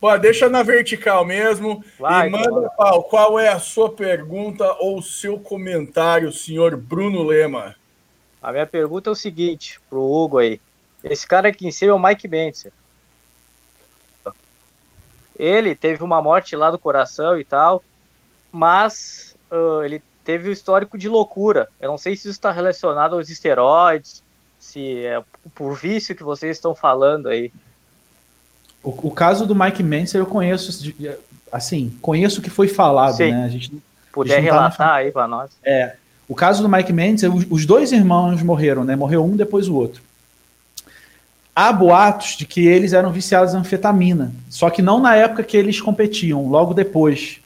Pô, 0.00 0.16
deixa 0.18 0.48
na 0.48 0.62
vertical 0.62 1.24
mesmo. 1.24 1.82
Vai, 1.98 2.28
e 2.28 2.30
manda, 2.30 2.68
Paulo, 2.76 3.04
qual 3.04 3.38
é 3.38 3.48
a 3.48 3.58
sua 3.58 3.90
pergunta 3.90 4.70
ou 4.78 4.98
o 4.98 5.02
seu 5.02 5.38
comentário, 5.38 6.32
senhor 6.32 6.76
Bruno 6.76 7.22
Lema? 7.22 7.74
A 8.42 8.52
minha 8.52 8.66
pergunta 8.66 9.10
é 9.10 9.12
o 9.12 9.16
seguinte, 9.16 9.80
pro 9.88 10.02
Hugo 10.02 10.38
aí. 10.38 10.60
Esse 11.02 11.26
cara 11.26 11.48
aqui 11.48 11.66
em 11.66 11.72
cima 11.72 11.92
é 11.92 11.94
o 11.94 11.98
Mike 11.98 12.28
Mentzer. 12.28 12.72
Ele 15.38 15.74
teve 15.74 16.02
uma 16.02 16.22
morte 16.22 16.54
lá 16.56 16.70
do 16.70 16.78
coração 16.78 17.38
e 17.38 17.44
tal, 17.44 17.82
mas 18.50 19.34
uh, 19.50 19.82
ele 19.82 20.02
teve 20.24 20.48
o 20.48 20.52
histórico 20.52 20.96
de 20.96 21.08
loucura. 21.08 21.68
Eu 21.80 21.90
não 21.90 21.98
sei 21.98 22.16
se 22.16 22.22
isso 22.22 22.30
está 22.30 22.50
relacionado 22.50 23.14
aos 23.14 23.28
esteroides, 23.28 24.22
se 24.58 25.04
é 25.04 25.22
por 25.54 25.74
vício 25.74 26.16
que 26.16 26.24
vocês 26.24 26.56
estão 26.56 26.74
falando 26.74 27.28
aí. 27.28 27.52
O, 28.86 29.08
o 29.08 29.10
caso 29.10 29.44
do 29.44 29.54
Mike 29.54 29.82
Menser 29.82 30.20
eu 30.20 30.26
conheço, 30.26 30.94
assim, 31.50 31.92
conheço 32.00 32.38
o 32.38 32.42
que 32.42 32.48
foi 32.48 32.68
falado, 32.68 33.16
Sim. 33.16 33.32
né? 33.32 33.44
A 33.44 33.48
gente 33.48 33.72
puder 34.12 34.40
relatar 34.40 34.76
tá 34.76 34.94
aí 34.94 35.10
para 35.10 35.26
nós. 35.26 35.50
É, 35.64 35.96
o 36.28 36.36
caso 36.36 36.62
do 36.62 36.68
Mike 36.68 36.92
Menser, 36.92 37.28
os 37.50 37.66
dois 37.66 37.90
irmãos 37.90 38.40
morreram, 38.44 38.84
né? 38.84 38.94
Morreu 38.94 39.24
um 39.24 39.36
depois 39.36 39.66
o 39.66 39.74
outro. 39.74 40.00
Há 41.54 41.72
boatos 41.72 42.36
de 42.36 42.46
que 42.46 42.64
eles 42.64 42.92
eram 42.92 43.10
viciados 43.10 43.54
em 43.54 43.56
anfetamina, 43.56 44.32
só 44.48 44.70
que 44.70 44.82
não 44.82 45.00
na 45.00 45.16
época 45.16 45.42
que 45.42 45.56
eles 45.56 45.80
competiam, 45.80 46.48
logo 46.48 46.72
depois 46.72 47.40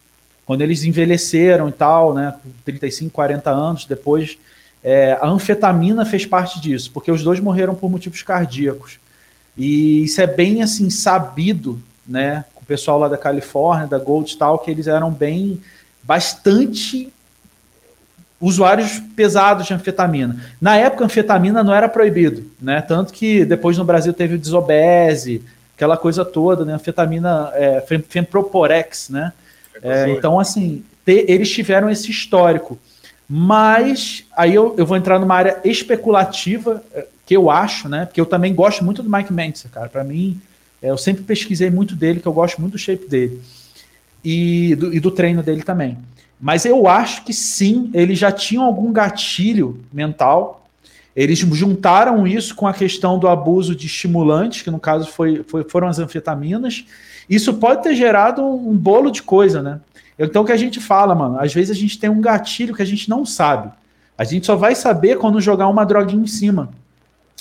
quando 0.44 0.62
eles 0.62 0.82
envelheceram 0.82 1.68
e 1.68 1.72
tal, 1.72 2.12
né, 2.12 2.34
35, 2.64 3.12
40 3.12 3.50
anos 3.50 3.84
depois, 3.86 4.36
é, 4.82 5.16
a 5.20 5.28
anfetamina 5.28 6.04
fez 6.04 6.26
parte 6.26 6.60
disso, 6.60 6.90
porque 6.92 7.10
os 7.10 7.22
dois 7.22 7.38
morreram 7.38 7.72
por 7.74 7.88
motivos 7.88 8.20
cardíacos. 8.22 8.98
E 9.60 10.04
isso 10.04 10.22
é 10.22 10.26
bem 10.26 10.62
assim 10.62 10.88
sabido, 10.88 11.78
né, 12.08 12.46
com 12.54 12.62
o 12.62 12.66
pessoal 12.66 12.98
lá 12.98 13.08
da 13.08 13.18
Califórnia, 13.18 13.86
da 13.86 13.98
Gold 13.98 14.32
e 14.32 14.38
tal, 14.38 14.58
que 14.58 14.70
eles 14.70 14.86
eram 14.86 15.10
bem 15.10 15.60
bastante 16.02 17.12
usuários 18.40 18.98
pesados 19.14 19.66
de 19.66 19.74
anfetamina. 19.74 20.42
Na 20.58 20.78
época, 20.78 21.04
a 21.04 21.06
anfetamina 21.06 21.62
não 21.62 21.74
era 21.74 21.90
proibido, 21.90 22.50
né? 22.58 22.80
Tanto 22.80 23.12
que 23.12 23.44
depois 23.44 23.76
no 23.76 23.84
Brasil 23.84 24.14
teve 24.14 24.36
o 24.36 24.38
desobese, 24.38 25.42
aquela 25.76 25.98
coisa 25.98 26.24
toda, 26.24 26.64
né? 26.64 26.72
Anfetamina, 26.72 27.50
é, 27.52 27.84
Femproporex, 28.08 29.10
né? 29.10 29.30
É, 29.82 30.08
então, 30.08 30.40
assim, 30.40 30.82
eles 31.06 31.50
tiveram 31.50 31.90
esse 31.90 32.10
histórico. 32.10 32.78
Mas 33.28 34.24
aí 34.34 34.54
eu, 34.54 34.74
eu 34.78 34.86
vou 34.86 34.96
entrar 34.96 35.18
numa 35.18 35.34
área 35.34 35.60
especulativa, 35.64 36.82
é, 36.94 37.06
que 37.30 37.36
eu 37.36 37.48
acho, 37.48 37.88
né? 37.88 38.06
Porque 38.06 38.20
eu 38.20 38.26
também 38.26 38.52
gosto 38.52 38.84
muito 38.84 39.04
do 39.04 39.08
Mike 39.08 39.32
Mentzer, 39.32 39.70
cara. 39.70 39.88
Para 39.88 40.02
mim, 40.02 40.40
é, 40.82 40.90
eu 40.90 40.98
sempre 40.98 41.22
pesquisei 41.22 41.70
muito 41.70 41.94
dele, 41.94 42.18
que 42.18 42.26
eu 42.26 42.32
gosto 42.32 42.60
muito 42.60 42.72
do 42.72 42.78
shape 42.78 43.08
dele. 43.08 43.40
E 44.24 44.74
do, 44.74 44.92
e 44.92 44.98
do 44.98 45.12
treino 45.12 45.40
dele 45.40 45.62
também. 45.62 45.96
Mas 46.40 46.64
eu 46.64 46.88
acho 46.88 47.22
que 47.24 47.32
sim, 47.32 47.88
eles 47.94 48.18
já 48.18 48.32
tinham 48.32 48.64
algum 48.64 48.92
gatilho 48.92 49.78
mental. 49.92 50.66
Eles 51.14 51.38
juntaram 51.38 52.26
isso 52.26 52.56
com 52.56 52.66
a 52.66 52.74
questão 52.74 53.16
do 53.16 53.28
abuso 53.28 53.76
de 53.76 53.86
estimulantes, 53.86 54.62
que 54.62 54.70
no 54.72 54.80
caso 54.80 55.08
foi, 55.08 55.44
foi 55.44 55.62
foram 55.62 55.86
as 55.86 56.00
anfetaminas, 56.00 56.84
isso 57.28 57.54
pode 57.54 57.84
ter 57.84 57.94
gerado 57.94 58.44
um 58.44 58.76
bolo 58.76 59.08
de 59.08 59.22
coisa, 59.22 59.62
né? 59.62 59.78
Então, 60.18 60.42
o 60.42 60.44
que 60.44 60.50
a 60.50 60.56
gente 60.56 60.80
fala, 60.80 61.14
mano, 61.14 61.38
às 61.38 61.54
vezes 61.54 61.70
a 61.70 61.78
gente 61.80 61.96
tem 61.96 62.10
um 62.10 62.20
gatilho 62.20 62.74
que 62.74 62.82
a 62.82 62.86
gente 62.86 63.08
não 63.08 63.24
sabe. 63.24 63.70
A 64.18 64.24
gente 64.24 64.46
só 64.46 64.56
vai 64.56 64.74
saber 64.74 65.16
quando 65.16 65.40
jogar 65.40 65.68
uma 65.68 65.86
droguinha 65.86 66.24
em 66.24 66.26
cima. 66.26 66.79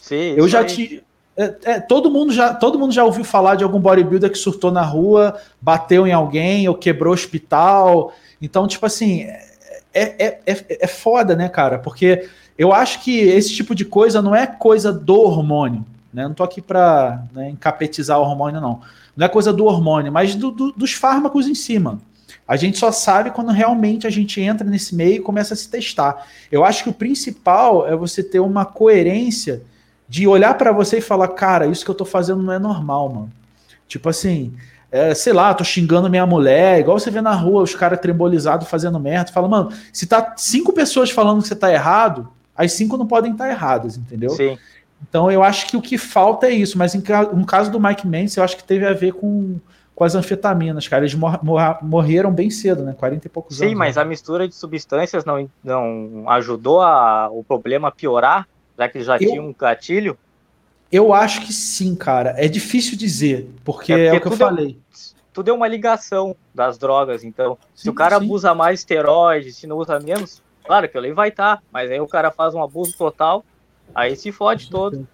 Sim, 0.01 0.33
eu 0.37 0.47
já 0.47 0.63
te. 0.63 1.03
É, 1.37 1.55
é, 1.63 1.79
todo, 1.79 2.11
mundo 2.11 2.33
já, 2.33 2.53
todo 2.53 2.77
mundo 2.77 2.91
já 2.91 3.03
ouviu 3.05 3.23
falar 3.23 3.55
de 3.55 3.63
algum 3.63 3.79
bodybuilder 3.79 4.29
que 4.29 4.37
surtou 4.37 4.71
na 4.71 4.81
rua, 4.81 5.39
bateu 5.61 6.05
em 6.05 6.11
alguém 6.11 6.67
ou 6.67 6.75
quebrou 6.75 7.13
hospital. 7.13 8.13
Então, 8.41 8.67
tipo 8.67 8.85
assim, 8.85 9.21
é, 9.21 9.45
é, 9.93 10.39
é, 10.45 10.77
é 10.81 10.87
foda, 10.87 11.35
né, 11.35 11.47
cara? 11.47 11.79
Porque 11.79 12.27
eu 12.57 12.73
acho 12.73 13.01
que 13.01 13.17
esse 13.19 13.53
tipo 13.53 13.73
de 13.73 13.85
coisa 13.85 14.21
não 14.21 14.35
é 14.35 14.45
coisa 14.45 14.91
do 14.91 15.15
hormônio. 15.15 15.85
Né? 16.13 16.23
Não 16.23 16.33
tô 16.33 16.43
aqui 16.43 16.61
para 16.61 17.23
né, 17.31 17.49
encapetizar 17.49 18.19
o 18.19 18.23
hormônio, 18.23 18.59
não. 18.59 18.81
Não 19.15 19.25
é 19.25 19.29
coisa 19.29 19.53
do 19.53 19.65
hormônio, 19.65 20.11
mas 20.11 20.35
do, 20.35 20.51
do, 20.51 20.71
dos 20.73 20.93
fármacos 20.93 21.47
em 21.47 21.55
cima. 21.55 21.99
A 22.47 22.55
gente 22.55 22.77
só 22.77 22.91
sabe 22.91 23.31
quando 23.31 23.51
realmente 23.51 24.07
a 24.07 24.09
gente 24.09 24.41
entra 24.41 24.67
nesse 24.67 24.95
meio 24.95 25.15
e 25.15 25.19
começa 25.19 25.53
a 25.53 25.57
se 25.57 25.69
testar. 25.69 26.27
Eu 26.51 26.65
acho 26.65 26.83
que 26.83 26.89
o 26.89 26.93
principal 26.93 27.87
é 27.87 27.95
você 27.95 28.23
ter 28.23 28.39
uma 28.39 28.65
coerência 28.65 29.61
de 30.09 30.27
olhar 30.27 30.55
para 30.55 30.71
você 30.71 30.97
e 30.97 31.01
falar, 31.01 31.27
cara, 31.29 31.67
isso 31.67 31.85
que 31.85 31.91
eu 31.91 31.95
tô 31.95 32.03
fazendo 32.03 32.41
não 32.41 32.51
é 32.51 32.57
normal, 32.57 33.07
mano. 33.09 33.31
Tipo 33.87 34.09
assim, 34.09 34.55
é, 34.91 35.13
sei 35.13 35.33
lá, 35.33 35.53
tô 35.53 35.63
xingando 35.63 36.09
minha 36.09 36.25
mulher, 36.25 36.79
igual 36.79 36.99
você 36.99 37.11
vê 37.11 37.21
na 37.21 37.33
rua 37.33 37.61
os 37.61 37.75
caras 37.75 37.99
trembolizados 37.99 38.67
fazendo 38.67 38.99
merda. 38.99 39.31
Fala, 39.31 39.47
mano, 39.47 39.71
se 39.93 40.07
tá 40.07 40.33
cinco 40.35 40.73
pessoas 40.73 41.11
falando 41.11 41.43
que 41.43 41.47
você 41.47 41.55
tá 41.55 41.71
errado, 41.71 42.27
as 42.55 42.73
cinco 42.73 42.97
não 42.97 43.05
podem 43.05 43.31
estar 43.31 43.45
tá 43.45 43.51
erradas, 43.51 43.97
entendeu? 43.97 44.31
Sim. 44.31 44.57
Então 45.07 45.31
eu 45.31 45.43
acho 45.43 45.67
que 45.67 45.77
o 45.77 45.81
que 45.81 45.97
falta 45.97 46.47
é 46.47 46.51
isso, 46.51 46.77
mas 46.77 46.95
em, 46.95 47.03
no 47.33 47.45
caso 47.45 47.71
do 47.71 47.79
Mike 47.79 48.05
Mendes, 48.05 48.35
eu 48.35 48.43
acho 48.43 48.57
que 48.57 48.63
teve 48.63 48.85
a 48.85 48.93
ver 48.93 49.13
com, 49.13 49.57
com 49.95 50.03
as 50.03 50.15
anfetaminas, 50.15 50.87
cara. 50.87 51.03
Eles 51.03 51.13
mor 51.13 51.39
mor 51.43 51.77
morreram 51.81 52.31
bem 52.31 52.49
cedo, 52.49 52.83
né? 52.83 52.93
40 52.97 53.27
e 53.27 53.29
poucos 53.29 53.57
Sim, 53.57 53.63
anos. 53.63 53.73
Sim, 53.73 53.77
mas 53.77 53.95
né? 53.95 54.01
a 54.01 54.05
mistura 54.05 54.47
de 54.47 54.55
substâncias 54.55 55.23
não, 55.23 55.49
não 55.63 56.29
ajudou 56.29 56.81
a, 56.81 57.29
o 57.31 57.43
problema 57.43 57.87
a 57.87 57.91
piorar, 57.91 58.47
já 58.79 58.89
que 58.89 59.03
já 59.03 59.15
eu, 59.15 59.19
tinha 59.19 59.41
um 59.41 59.53
gatilho? 59.53 60.17
Eu 60.91 61.13
acho 61.13 61.41
que 61.45 61.53
sim, 61.53 61.95
cara. 61.95 62.33
É 62.37 62.47
difícil 62.47 62.97
dizer, 62.97 63.47
porque 63.63 63.93
é, 63.93 63.95
porque 63.95 64.15
é 64.15 64.17
o 64.17 64.21
que 64.21 64.27
eu 64.27 64.31
falei. 64.47 64.79
É, 64.91 64.99
tudo 65.31 65.51
é 65.51 65.53
uma 65.53 65.67
ligação 65.67 66.35
das 66.55 66.79
drogas, 66.79 67.23
então. 67.23 67.57
Sim, 67.75 67.83
se 67.83 67.89
o 67.89 67.93
cara 67.93 68.17
sim. 68.17 68.25
abusa 68.25 68.55
mais 68.55 68.79
esteroide, 68.79 69.53
se 69.53 69.67
não 69.67 69.77
usa 69.77 69.99
menos, 69.99 70.41
claro 70.65 70.89
que 70.89 70.97
ele 70.97 71.13
vai 71.13 71.29
estar, 71.29 71.57
tá, 71.57 71.63
mas 71.71 71.91
aí 71.91 71.99
o 71.99 72.07
cara 72.07 72.31
faz 72.31 72.55
um 72.55 72.63
abuso 72.63 72.97
total, 72.97 73.45
Aí 73.93 74.15
se 74.15 74.31
fode 74.31 74.69
todo. 74.69 75.07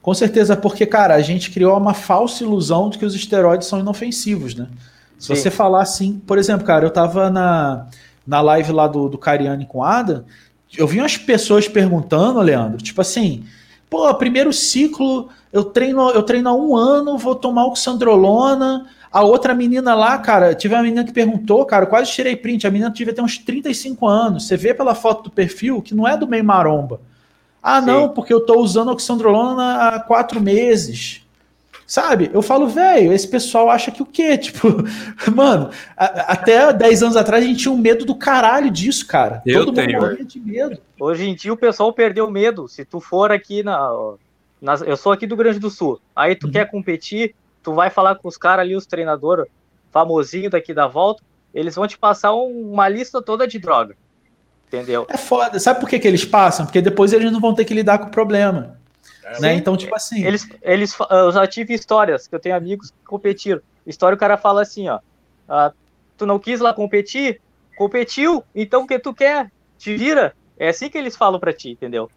Com 0.00 0.14
certeza, 0.14 0.56
porque, 0.56 0.86
cara, 0.86 1.14
a 1.14 1.20
gente 1.20 1.50
criou 1.50 1.76
uma 1.76 1.94
falsa 1.94 2.44
ilusão 2.44 2.90
de 2.90 2.98
que 2.98 3.04
os 3.04 3.14
esteroides 3.14 3.66
são 3.66 3.80
inofensivos, 3.80 4.54
né? 4.54 4.68
Se 5.18 5.28
Sim. 5.28 5.36
você 5.36 5.50
falar 5.50 5.82
assim, 5.82 6.18
por 6.26 6.38
exemplo, 6.38 6.66
cara, 6.66 6.84
eu 6.84 6.90
tava 6.90 7.30
na. 7.30 7.86
na 8.26 8.40
live 8.40 8.72
lá 8.72 8.86
do, 8.86 9.08
do 9.08 9.16
Cariani 9.16 9.66
com 9.66 9.82
Ada, 9.82 10.24
eu 10.76 10.86
vi 10.86 10.98
umas 10.98 11.16
pessoas 11.16 11.68
perguntando, 11.68 12.40
Leandro, 12.40 12.78
tipo 12.78 13.00
assim, 13.00 13.44
pô, 13.88 14.12
primeiro 14.14 14.52
ciclo, 14.52 15.28
eu 15.52 15.64
treino, 15.64 16.10
eu 16.10 16.22
treino 16.22 16.48
há 16.48 16.54
um 16.54 16.76
ano, 16.76 17.16
vou 17.16 17.34
tomar 17.34 17.66
oxandrolona. 17.66 18.86
A 19.12 19.22
outra 19.22 19.54
menina 19.54 19.94
lá, 19.94 20.18
cara, 20.18 20.54
tive 20.54 20.74
uma 20.74 20.82
menina 20.82 21.04
que 21.04 21.12
perguntou, 21.12 21.64
cara, 21.64 21.86
quase 21.86 22.10
tirei 22.10 22.34
print. 22.34 22.66
A 22.66 22.70
menina 22.70 22.90
devia 22.90 23.14
ter 23.14 23.22
uns 23.22 23.38
35 23.38 24.06
anos. 24.08 24.46
Você 24.46 24.56
vê 24.56 24.74
pela 24.74 24.94
foto 24.94 25.24
do 25.24 25.30
perfil 25.30 25.80
que 25.80 25.94
não 25.94 26.08
é 26.08 26.16
do 26.16 26.26
meio 26.26 26.44
maromba. 26.44 27.00
Ah, 27.62 27.80
Sim. 27.80 27.86
não, 27.86 28.08
porque 28.08 28.34
eu 28.34 28.44
tô 28.44 28.60
usando 28.60 28.90
oxandrolona 28.90 29.88
há 29.88 30.00
quatro 30.00 30.40
meses. 30.40 31.23
Sabe? 31.86 32.30
Eu 32.32 32.40
falo, 32.40 32.66
velho, 32.66 33.12
esse 33.12 33.28
pessoal 33.28 33.68
acha 33.68 33.90
que 33.90 34.02
o 34.02 34.06
quê? 34.06 34.36
Tipo, 34.44 34.68
mano, 35.34 35.70
a, 35.96 36.32
até 36.32 36.72
10 36.72 37.02
anos 37.02 37.16
atrás 37.16 37.44
a 37.44 37.46
gente 37.46 37.60
tinha 37.60 37.72
um 37.72 37.78
medo 37.78 38.04
do 38.04 38.14
caralho 38.14 38.70
disso, 38.70 39.06
cara. 39.06 39.42
Eu 39.44 39.66
Todo 39.66 39.74
tenho. 39.74 40.00
mundo 40.00 40.24
de 40.24 40.40
medo. 40.40 40.78
Hoje 40.98 41.28
em 41.28 41.34
dia 41.34 41.52
o 41.52 41.56
pessoal 41.56 41.92
perdeu 41.92 42.30
medo. 42.30 42.68
Se 42.68 42.84
tu 42.84 43.00
for 43.00 43.30
aqui 43.30 43.62
na, 43.62 43.90
na 44.60 44.74
eu 44.86 44.96
sou 44.96 45.12
aqui 45.12 45.26
do 45.26 45.36
Grande 45.36 45.58
do 45.58 45.70
Sul. 45.70 46.00
Aí 46.14 46.34
tu 46.34 46.46
uhum. 46.46 46.52
quer 46.52 46.70
competir, 46.70 47.34
tu 47.62 47.74
vai 47.74 47.90
falar 47.90 48.16
com 48.16 48.28
os 48.28 48.36
caras 48.36 48.64
ali, 48.64 48.74
os 48.74 48.86
treinadores 48.86 49.46
famosinhos 49.92 50.50
daqui 50.50 50.74
da 50.74 50.86
volta, 50.86 51.22
eles 51.52 51.74
vão 51.74 51.86
te 51.86 51.96
passar 51.96 52.34
um, 52.34 52.72
uma 52.72 52.88
lista 52.88 53.22
toda 53.22 53.46
de 53.46 53.58
droga. 53.58 53.96
Entendeu? 54.66 55.06
É 55.08 55.16
foda. 55.16 55.60
Sabe 55.60 55.78
por 55.78 55.88
que, 55.88 56.00
que 56.00 56.08
eles 56.08 56.24
passam? 56.24 56.66
Porque 56.66 56.80
depois 56.80 57.12
eles 57.12 57.30
não 57.30 57.40
vão 57.40 57.54
ter 57.54 57.64
que 57.64 57.74
lidar 57.74 57.98
com 57.98 58.06
o 58.06 58.10
problema. 58.10 58.78
É, 59.24 59.40
né? 59.40 59.54
Então, 59.54 59.76
tipo 59.76 59.94
assim. 59.94 60.24
Eles, 60.24 60.48
eles, 60.62 60.96
eu 61.10 61.32
já 61.32 61.46
tive 61.46 61.74
histórias, 61.74 62.26
que 62.26 62.34
eu 62.34 62.40
tenho 62.40 62.54
amigos 62.54 62.90
que 62.90 63.04
competiram. 63.04 63.60
História 63.86 64.16
o 64.16 64.18
cara 64.18 64.36
fala 64.36 64.62
assim, 64.62 64.88
ó. 64.88 64.98
Ah, 65.48 65.72
tu 66.16 66.26
não 66.26 66.38
quis 66.38 66.60
lá 66.60 66.72
competir? 66.72 67.40
Competiu, 67.76 68.44
então 68.54 68.82
o 68.82 68.86
que 68.86 68.98
tu 68.98 69.12
quer? 69.12 69.50
Te 69.78 69.96
vira. 69.96 70.34
É 70.58 70.68
assim 70.68 70.88
que 70.88 70.96
eles 70.96 71.16
falam 71.16 71.40
para 71.40 71.52
ti, 71.52 71.70
entendeu? 71.70 72.08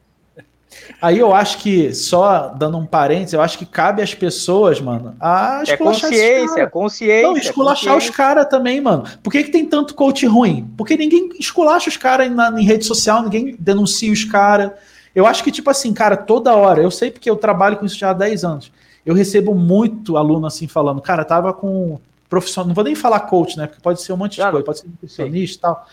Aí 1.02 1.18
eu 1.18 1.34
acho 1.34 1.60
que, 1.60 1.94
só 1.94 2.50
dando 2.50 2.78
um 2.78 2.86
parênteses, 2.86 3.34
eu 3.34 3.42
acho 3.42 3.58
que 3.58 3.66
cabe 3.66 4.02
às 4.02 4.14
pessoas, 4.14 4.82
mano, 4.82 5.16
a 5.20 5.64
é 5.66 5.78
consciência, 5.78 6.62
é 6.62 6.66
consciência. 6.68 7.28
Não, 7.28 7.38
esculachar 7.38 7.94
consciência. 7.94 8.12
os 8.12 8.16
caras 8.16 8.50
também, 8.50 8.82
mano. 8.82 9.04
Por 9.24 9.32
que, 9.32 9.44
que 9.44 9.52
tem 9.52 9.66
tanto 9.66 9.96
coach 9.96 10.26
ruim? 10.26 10.70
Porque 10.78 10.98
ninguém 10.98 11.30
esculacha 11.40 11.90
os 11.90 11.98
caras 11.98 12.30
em 12.30 12.64
rede 12.66 12.86
social, 12.86 13.24
ninguém 13.24 13.56
denuncia 13.58 14.12
os 14.12 14.24
caras. 14.24 14.72
Eu 15.18 15.26
acho 15.26 15.44
que, 15.44 15.52
tipo 15.52 15.68
assim, 15.68 15.96
cara, 15.96 16.16
toda 16.16 16.56
hora, 16.56 16.80
eu 16.80 16.92
sei 16.92 17.10
porque 17.10 17.28
eu 17.28 17.36
trabalho 17.36 17.76
com 17.78 17.88
isso 17.88 17.98
já 17.98 18.12
há 18.12 18.14
10 18.14 18.44
anos. 18.44 18.72
Eu 19.04 19.16
recebo 19.16 19.56
muito 19.56 20.16
aluno 20.16 20.46
assim 20.46 20.68
falando, 20.68 21.02
cara, 21.02 21.26
tava 21.26 21.52
com 21.56 22.00
profissional, 22.30 22.68
não 22.68 22.76
vou 22.76 22.84
nem 22.84 22.94
falar 22.94 23.22
coach, 23.22 23.58
né? 23.58 23.66
Porque 23.66 23.82
pode 23.82 24.00
ser 24.00 24.14
um 24.14 24.18
monte 24.18 24.34
de 24.34 24.38
claro. 24.38 24.52
coisa, 24.52 24.66
pode 24.68 24.78
ser 24.78 24.88
nutricionista 24.88 25.58
e 25.58 25.62
tal. 25.62 25.88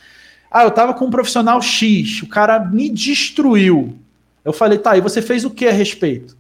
Ah, 0.51 0.65
eu 0.65 0.71
tava 0.71 0.93
com 0.93 1.07
um 1.07 1.11
profissional 1.11 1.63
X, 1.63 2.21
o 2.21 2.29
cara 2.29 2.59
me 2.59 2.91
destruiu. 2.91 3.99
Eu 4.45 4.53
falei, 4.53 4.77
tá, 4.77 4.95
e 4.95 5.01
você 5.01 5.23
fez 5.23 5.43
o 5.43 5.51
que 5.51 5.67
a 5.67 5.73
respeito? 5.73 6.37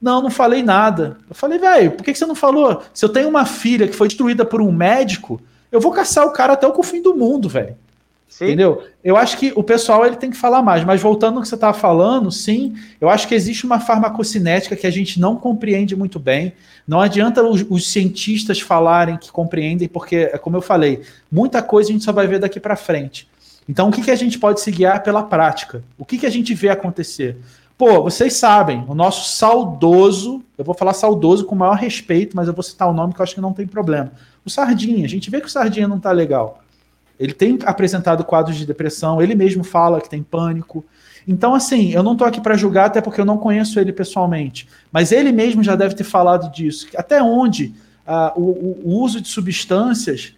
Não, 0.00 0.22
não 0.22 0.30
falei 0.30 0.62
nada. 0.62 1.18
Eu 1.28 1.34
falei, 1.34 1.58
velho, 1.58 1.90
por 1.90 2.04
que, 2.04 2.12
que 2.12 2.18
você 2.18 2.26
não 2.26 2.36
falou? 2.36 2.80
Se 2.94 3.04
eu 3.04 3.08
tenho 3.08 3.28
uma 3.28 3.44
filha 3.44 3.88
que 3.88 3.96
foi 3.96 4.06
destruída 4.06 4.44
por 4.44 4.62
um 4.62 4.70
médico, 4.70 5.40
eu 5.72 5.80
vou 5.80 5.90
caçar 5.90 6.24
o 6.24 6.32
cara 6.32 6.52
até 6.52 6.64
o 6.64 6.82
fim 6.84 7.02
do 7.02 7.16
mundo, 7.16 7.48
velho. 7.48 7.76
Sim. 8.28 8.44
Entendeu? 8.44 8.84
Eu 9.02 9.16
acho 9.16 9.38
que 9.38 9.52
o 9.56 9.62
pessoal 9.62 10.04
ele 10.04 10.16
tem 10.16 10.30
que 10.30 10.36
falar 10.36 10.62
mais, 10.62 10.84
mas 10.84 11.00
voltando 11.00 11.36
ao 11.36 11.42
que 11.42 11.48
você 11.48 11.54
estava 11.54 11.76
falando, 11.76 12.30
sim, 12.30 12.74
eu 13.00 13.08
acho 13.08 13.26
que 13.26 13.34
existe 13.34 13.64
uma 13.64 13.80
farmacocinética 13.80 14.76
que 14.76 14.86
a 14.86 14.90
gente 14.90 15.18
não 15.18 15.34
compreende 15.34 15.96
muito 15.96 16.18
bem. 16.18 16.52
Não 16.86 17.00
adianta 17.00 17.42
os, 17.42 17.64
os 17.68 17.90
cientistas 17.90 18.60
falarem 18.60 19.16
que 19.16 19.32
compreendem, 19.32 19.88
porque, 19.88 20.30
é 20.32 20.38
como 20.38 20.56
eu 20.56 20.60
falei, 20.60 21.00
muita 21.32 21.62
coisa 21.62 21.88
a 21.88 21.92
gente 21.92 22.04
só 22.04 22.12
vai 22.12 22.26
ver 22.26 22.38
daqui 22.38 22.60
para 22.60 22.76
frente. 22.76 23.26
Então, 23.66 23.88
o 23.88 23.92
que, 23.92 24.02
que 24.02 24.10
a 24.10 24.16
gente 24.16 24.38
pode 24.38 24.60
se 24.60 24.70
guiar 24.70 25.02
pela 25.02 25.22
prática? 25.22 25.82
O 25.98 26.04
que, 26.04 26.18
que 26.18 26.26
a 26.26 26.30
gente 26.30 26.54
vê 26.54 26.68
acontecer? 26.68 27.36
Pô, 27.76 28.02
vocês 28.02 28.34
sabem, 28.34 28.84
o 28.88 28.94
nosso 28.94 29.30
saudoso, 29.36 30.42
eu 30.56 30.64
vou 30.64 30.74
falar 30.74 30.94
saudoso 30.94 31.44
com 31.44 31.54
o 31.54 31.58
maior 31.58 31.76
respeito, 31.76 32.36
mas 32.36 32.48
eu 32.48 32.54
vou 32.54 32.62
citar 32.62 32.88
o 32.88 32.92
nome 32.92 33.14
que 33.14 33.20
eu 33.20 33.22
acho 33.22 33.34
que 33.34 33.40
não 33.40 33.52
tem 33.52 33.66
problema. 33.66 34.12
O 34.44 34.50
Sardinha, 34.50 35.04
a 35.04 35.08
gente 35.08 35.30
vê 35.30 35.40
que 35.40 35.46
o 35.46 35.50
Sardinha 35.50 35.86
não 35.86 36.00
tá 36.00 36.10
legal. 36.10 36.62
Ele 37.18 37.32
tem 37.32 37.58
apresentado 37.64 38.24
quadros 38.24 38.56
de 38.56 38.64
depressão, 38.64 39.20
ele 39.20 39.34
mesmo 39.34 39.64
fala 39.64 40.00
que 40.00 40.08
tem 40.08 40.22
pânico. 40.22 40.84
Então, 41.26 41.54
assim, 41.54 41.92
eu 41.92 42.02
não 42.02 42.12
estou 42.12 42.26
aqui 42.26 42.40
para 42.40 42.56
julgar, 42.56 42.86
até 42.86 43.00
porque 43.00 43.20
eu 43.20 43.24
não 43.24 43.36
conheço 43.36 43.78
ele 43.78 43.92
pessoalmente. 43.92 44.68
Mas 44.90 45.12
ele 45.12 45.30
mesmo 45.30 45.62
já 45.62 45.76
deve 45.76 45.94
ter 45.94 46.04
falado 46.04 46.50
disso. 46.50 46.86
Até 46.96 47.22
onde 47.22 47.74
uh, 48.06 48.40
o, 48.40 48.80
o, 48.84 49.02
uso 49.02 49.20
de 49.20 49.28
substâncias 49.28 50.34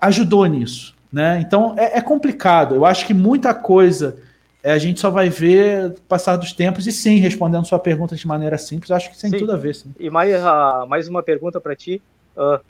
ajudou 0.00 0.46
nisso. 0.46 0.94
Né? 1.12 1.40
Então, 1.40 1.74
é, 1.76 1.98
é 1.98 2.00
complicado. 2.00 2.74
Eu 2.74 2.84
acho 2.84 3.06
que 3.06 3.14
muita 3.14 3.52
coisa 3.52 4.16
é, 4.62 4.72
a 4.72 4.78
gente 4.78 5.00
só 5.00 5.10
vai 5.10 5.28
ver 5.28 5.94
passar 6.08 6.36
dos 6.36 6.52
tempos. 6.52 6.86
E 6.86 6.92
sim, 6.92 7.16
respondendo 7.16 7.66
sua 7.66 7.78
pergunta 7.78 8.14
de 8.14 8.26
maneira 8.26 8.56
simples, 8.58 8.90
acho 8.90 9.10
que 9.10 9.20
tem 9.20 9.30
sim. 9.30 9.38
tudo 9.38 9.52
a 9.52 9.56
ver. 9.56 9.74
Sim. 9.74 9.92
E 9.98 10.08
mais, 10.08 10.34
uh, 10.34 10.86
mais 10.86 11.08
uma 11.08 11.22
pergunta 11.22 11.60
para 11.60 11.74
ti. 11.74 12.00
Uh, 12.36 12.60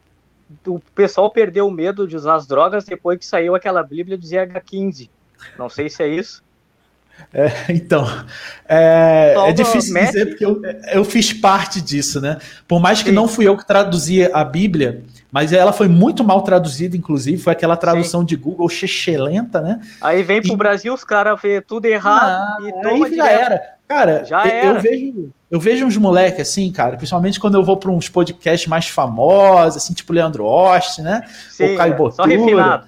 o 0.67 0.81
pessoal 0.95 1.31
perdeu 1.31 1.67
o 1.67 1.71
medo 1.71 2.07
de 2.07 2.17
usar 2.17 2.35
as 2.35 2.47
drogas 2.47 2.85
depois 2.85 3.19
que 3.19 3.27
saiu 3.27 3.55
aquela 3.55 3.83
Bíblia 3.83 4.17
do 4.17 4.27
ZH15. 4.27 5.09
Não 5.59 5.69
sei 5.69 5.89
se 5.89 6.03
é 6.03 6.09
isso. 6.09 6.43
É, 7.33 7.51
então, 7.69 8.05
é, 8.69 9.35
é 9.37 9.53
difícil 9.53 9.95
dizer 9.95 10.27
porque 10.27 10.45
eu, 10.45 10.61
eu, 10.93 11.05
fiz 11.05 11.33
parte 11.33 11.81
disso, 11.81 12.21
né? 12.21 12.39
Por 12.67 12.81
mais 12.81 13.03
que 13.03 13.11
Sim. 13.11 13.15
não 13.15 13.29
fui 13.29 13.47
eu 13.47 13.57
que 13.57 13.67
traduzia 13.67 14.31
a 14.35 14.45
Bíblia, 14.45 15.05
mas 15.31 15.53
ela 15.53 15.73
foi 15.73 15.89
muito 15.89 16.25
mal 16.25 16.43
traduzida, 16.43 16.97
inclusive, 16.97 17.43
foi 17.43 17.53
aquela 17.53 17.77
tradução 17.77 18.21
Sim. 18.21 18.27
de 18.27 18.37
Google 18.37 18.69
chechelenta, 18.69 19.61
né? 19.61 19.81
Aí 20.01 20.23
vem 20.23 20.43
pro 20.43 20.55
e... 20.55 20.57
Brasil, 20.57 20.93
os 20.93 21.05
caras 21.05 21.41
vê 21.41 21.61
tudo 21.61 21.87
errado 21.87 22.61
não, 22.61 22.69
e 22.69 22.73
toma 22.83 23.07
aí 23.07 23.17
já 23.17 23.29
era. 23.31 23.75
Cara, 23.87 24.25
já 24.25 24.47
eu, 24.47 24.51
era. 24.51 24.67
eu 24.67 24.81
vejo 24.81 25.33
eu 25.55 25.61
vejo 25.61 25.87
uns 25.87 25.97
moleques 25.97 26.49
assim, 26.49 26.73
cara, 26.73 26.97
principalmente 26.97 27.39
quando 27.39 27.55
eu 27.55 27.63
vou 27.63 27.77
para 27.77 27.89
uns 27.89 28.09
podcasts 28.09 28.67
mais 28.67 28.89
famosos, 28.89 29.77
assim, 29.77 29.95
tipo 29.95 30.13
Leandro 30.13 30.45
Ost, 30.45 31.01
né? 31.01 31.23
Sim, 31.49 31.71
Ou 31.71 31.77
Caio 31.77 31.93
é, 31.93 31.97
Botura, 31.97 32.17
só 32.17 32.25
refinado. 32.25 32.87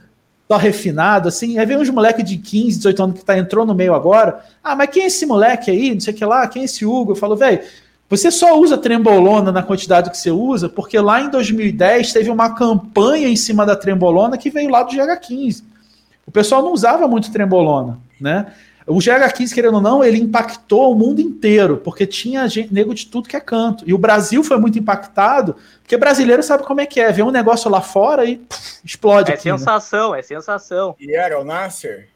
Só 0.51 0.57
refinado, 0.57 1.29
assim. 1.29 1.59
Aí 1.61 1.65
vem 1.65 1.77
uns 1.77 1.89
moleques 1.89 2.25
de 2.25 2.37
15, 2.37 2.79
18 2.79 3.03
anos 3.05 3.19
que 3.21 3.25
tá, 3.25 3.39
entrou 3.39 3.65
no 3.65 3.73
meio 3.73 3.95
agora. 3.95 4.41
Ah, 4.65 4.75
mas 4.75 4.91
quem 4.91 5.05
é 5.05 5.07
esse 5.07 5.25
moleque 5.25 5.71
aí? 5.71 5.95
Não 5.95 6.01
sei 6.01 6.13
o 6.13 6.17
que 6.17 6.25
lá, 6.25 6.45
quem 6.49 6.63
é 6.63 6.65
esse 6.65 6.85
Hugo? 6.85 7.13
Eu 7.13 7.17
falo, 7.17 7.37
velho, 7.37 7.61
você 8.11 8.33
só 8.33 8.59
usa 8.59 8.77
trembolona 8.77 9.53
na 9.53 9.63
quantidade 9.63 10.11
que 10.11 10.19
você 10.19 10.33
usa, 10.33 10.69
porque 10.69 10.99
lá 10.99 11.21
em 11.21 11.31
2010 11.31 12.13
teve 12.13 12.31
uma 12.31 12.53
campanha 12.53 13.29
em 13.29 13.37
cima 13.37 13.65
da 13.65 13.77
trembolona 13.77 14.37
que 14.37 14.51
veio 14.51 14.71
lá 14.71 14.83
do 14.83 14.91
GH15. 14.91 15.63
O 16.27 16.33
pessoal 16.33 16.63
não 16.63 16.73
usava 16.73 17.07
muito 17.07 17.31
trembolona, 17.31 17.97
né? 18.21 18.47
O 18.87 18.99
GH15, 18.99 19.53
querendo 19.53 19.75
ou 19.75 19.81
não, 19.81 20.05
ele 20.05 20.19
impactou 20.19 20.93
o 20.93 20.95
mundo 20.95 21.21
inteiro, 21.21 21.79
porque 21.79 22.07
tinha 22.07 22.47
gente, 22.47 22.73
nego 22.73 22.95
de 22.95 23.07
tudo 23.07 23.29
que 23.29 23.37
é 23.37 23.41
canto. 23.41 23.83
E 23.87 23.93
o 23.93 23.99
Brasil 23.99 24.45
foi 24.45 24.59
muito 24.59 24.79
impactado, 24.79 25.57
porque 25.83 25.97
brasileiro 25.97 26.43
sabe 26.43 26.63
como 26.63 26.81
é 26.81 26.87
que 26.87 27.01
é, 27.01 27.11
vê 27.11 27.23
um 27.23 27.33
negócio 27.33 27.69
lá 27.69 27.81
fora 27.81 28.25
e 28.25 28.37
pff, 28.37 28.81
explode. 28.85 29.33
É 29.33 29.35
aqui, 29.35 29.51
né? 29.51 29.59
sensação, 29.59 30.13
né? 30.13 30.21
é 30.21 30.23
sensação. 30.23 30.95
E 31.01 31.17
era 31.17 31.41
o 31.41 31.45
Nasser? 31.45 32.09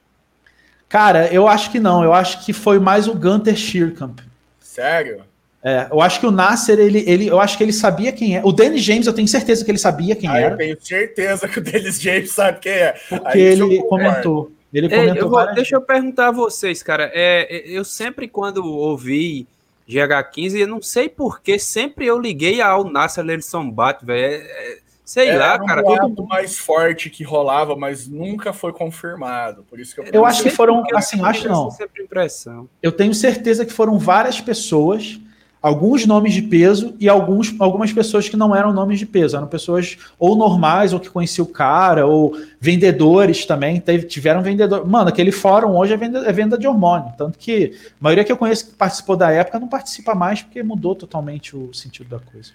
Cara, 0.89 1.27
eu 1.33 1.49
acho 1.49 1.71
que 1.73 1.81
não, 1.81 2.05
eu 2.05 2.12
acho 2.12 2.45
que 2.45 2.53
foi 2.53 2.79
mais 2.79 3.09
o 3.09 3.14
Gunter 3.14 3.57
Schirkamp. 3.57 4.21
Sério? 4.61 5.25
É, 5.62 5.89
eu 5.91 6.01
acho 6.01 6.21
que 6.21 6.27
o 6.27 6.31
Nasser, 6.31 6.79
ele, 6.79 7.05
ele, 7.07 7.27
eu 7.27 7.39
acho 7.39 7.59
que 7.59 7.64
ele 7.64 7.73
sabia 7.73 8.12
quem 8.12 8.37
é. 8.37 8.43
O 8.45 8.53
Dennis 8.53 8.83
James, 8.83 9.07
eu 9.07 9.12
tenho 9.12 9.29
certeza 9.29 9.64
que 9.64 9.71
ele 9.71 9.79
sabia 9.79 10.16
quem 10.16 10.31
ah, 10.31 10.39
era. 10.39 10.55
Eu 10.55 10.57
tenho 10.57 10.77
certeza 10.81 11.47
que 11.49 11.59
o 11.59 11.62
Dennis 11.62 12.01
James 12.01 12.31
sabe 12.31 12.61
quem 12.61 12.73
é. 12.73 12.95
Porque 13.09 13.29
Aí 13.29 13.41
ele 13.41 13.83
comentou. 13.83 14.53
Ele 14.73 14.89
comentou. 14.89 15.16
eu 15.16 15.29
vou, 15.29 15.55
deixa 15.55 15.77
eu 15.77 15.81
perguntar 15.81 16.29
a 16.29 16.33
vocês, 16.33 16.83
cara. 16.83 17.11
É, 17.12 17.47
é 17.51 17.68
eu 17.68 17.85
sempre, 17.85 18.29
quando 18.29 18.64
ouvi 18.64 19.47
GH15, 19.89 20.59
eu 20.59 20.68
não 20.68 20.81
sei 20.81 21.09
porquê, 21.09 21.59
sempre 21.59 22.07
eu 22.07 22.18
liguei 22.18 22.61
ao 22.61 22.85
Nasser 22.85 23.25
Lerson 23.25 23.68
Bat, 23.68 24.05
velho. 24.05 24.23
É, 24.23 24.37
é, 24.37 24.79
sei 25.05 25.37
lá, 25.37 25.57
um 25.61 25.66
cara. 25.66 25.83
Era 25.85 26.09
mais 26.29 26.57
forte 26.57 27.11
que 27.11 27.25
rolava, 27.25 27.75
mas 27.75 28.07
nunca 28.07 28.53
foi 28.53 28.73
confirmado. 28.73 29.64
Por 29.68 29.81
isso 29.81 29.95
que 29.95 30.01
eu, 30.01 30.05
eu 30.12 30.25
acho 30.25 30.43
que 30.43 30.51
foram, 30.51 30.85
assim, 30.95 31.23
acho 31.25 31.49
não. 31.49 31.71
Sempre 31.73 32.05
impressão. 32.05 32.68
Eu 32.81 32.93
tenho 32.93 33.12
certeza 33.12 33.66
que 33.66 33.73
foram 33.73 33.99
várias 33.99 34.41
pessoas 34.41 35.18
alguns 35.62 36.06
nomes 36.06 36.32
de 36.32 36.42
peso 36.42 36.94
e 36.98 37.08
alguns, 37.08 37.54
algumas 37.58 37.92
pessoas 37.92 38.28
que 38.28 38.36
não 38.36 38.54
eram 38.54 38.72
nomes 38.72 38.98
de 38.98 39.06
peso, 39.06 39.36
eram 39.36 39.46
pessoas 39.46 39.98
ou 40.18 40.34
normais, 40.34 40.92
ou 40.92 41.00
que 41.00 41.11
conheciam 41.11 41.44
o 41.44 41.48
cara, 41.48 42.06
ou 42.06 42.34
vendedores 42.61 43.44
também, 43.44 43.80
teve, 43.80 44.06
tiveram 44.06 44.42
vendedor. 44.42 44.86
Mano, 44.86 45.08
aquele 45.08 45.32
fórum 45.32 45.76
hoje 45.76 45.92
é 45.92 45.96
venda, 45.96 46.18
é 46.20 46.32
venda 46.32 46.56
de 46.56 46.66
hormônio, 46.66 47.12
tanto 47.16 47.38
que 47.38 47.76
a 48.00 48.04
maioria 48.04 48.24
que 48.24 48.32
eu 48.32 48.36
conheço 48.36 48.70
que 48.70 48.74
participou 48.74 49.16
da 49.16 49.30
época 49.30 49.61
não 49.61 49.68
participa 49.68 50.14
mais 50.14 50.42
porque 50.42 50.62
mudou 50.62 50.94
totalmente 50.94 51.54
o 51.56 51.72
sentido 51.74 52.08
da 52.08 52.18
coisa. 52.18 52.50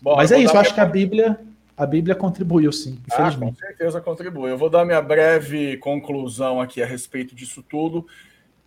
Bom, 0.00 0.16
Mas 0.16 0.30
é 0.30 0.38
isso, 0.38 0.54
eu 0.54 0.60
acho 0.60 0.74
que 0.74 0.80
a 0.80 0.86
Bíblia 0.86 1.38
a 1.76 1.86
Bíblia 1.86 2.14
contribuiu, 2.14 2.70
sim, 2.70 3.00
infelizmente. 3.06 3.58
Ah, 3.58 3.62
com 3.62 3.66
certeza 3.66 4.00
contribui. 4.00 4.48
Eu 4.48 4.56
vou 4.56 4.70
dar 4.70 4.84
minha 4.84 5.02
breve 5.02 5.76
conclusão 5.78 6.60
aqui 6.60 6.80
a 6.80 6.86
respeito 6.86 7.34
disso 7.34 7.64
tudo. 7.68 8.06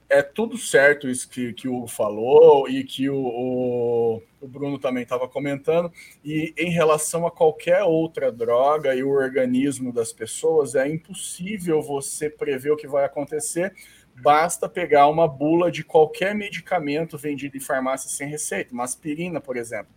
É 0.10 0.22
tudo 0.22 0.58
certo 0.58 1.10
isso 1.10 1.30
que, 1.30 1.54
que 1.54 1.68
o 1.68 1.76
Hugo 1.76 1.88
falou 1.88 2.68
e 2.70 2.84
que 2.84 3.10
o, 3.10 3.18
o, 3.18 4.24
o 4.40 4.48
Bruno 4.48 4.80
também 4.80 5.04
estava 5.04 5.28
comentando. 5.28 5.92
E 6.24 6.54
em 6.58 6.70
relação 6.70 7.28
a 7.28 7.32
qualquer 7.32 7.84
outra 7.84 8.32
droga 8.32 8.96
e 8.96 9.04
o 9.04 9.10
organismo 9.10 9.92
das 9.92 10.14
pessoas, 10.14 10.76
é 10.76 10.88
impossível 10.88 11.82
você 11.82 12.30
prever 12.30 12.72
o 12.72 12.78
que 12.78 12.88
vai 12.88 13.04
acontecer. 13.04 13.74
Basta 14.22 14.68
pegar 14.70 15.08
uma 15.08 15.28
bula 15.28 15.70
de 15.70 15.84
qualquer 15.84 16.34
medicamento 16.34 17.18
vendido 17.18 17.58
em 17.58 17.62
farmácia 17.62 18.10
sem 18.10 18.28
receita, 18.28 18.74
uma 18.74 18.84
aspirina, 18.84 19.42
por 19.42 19.58
exemplo. 19.58 19.92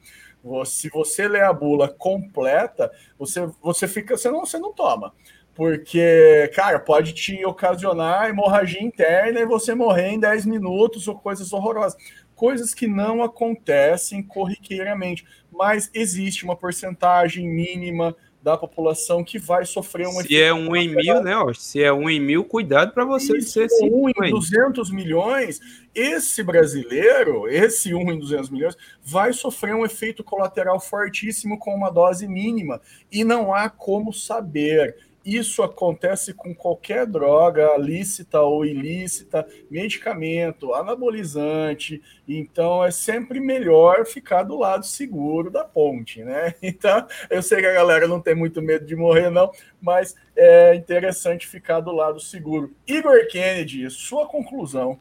Se 0.64 0.88
você 0.88 1.28
lê 1.28 1.40
a 1.40 1.52
bula 1.52 1.88
completa, 1.88 2.90
você, 3.18 3.46
você 3.62 3.86
fica, 3.86 4.16
você 4.16 4.30
não, 4.30 4.40
você 4.40 4.58
não 4.58 4.72
toma 4.72 5.14
porque, 5.54 6.50
cara, 6.54 6.78
pode 6.78 7.12
te 7.12 7.44
ocasionar 7.44 8.28
hemorragia 8.28 8.82
interna 8.82 9.40
e 9.40 9.46
você 9.46 9.74
morrer 9.74 10.08
em 10.08 10.20
10 10.20 10.46
minutos 10.46 11.08
ou 11.08 11.16
coisas 11.16 11.52
horrorosas. 11.52 11.96
Coisas 12.34 12.72
que 12.72 12.86
não 12.86 13.22
acontecem 13.22 14.22
corriqueiramente, 14.22 15.26
mas 15.52 15.90
existe 15.92 16.44
uma 16.44 16.56
porcentagem 16.56 17.46
mínima 17.46 18.16
da 18.42 18.56
população 18.56 19.22
que 19.22 19.38
vai 19.38 19.64
sofrer 19.66 20.06
um 20.08 20.12
Se 20.22 20.40
é 20.40 20.52
um 20.52 20.74
em 20.74 20.88
mil, 20.88 21.22
né? 21.22 21.34
Se 21.54 21.82
é 21.82 21.92
um 21.92 22.08
em 22.08 22.18
mil, 22.18 22.44
cuidado 22.44 22.92
para 22.92 23.04
você 23.04 23.36
Isso, 23.36 23.52
ser 23.52 23.64
assim. 23.64 23.90
Um 23.92 24.08
em 24.08 24.30
200 24.30 24.90
milhões, 24.90 25.60
esse 25.94 26.42
brasileiro, 26.42 27.46
esse 27.48 27.92
um 27.92 28.10
em 28.10 28.18
200 28.18 28.48
milhões, 28.48 28.76
vai 29.02 29.32
sofrer 29.32 29.74
um 29.74 29.84
efeito 29.84 30.24
colateral 30.24 30.80
fortíssimo 30.80 31.58
com 31.58 31.74
uma 31.74 31.90
dose 31.90 32.26
mínima 32.26 32.80
e 33.12 33.24
não 33.24 33.52
há 33.52 33.68
como 33.68 34.12
saber. 34.12 34.96
Isso 35.24 35.62
acontece 35.62 36.32
com 36.32 36.54
qualquer 36.54 37.06
droga, 37.06 37.76
lícita 37.76 38.40
ou 38.40 38.64
ilícita, 38.64 39.46
medicamento, 39.70 40.74
anabolizante. 40.74 42.02
Então 42.26 42.82
é 42.82 42.90
sempre 42.90 43.38
melhor 43.38 44.06
ficar 44.06 44.44
do 44.44 44.58
lado 44.58 44.86
seguro 44.86 45.50
da 45.50 45.64
ponte, 45.64 46.24
né? 46.24 46.54
Então 46.62 47.06
eu 47.28 47.42
sei 47.42 47.60
que 47.60 47.66
a 47.66 47.72
galera 47.72 48.08
não 48.08 48.20
tem 48.20 48.34
muito 48.34 48.62
medo 48.62 48.86
de 48.86 48.96
morrer, 48.96 49.28
não, 49.28 49.50
mas 49.80 50.14
é 50.34 50.74
interessante 50.74 51.46
ficar 51.46 51.80
do 51.80 51.92
lado 51.92 52.18
seguro. 52.18 52.72
Igor 52.86 53.26
Kennedy, 53.28 53.90
sua 53.90 54.26
conclusão. 54.26 54.98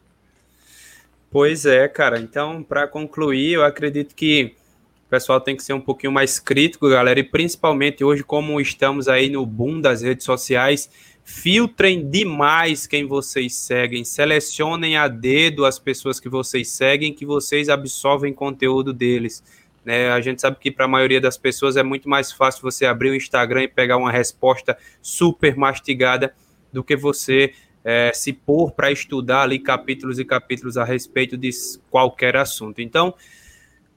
Pois 1.31 1.65
é, 1.65 1.87
cara. 1.87 2.19
Então, 2.19 2.63
para 2.63 2.87
concluir, 2.87 3.53
eu 3.53 3.63
acredito 3.63 4.15
que 4.15 4.55
o 5.09 5.15
pessoal 5.19 5.41
tem 5.41 5.55
que 5.55 5.63
ser 5.63 5.73
um 5.73 5.81
pouquinho 5.81 6.13
mais 6.13 6.37
crítico, 6.37 6.87
galera, 6.87 7.19
e 7.19 7.23
principalmente 7.23 8.03
hoje, 8.03 8.23
como 8.23 8.61
estamos 8.61 9.07
aí 9.07 9.27
no 9.27 9.43
boom 9.43 9.81
das 9.81 10.03
redes 10.03 10.23
sociais, 10.23 10.87
filtrem 11.23 12.07
demais 12.07 12.85
quem 12.85 13.07
vocês 13.07 13.55
seguem, 13.55 14.03
selecionem 14.03 14.97
a 14.97 15.07
dedo 15.07 15.65
as 15.65 15.79
pessoas 15.79 16.19
que 16.19 16.29
vocês 16.29 16.69
seguem, 16.69 17.11
que 17.11 17.25
vocês 17.25 17.69
absorvem 17.69 18.31
conteúdo 18.31 18.93
deles. 18.93 19.43
Né? 19.83 20.11
A 20.11 20.21
gente 20.21 20.41
sabe 20.41 20.57
que 20.59 20.69
para 20.69 20.85
a 20.85 20.87
maioria 20.87 21.19
das 21.19 21.39
pessoas 21.39 21.75
é 21.75 21.81
muito 21.81 22.07
mais 22.07 22.31
fácil 22.31 22.61
você 22.61 22.85
abrir 22.85 23.09
o 23.09 23.15
Instagram 23.15 23.63
e 23.63 23.67
pegar 23.67 23.97
uma 23.97 24.11
resposta 24.11 24.77
super 25.01 25.57
mastigada 25.57 26.35
do 26.71 26.83
que 26.83 26.95
você 26.95 27.55
é, 27.83 28.11
se 28.13 28.31
pôr 28.31 28.73
para 28.73 28.91
estudar 28.91 29.41
ali 29.41 29.57
capítulos 29.57 30.19
e 30.19 30.23
capítulos 30.23 30.77
a 30.77 30.83
respeito 30.83 31.35
de 31.35 31.49
qualquer 31.89 32.35
assunto. 32.37 32.79
Então, 32.79 33.15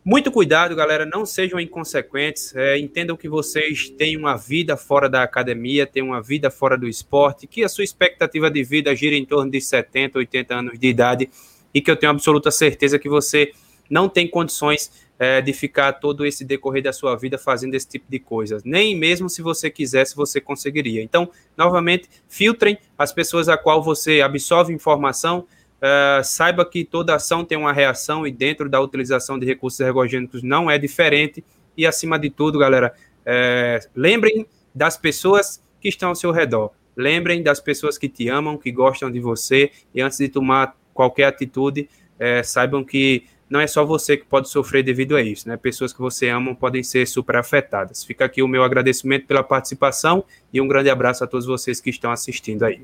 muito 0.05 0.33
cuidado, 0.33 0.75
galera, 0.75 1.07
não 1.07 1.25
sejam 1.25 1.61
inconsequentes. 1.61 2.55
É, 2.57 2.79
entendam 2.79 3.17
que 3.17 3.29
vocês 3.29 3.89
têm 3.91 4.17
uma 4.17 4.37
vida 4.37 4.77
fora 4.77 5.09
da 5.09 5.23
academia, 5.23 5.87
têm 5.87 6.03
uma 6.03 6.21
vida 6.21 6.51
fora 6.51 6.77
do 6.77 6.89
esporte, 6.89 7.47
que 7.47 7.63
a 7.63 7.69
sua 7.69 7.85
expectativa 7.85 8.51
de 8.51 8.65
vida 8.65 8.95
gira 8.97 9.15
em 9.15 9.25
torno 9.25 9.51
de 9.51 9.61
70, 9.61 10.19
80 10.19 10.55
anos 10.55 10.79
de 10.79 10.89
idade 10.89 11.31
e 11.73 11.81
que 11.81 11.91
eu 11.91 11.97
tenho 11.97 12.11
absoluta 12.11 12.51
certeza 12.51 12.99
que 12.99 13.09
você 13.09 13.53
não 13.89 14.09
tem 14.09 14.27
condições 14.27 14.91
é, 15.19 15.41
de 15.41 15.53
ficar 15.53 15.93
todo 15.93 16.27
esse 16.27 16.45
decorrer 16.45 16.83
da 16.83 16.93
sua 16.93 17.15
vida 17.15 17.39
fazendo 17.39 17.75
esse 17.75 17.89
tipo 17.89 18.07
de 18.11 18.19
coisas. 18.19 18.65
Nem 18.65 18.97
mesmo 18.97 19.29
se 19.29 19.41
você 19.41 19.71
quisesse, 19.71 20.17
você 20.17 20.41
conseguiria. 20.41 21.01
Então, 21.01 21.31
novamente, 21.57 22.09
filtrem 22.29 22.77
as 22.99 23.13
pessoas 23.13 23.49
a 23.49 23.57
qual 23.57 23.83
você 23.83 24.21
absorve 24.21 24.73
informação 24.73 25.47
Uh, 25.83 26.23
saiba 26.23 26.65
que 26.65 26.85
toda 26.85 27.17
ação 27.17 27.45
tem 27.45 27.59
uma 27.59 27.73
reação 27.73 28.25
e 28.25 28.31
dentro 28.31 28.69
da 28.69 28.81
utilização 28.81 29.37
de 29.37 29.45
recursos 29.45 29.81
ergogênicos 29.81 30.41
não 30.41 30.71
é 30.71 30.79
diferente. 30.79 31.45
E 31.77 31.85
acima 31.85 32.19
de 32.19 32.31
tudo, 32.31 32.59
galera, 32.59 32.95
é, 33.27 33.81
lembrem 33.97 34.47
das 34.73 34.97
pessoas 34.97 35.61
que 35.81 35.89
estão 35.89 36.11
ao 36.11 36.15
seu 36.15 36.31
redor. 36.31 36.71
Lembrem 36.97 37.43
das 37.43 37.59
pessoas 37.59 37.99
que 37.99 38.09
te 38.09 38.29
amam, 38.29 38.57
que 38.57 38.71
gostam 38.71 39.11
de 39.11 39.19
você. 39.19 39.73
E 39.93 40.01
antes 40.01 40.19
de 40.19 40.29
tomar 40.29 40.77
qualquer 40.95 41.25
atitude, 41.25 41.89
é, 42.19 42.43
saibam 42.43 42.85
que 42.85 43.25
não 43.51 43.59
é 43.59 43.67
só 43.67 43.85
você 43.85 44.17
que 44.17 44.25
pode 44.25 44.49
sofrer 44.49 44.83
devido 44.83 45.17
a 45.17 45.23
isso, 45.23 45.49
né? 45.49 45.57
Pessoas 45.57 45.93
que 45.93 46.01
você 46.01 46.29
ama 46.29 46.55
podem 46.55 46.83
ser 46.83 47.07
super 47.07 47.37
afetadas. 47.37 48.05
Fica 48.05 48.25
aqui 48.25 48.43
o 48.43 48.49
meu 48.49 48.63
agradecimento 48.63 49.27
pela 49.27 49.43
participação 49.43 50.25
e 50.53 50.61
um 50.61 50.69
grande 50.69 50.89
abraço 50.89 51.25
a 51.25 51.27
todos 51.27 51.45
vocês 51.45 51.81
que 51.81 51.91
estão 51.91 52.13
assistindo 52.13 52.63
aí. 52.63 52.83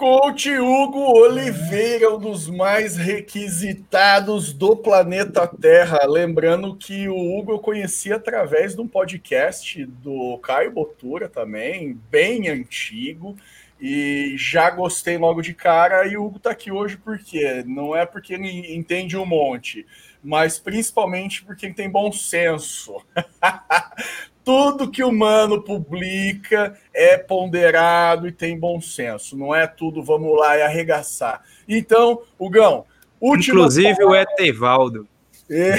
Coach 0.00 0.50
Hugo 0.50 1.12
Oliveira, 1.12 2.14
um 2.14 2.18
dos 2.18 2.48
mais 2.48 2.96
requisitados 2.96 4.50
do 4.50 4.74
planeta 4.74 5.46
Terra. 5.46 6.06
Lembrando 6.06 6.74
que 6.74 7.06
o 7.06 7.14
Hugo 7.14 7.52
eu 7.52 7.58
conheci 7.58 8.10
através 8.10 8.74
de 8.74 8.80
um 8.80 8.88
podcast 8.88 9.84
do 9.84 10.38
Caio 10.38 10.72
Botura 10.72 11.28
também, 11.28 12.00
bem 12.10 12.48
antigo, 12.48 13.36
e 13.78 14.36
já 14.38 14.70
gostei 14.70 15.18
logo 15.18 15.42
de 15.42 15.52
cara. 15.52 16.06
E 16.06 16.16
o 16.16 16.24
Hugo 16.24 16.38
está 16.38 16.52
aqui 16.52 16.72
hoje 16.72 16.96
porque 16.96 17.62
não 17.66 17.94
é 17.94 18.06
porque 18.06 18.32
ele 18.32 18.74
entende 18.74 19.18
um 19.18 19.26
monte, 19.26 19.86
mas 20.24 20.58
principalmente 20.58 21.44
porque 21.44 21.66
ele 21.66 21.74
tem 21.74 21.90
bom 21.90 22.10
senso. 22.10 22.96
tudo 24.50 24.90
que 24.90 25.04
o 25.04 25.10
humano 25.10 25.62
publica 25.62 26.76
é 26.92 27.16
ponderado 27.16 28.26
e 28.26 28.32
tem 28.32 28.58
bom 28.58 28.80
senso. 28.80 29.36
Não 29.36 29.54
é 29.54 29.64
tudo, 29.64 30.02
vamos 30.02 30.36
lá 30.36 30.58
e 30.58 30.62
arregaçar. 30.62 31.40
Então, 31.68 32.22
Hugão, 32.36 32.84
Inclusive 33.22 33.94
palavras... 33.94 34.26
o 34.26 34.32
Etevaldo. 34.32 35.08
É. 35.48 35.74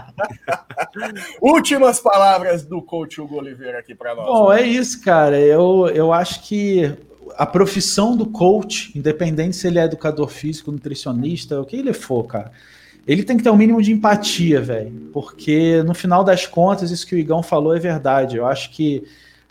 Últimas 1.42 2.00
palavras 2.00 2.64
do 2.64 2.80
coach 2.80 3.20
Hugo 3.20 3.36
Oliveira 3.36 3.80
aqui 3.80 3.94
para 3.94 4.14
nós. 4.14 4.24
Bom, 4.24 4.50
é 4.50 4.62
isso, 4.62 5.02
cara. 5.02 5.38
Eu, 5.38 5.86
eu 5.88 6.10
acho 6.10 6.42
que 6.42 6.90
a 7.36 7.44
profissão 7.44 8.16
do 8.16 8.24
coach, 8.24 8.96
independente 8.96 9.56
se 9.56 9.66
ele 9.66 9.78
é 9.78 9.84
educador 9.84 10.28
físico, 10.28 10.72
nutricionista, 10.72 11.60
o 11.60 11.66
que 11.66 11.76
ele 11.76 11.92
for, 11.92 12.24
cara, 12.24 12.50
ele 13.06 13.22
tem 13.22 13.36
que 13.36 13.42
ter 13.42 13.50
um 13.50 13.56
mínimo 13.56 13.82
de 13.82 13.92
empatia, 13.92 14.60
velho. 14.60 15.10
Porque 15.12 15.82
no 15.82 15.94
final 15.94 16.24
das 16.24 16.46
contas, 16.46 16.90
isso 16.90 17.06
que 17.06 17.14
o 17.14 17.18
Igão 17.18 17.42
falou 17.42 17.76
é 17.76 17.78
verdade. 17.78 18.36
Eu 18.36 18.46
acho 18.46 18.70
que 18.70 19.04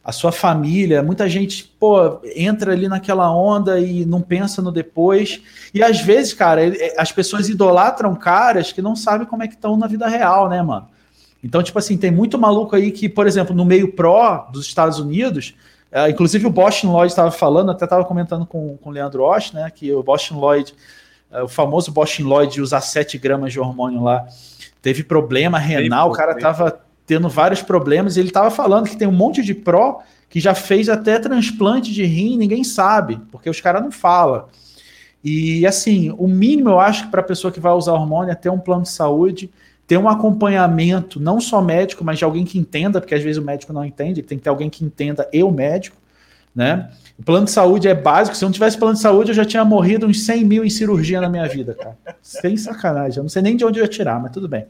a 0.03 0.11
sua 0.11 0.31
família, 0.31 1.01
muita 1.01 1.29
gente, 1.29 1.63
pô, 1.79 2.19
entra 2.35 2.73
ali 2.73 2.89
naquela 2.89 3.33
onda 3.33 3.79
e 3.79 4.05
não 4.05 4.21
pensa 4.21 4.61
no 4.61 4.71
depois. 4.71 5.41
E 5.73 5.81
às 5.81 6.01
vezes, 6.01 6.33
cara, 6.33 6.61
as 6.97 7.11
pessoas 7.11 7.47
idolatram 7.47 8.13
caras 8.15 8.73
que 8.73 8.81
não 8.81 8.95
sabem 8.95 9.25
como 9.25 9.43
é 9.43 9.47
que 9.47 9.53
estão 9.53 9.77
na 9.77 9.87
vida 9.87 10.07
real, 10.07 10.49
né, 10.49 10.61
mano? 10.61 10.89
Então, 11.41 11.63
tipo 11.63 11.77
assim, 11.79 11.97
tem 11.97 12.11
muito 12.11 12.37
maluco 12.37 12.75
aí 12.75 12.91
que, 12.91 13.07
por 13.07 13.27
exemplo, 13.27 13.55
no 13.55 13.63
meio 13.63 13.93
pró 13.93 14.49
dos 14.51 14.65
Estados 14.65 14.99
Unidos, 14.99 15.53
é, 15.91 16.09
inclusive 16.09 16.47
o 16.47 16.49
Boston 16.49 16.91
Lloyd 16.91 17.11
estava 17.11 17.31
falando, 17.31 17.71
até 17.71 17.85
estava 17.85 18.03
comentando 18.03 18.45
com, 18.45 18.77
com 18.77 18.89
o 18.89 18.91
Leandro 18.91 19.23
Osh, 19.23 19.51
né, 19.51 19.69
que 19.73 19.93
o 19.93 20.01
Boston 20.01 20.39
Lloyd 20.39 20.73
é, 20.73 21.02
o 21.43 21.47
famoso 21.47 21.91
Boston 21.91 22.23
Lloyd 22.23 22.61
usar 22.61 22.81
7 22.81 23.17
gramas 23.17 23.51
de 23.51 23.59
hormônio 23.59 24.03
lá, 24.03 24.25
teve 24.81 25.03
problema 25.03 25.57
renal, 25.57 26.11
o 26.11 26.13
cara 26.13 26.37
tava 26.37 26.79
tendo 27.05 27.27
vários 27.29 27.61
problemas, 27.61 28.15
e 28.15 28.19
ele 28.19 28.31
tava 28.31 28.51
falando 28.51 28.87
que 28.87 28.97
tem 28.97 29.07
um 29.07 29.11
monte 29.11 29.41
de 29.41 29.53
pró 29.53 30.01
que 30.29 30.39
já 30.39 30.55
fez 30.55 30.89
até 30.89 31.19
transplante 31.19 31.93
de 31.93 32.03
rim, 32.05 32.37
ninguém 32.37 32.63
sabe, 32.63 33.19
porque 33.31 33.49
os 33.49 33.61
caras 33.61 33.83
não 33.83 33.91
falam. 33.91 34.45
E 35.23 35.65
assim, 35.65 36.13
o 36.17 36.27
mínimo 36.27 36.69
eu 36.69 36.79
acho 36.79 37.05
que 37.05 37.11
para 37.11 37.21
a 37.21 37.23
pessoa 37.23 37.51
que 37.51 37.59
vai 37.59 37.71
usar 37.71 37.93
hormônio 37.93 38.31
é 38.31 38.35
ter 38.35 38.49
um 38.49 38.59
plano 38.59 38.83
de 38.83 38.89
saúde, 38.89 39.49
ter 39.87 39.97
um 39.97 40.09
acompanhamento, 40.09 41.19
não 41.19 41.39
só 41.39 41.61
médico, 41.61 42.03
mas 42.03 42.17
de 42.17 42.25
alguém 42.25 42.45
que 42.45 42.57
entenda, 42.57 42.99
porque 42.99 43.15
às 43.15 43.23
vezes 43.23 43.37
o 43.37 43.45
médico 43.45 43.71
não 43.71 43.85
entende, 43.85 44.21
tem 44.21 44.37
que 44.37 44.43
ter 44.43 44.49
alguém 44.49 44.69
que 44.69 44.83
entenda 44.83 45.29
e 45.31 45.43
o 45.43 45.51
médico, 45.51 45.97
né? 46.55 46.89
O 47.17 47.23
plano 47.23 47.45
de 47.45 47.51
saúde 47.51 47.87
é 47.87 47.93
básico. 47.93 48.35
Se 48.35 48.43
eu 48.43 48.47
não 48.47 48.53
tivesse 48.53 48.77
plano 48.77 48.95
de 48.95 49.01
saúde, 49.01 49.31
eu 49.31 49.35
já 49.35 49.45
tinha 49.45 49.63
morrido 49.63 50.07
uns 50.07 50.25
100 50.25 50.45
mil 50.45 50.65
em 50.65 50.69
cirurgia 50.69 51.21
na 51.21 51.29
minha 51.29 51.47
vida, 51.47 51.75
cara. 51.75 51.97
Sem 52.21 52.57
sacanagem. 52.57 53.17
Eu 53.17 53.23
não 53.23 53.29
sei 53.29 53.41
nem 53.41 53.55
de 53.55 53.63
onde 53.63 53.79
eu 53.79 53.83
ia 53.83 53.89
tirar, 53.89 54.19
mas 54.19 54.31
tudo 54.31 54.47
bem. 54.47 54.65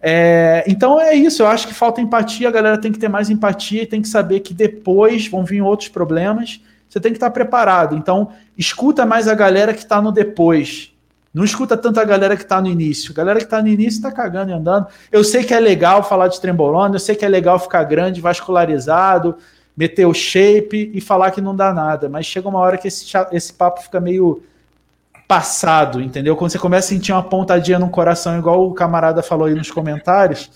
É, 0.00 0.64
então 0.66 1.00
é 1.00 1.14
isso. 1.14 1.42
Eu 1.42 1.46
acho 1.46 1.68
que 1.68 1.74
falta 1.74 2.00
empatia. 2.00 2.48
A 2.48 2.52
galera 2.52 2.78
tem 2.78 2.90
que 2.90 2.98
ter 2.98 3.08
mais 3.08 3.30
empatia 3.30 3.84
e 3.84 3.86
tem 3.86 4.02
que 4.02 4.08
saber 4.08 4.40
que 4.40 4.52
depois 4.52 5.28
vão 5.28 5.44
vir 5.44 5.62
outros 5.62 5.88
problemas. 5.88 6.60
Você 6.88 6.98
tem 6.98 7.12
que 7.12 7.16
estar 7.16 7.30
preparado. 7.30 7.96
Então, 7.96 8.30
escuta 8.58 9.06
mais 9.06 9.28
a 9.28 9.34
galera 9.34 9.72
que 9.72 9.80
está 9.80 10.02
no 10.02 10.10
depois. 10.10 10.92
Não 11.32 11.44
escuta 11.44 11.76
tanto 11.76 11.98
a 11.98 12.04
galera 12.04 12.36
que 12.36 12.42
está 12.42 12.60
no 12.60 12.68
início. 12.68 13.12
A 13.12 13.14
galera 13.14 13.38
que 13.38 13.46
está 13.46 13.62
no 13.62 13.68
início 13.68 13.98
está 13.98 14.12
cagando 14.12 14.50
e 14.50 14.54
andando. 14.54 14.86
Eu 15.10 15.24
sei 15.24 15.44
que 15.44 15.54
é 15.54 15.60
legal 15.60 16.02
falar 16.02 16.28
de 16.28 16.38
trembolona, 16.40 16.96
eu 16.96 17.00
sei 17.00 17.14
que 17.14 17.24
é 17.24 17.28
legal 17.28 17.58
ficar 17.58 17.84
grande, 17.84 18.20
vascularizado, 18.20 19.36
meter 19.76 20.06
o 20.06 20.14
shape 20.14 20.90
e 20.94 21.00
falar 21.00 21.30
que 21.30 21.40
não 21.40 21.54
dá 21.54 21.72
nada. 21.72 22.08
Mas 22.08 22.26
chega 22.26 22.48
uma 22.48 22.58
hora 22.58 22.76
que 22.76 22.88
esse, 22.88 23.06
esse 23.32 23.52
papo 23.52 23.82
fica 23.82 24.00
meio 24.00 24.42
passado, 25.26 26.00
entendeu? 26.00 26.36
Quando 26.36 26.50
você 26.50 26.58
começa 26.58 26.88
a 26.88 26.90
sentir 26.90 27.12
uma 27.12 27.22
pontadinha 27.22 27.78
no 27.78 27.88
coração, 27.88 28.38
igual 28.38 28.66
o 28.68 28.74
camarada 28.74 29.22
falou 29.22 29.46
aí 29.46 29.54
nos 29.54 29.70
comentários, 29.70 30.50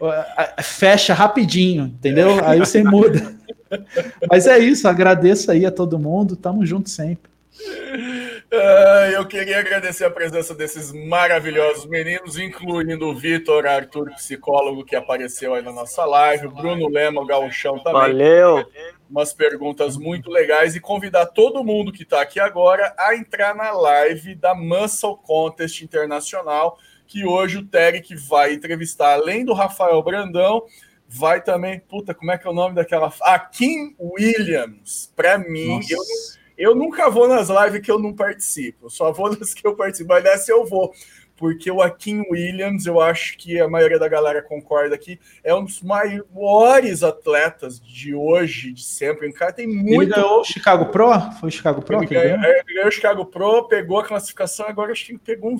fecha 0.62 1.12
rapidinho, 1.12 1.84
entendeu? 1.84 2.42
Aí 2.44 2.58
você 2.58 2.82
muda. 2.82 3.34
Mas 4.30 4.46
é 4.46 4.58
isso, 4.58 4.88
agradeço 4.88 5.50
aí 5.50 5.66
a 5.66 5.70
todo 5.70 5.98
mundo, 5.98 6.36
tamo 6.36 6.64
junto 6.64 6.88
sempre. 6.88 7.30
Uh, 8.50 9.12
eu 9.12 9.26
queria 9.26 9.58
agradecer 9.58 10.06
a 10.06 10.10
presença 10.10 10.54
desses 10.54 10.90
maravilhosos 10.90 11.84
meninos, 11.84 12.38
incluindo 12.38 13.06
o 13.06 13.14
Vitor 13.14 13.66
Arthur, 13.66 14.10
psicólogo, 14.14 14.86
que 14.86 14.96
apareceu 14.96 15.52
aí 15.52 15.62
na 15.62 15.70
nossa 15.70 16.02
live, 16.06 16.46
o 16.46 16.50
Bruno 16.50 16.88
Lema, 16.88 17.20
o 17.20 17.26
Gauchão 17.26 17.78
também. 17.78 18.00
Valeu! 18.00 18.66
Umas 19.08 19.34
perguntas 19.34 19.98
muito 19.98 20.30
legais 20.30 20.74
e 20.74 20.80
convidar 20.80 21.26
todo 21.26 21.62
mundo 21.62 21.92
que 21.92 22.04
está 22.04 22.22
aqui 22.22 22.40
agora 22.40 22.94
a 22.98 23.14
entrar 23.14 23.54
na 23.54 23.70
live 23.70 24.34
da 24.34 24.54
Muscle 24.54 25.18
Contest 25.22 25.82
Internacional, 25.82 26.78
que 27.06 27.26
hoje 27.26 27.58
o 27.58 27.66
Terek 27.66 28.16
vai 28.16 28.54
entrevistar, 28.54 29.12
além 29.12 29.44
do 29.44 29.52
Rafael 29.52 30.02
Brandão, 30.02 30.64
vai 31.06 31.42
também, 31.42 31.80
puta, 31.80 32.14
como 32.14 32.32
é 32.32 32.38
que 32.38 32.46
é 32.46 32.50
o 32.50 32.54
nome 32.54 32.74
daquela? 32.74 33.12
A 33.22 33.38
Kim 33.38 33.94
Williams. 33.98 35.12
Para 35.14 35.36
mim, 35.36 35.76
Nossa. 35.76 35.92
eu 35.92 36.37
eu 36.58 36.74
nunca 36.74 37.08
vou 37.08 37.28
nas 37.28 37.48
lives 37.48 37.80
que 37.80 37.90
eu 37.90 37.98
não 37.98 38.12
participo, 38.12 38.90
só 38.90 39.12
vou 39.12 39.30
nas 39.38 39.54
que 39.54 39.66
eu 39.66 39.76
participo, 39.76 40.08
mas 40.08 40.24
nessa 40.24 40.50
eu 40.50 40.66
vou, 40.66 40.92
porque 41.38 41.70
o 41.70 41.80
Akin 41.80 42.24
Williams, 42.30 42.84
eu 42.84 43.00
acho 43.00 43.38
que 43.38 43.60
a 43.60 43.68
maioria 43.68 43.98
da 43.98 44.08
galera 44.08 44.42
concorda 44.42 44.96
aqui, 44.96 45.20
é 45.44 45.54
um 45.54 45.64
dos 45.64 45.80
maiores 45.80 47.04
atletas 47.04 47.80
de 47.80 48.12
hoje, 48.12 48.72
de 48.72 48.82
sempre. 48.82 49.28
O 49.28 49.32
cara 49.32 49.52
tem 49.52 49.66
muito. 49.66 50.02
Ele 50.02 50.12
ganhou 50.12 50.40
o 50.40 50.44
Chicago 50.44 50.86
Pro? 50.86 51.08
Foi 51.38 51.48
o 51.48 51.52
Chicago 51.52 51.80
Pro? 51.80 51.98
Ele, 51.98 52.06
ganhou, 52.06 52.44
é, 52.44 52.58
ele 52.58 52.74
ganhou 52.74 52.88
o 52.88 52.92
Chicago 52.92 53.24
Pro, 53.24 53.68
pegou 53.68 54.00
a 54.00 54.04
classificação, 54.04 54.66
agora 54.66 54.90
acho 54.90 55.06
que 55.06 55.16
pegou 55.16 55.52
um, 55.52 55.58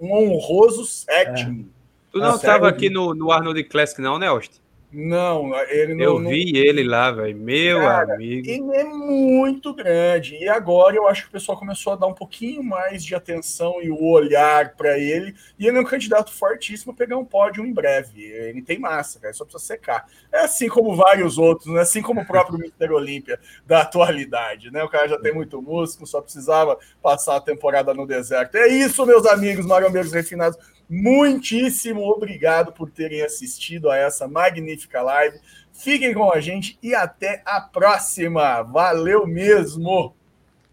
um 0.00 0.12
honroso 0.12 0.84
sétimo. 0.84 1.70
É. 1.76 1.80
Tu 2.10 2.18
não 2.18 2.34
estava 2.34 2.68
aqui 2.68 2.90
no, 2.90 3.14
no 3.14 3.30
Arnold 3.30 3.62
Classic, 3.64 4.02
não, 4.02 4.18
né, 4.18 4.26
Austin? 4.26 4.58
Não, 4.92 5.54
ele 5.68 5.94
não. 5.94 6.04
Eu 6.04 6.18
vi 6.18 6.52
não... 6.52 6.60
ele 6.60 6.82
lá, 6.82 7.12
velho. 7.12 7.36
Meu 7.36 7.78
Cara, 7.80 8.14
amigo. 8.14 8.48
Ele 8.48 8.74
é 8.74 8.84
muito 8.84 9.72
grande. 9.72 10.34
E 10.34 10.48
agora 10.48 10.96
eu 10.96 11.06
acho 11.06 11.22
que 11.22 11.28
o 11.28 11.32
pessoal 11.32 11.56
começou 11.56 11.92
a 11.92 11.96
dar 11.96 12.08
um 12.08 12.14
pouquinho 12.14 12.62
mais 12.62 13.04
de 13.04 13.14
atenção 13.14 13.80
e 13.80 13.90
o 13.90 14.02
olhar 14.02 14.74
para 14.74 14.98
ele. 14.98 15.34
E 15.56 15.66
ele 15.66 15.78
é 15.78 15.80
um 15.80 15.84
candidato 15.84 16.32
fortíssimo 16.32 16.92
a 16.92 16.94
pegar 16.94 17.16
um 17.16 17.24
pódio 17.24 17.64
em 17.64 17.72
breve. 17.72 18.24
Ele 18.24 18.62
tem 18.62 18.80
massa, 18.80 19.20
cara. 19.20 19.32
Só 19.32 19.44
precisa 19.44 19.64
secar. 19.64 20.06
É 20.32 20.40
assim 20.40 20.68
como 20.68 20.96
vários 20.96 21.38
outros, 21.38 21.72
né? 21.72 21.82
Assim 21.82 22.02
como 22.02 22.22
o 22.22 22.26
próprio 22.26 22.58
Mister 22.60 22.90
Olímpia 22.90 23.38
da 23.64 23.82
atualidade, 23.82 24.72
né? 24.72 24.82
O 24.82 24.88
cara 24.88 25.06
já 25.06 25.18
tem 25.20 25.32
muito 25.32 25.62
músculo, 25.62 26.06
só 26.06 26.20
precisava 26.20 26.76
passar 27.00 27.36
a 27.36 27.40
temporada 27.40 27.94
no 27.94 28.06
deserto. 28.06 28.56
É 28.56 28.66
isso, 28.66 29.06
meus 29.06 29.24
amigos 29.24 29.64
marombeiros 29.64 30.12
refinados 30.12 30.58
muitíssimo 30.90 32.02
obrigado 32.02 32.72
por 32.72 32.90
terem 32.90 33.22
assistido 33.22 33.88
a 33.88 33.96
essa 33.96 34.26
magnífica 34.26 35.00
live. 35.00 35.38
Fiquem 35.72 36.12
com 36.12 36.30
a 36.30 36.40
gente 36.40 36.78
e 36.82 36.94
até 36.94 37.42
a 37.46 37.60
próxima. 37.60 38.62
Valeu 38.62 39.26
mesmo! 39.26 40.19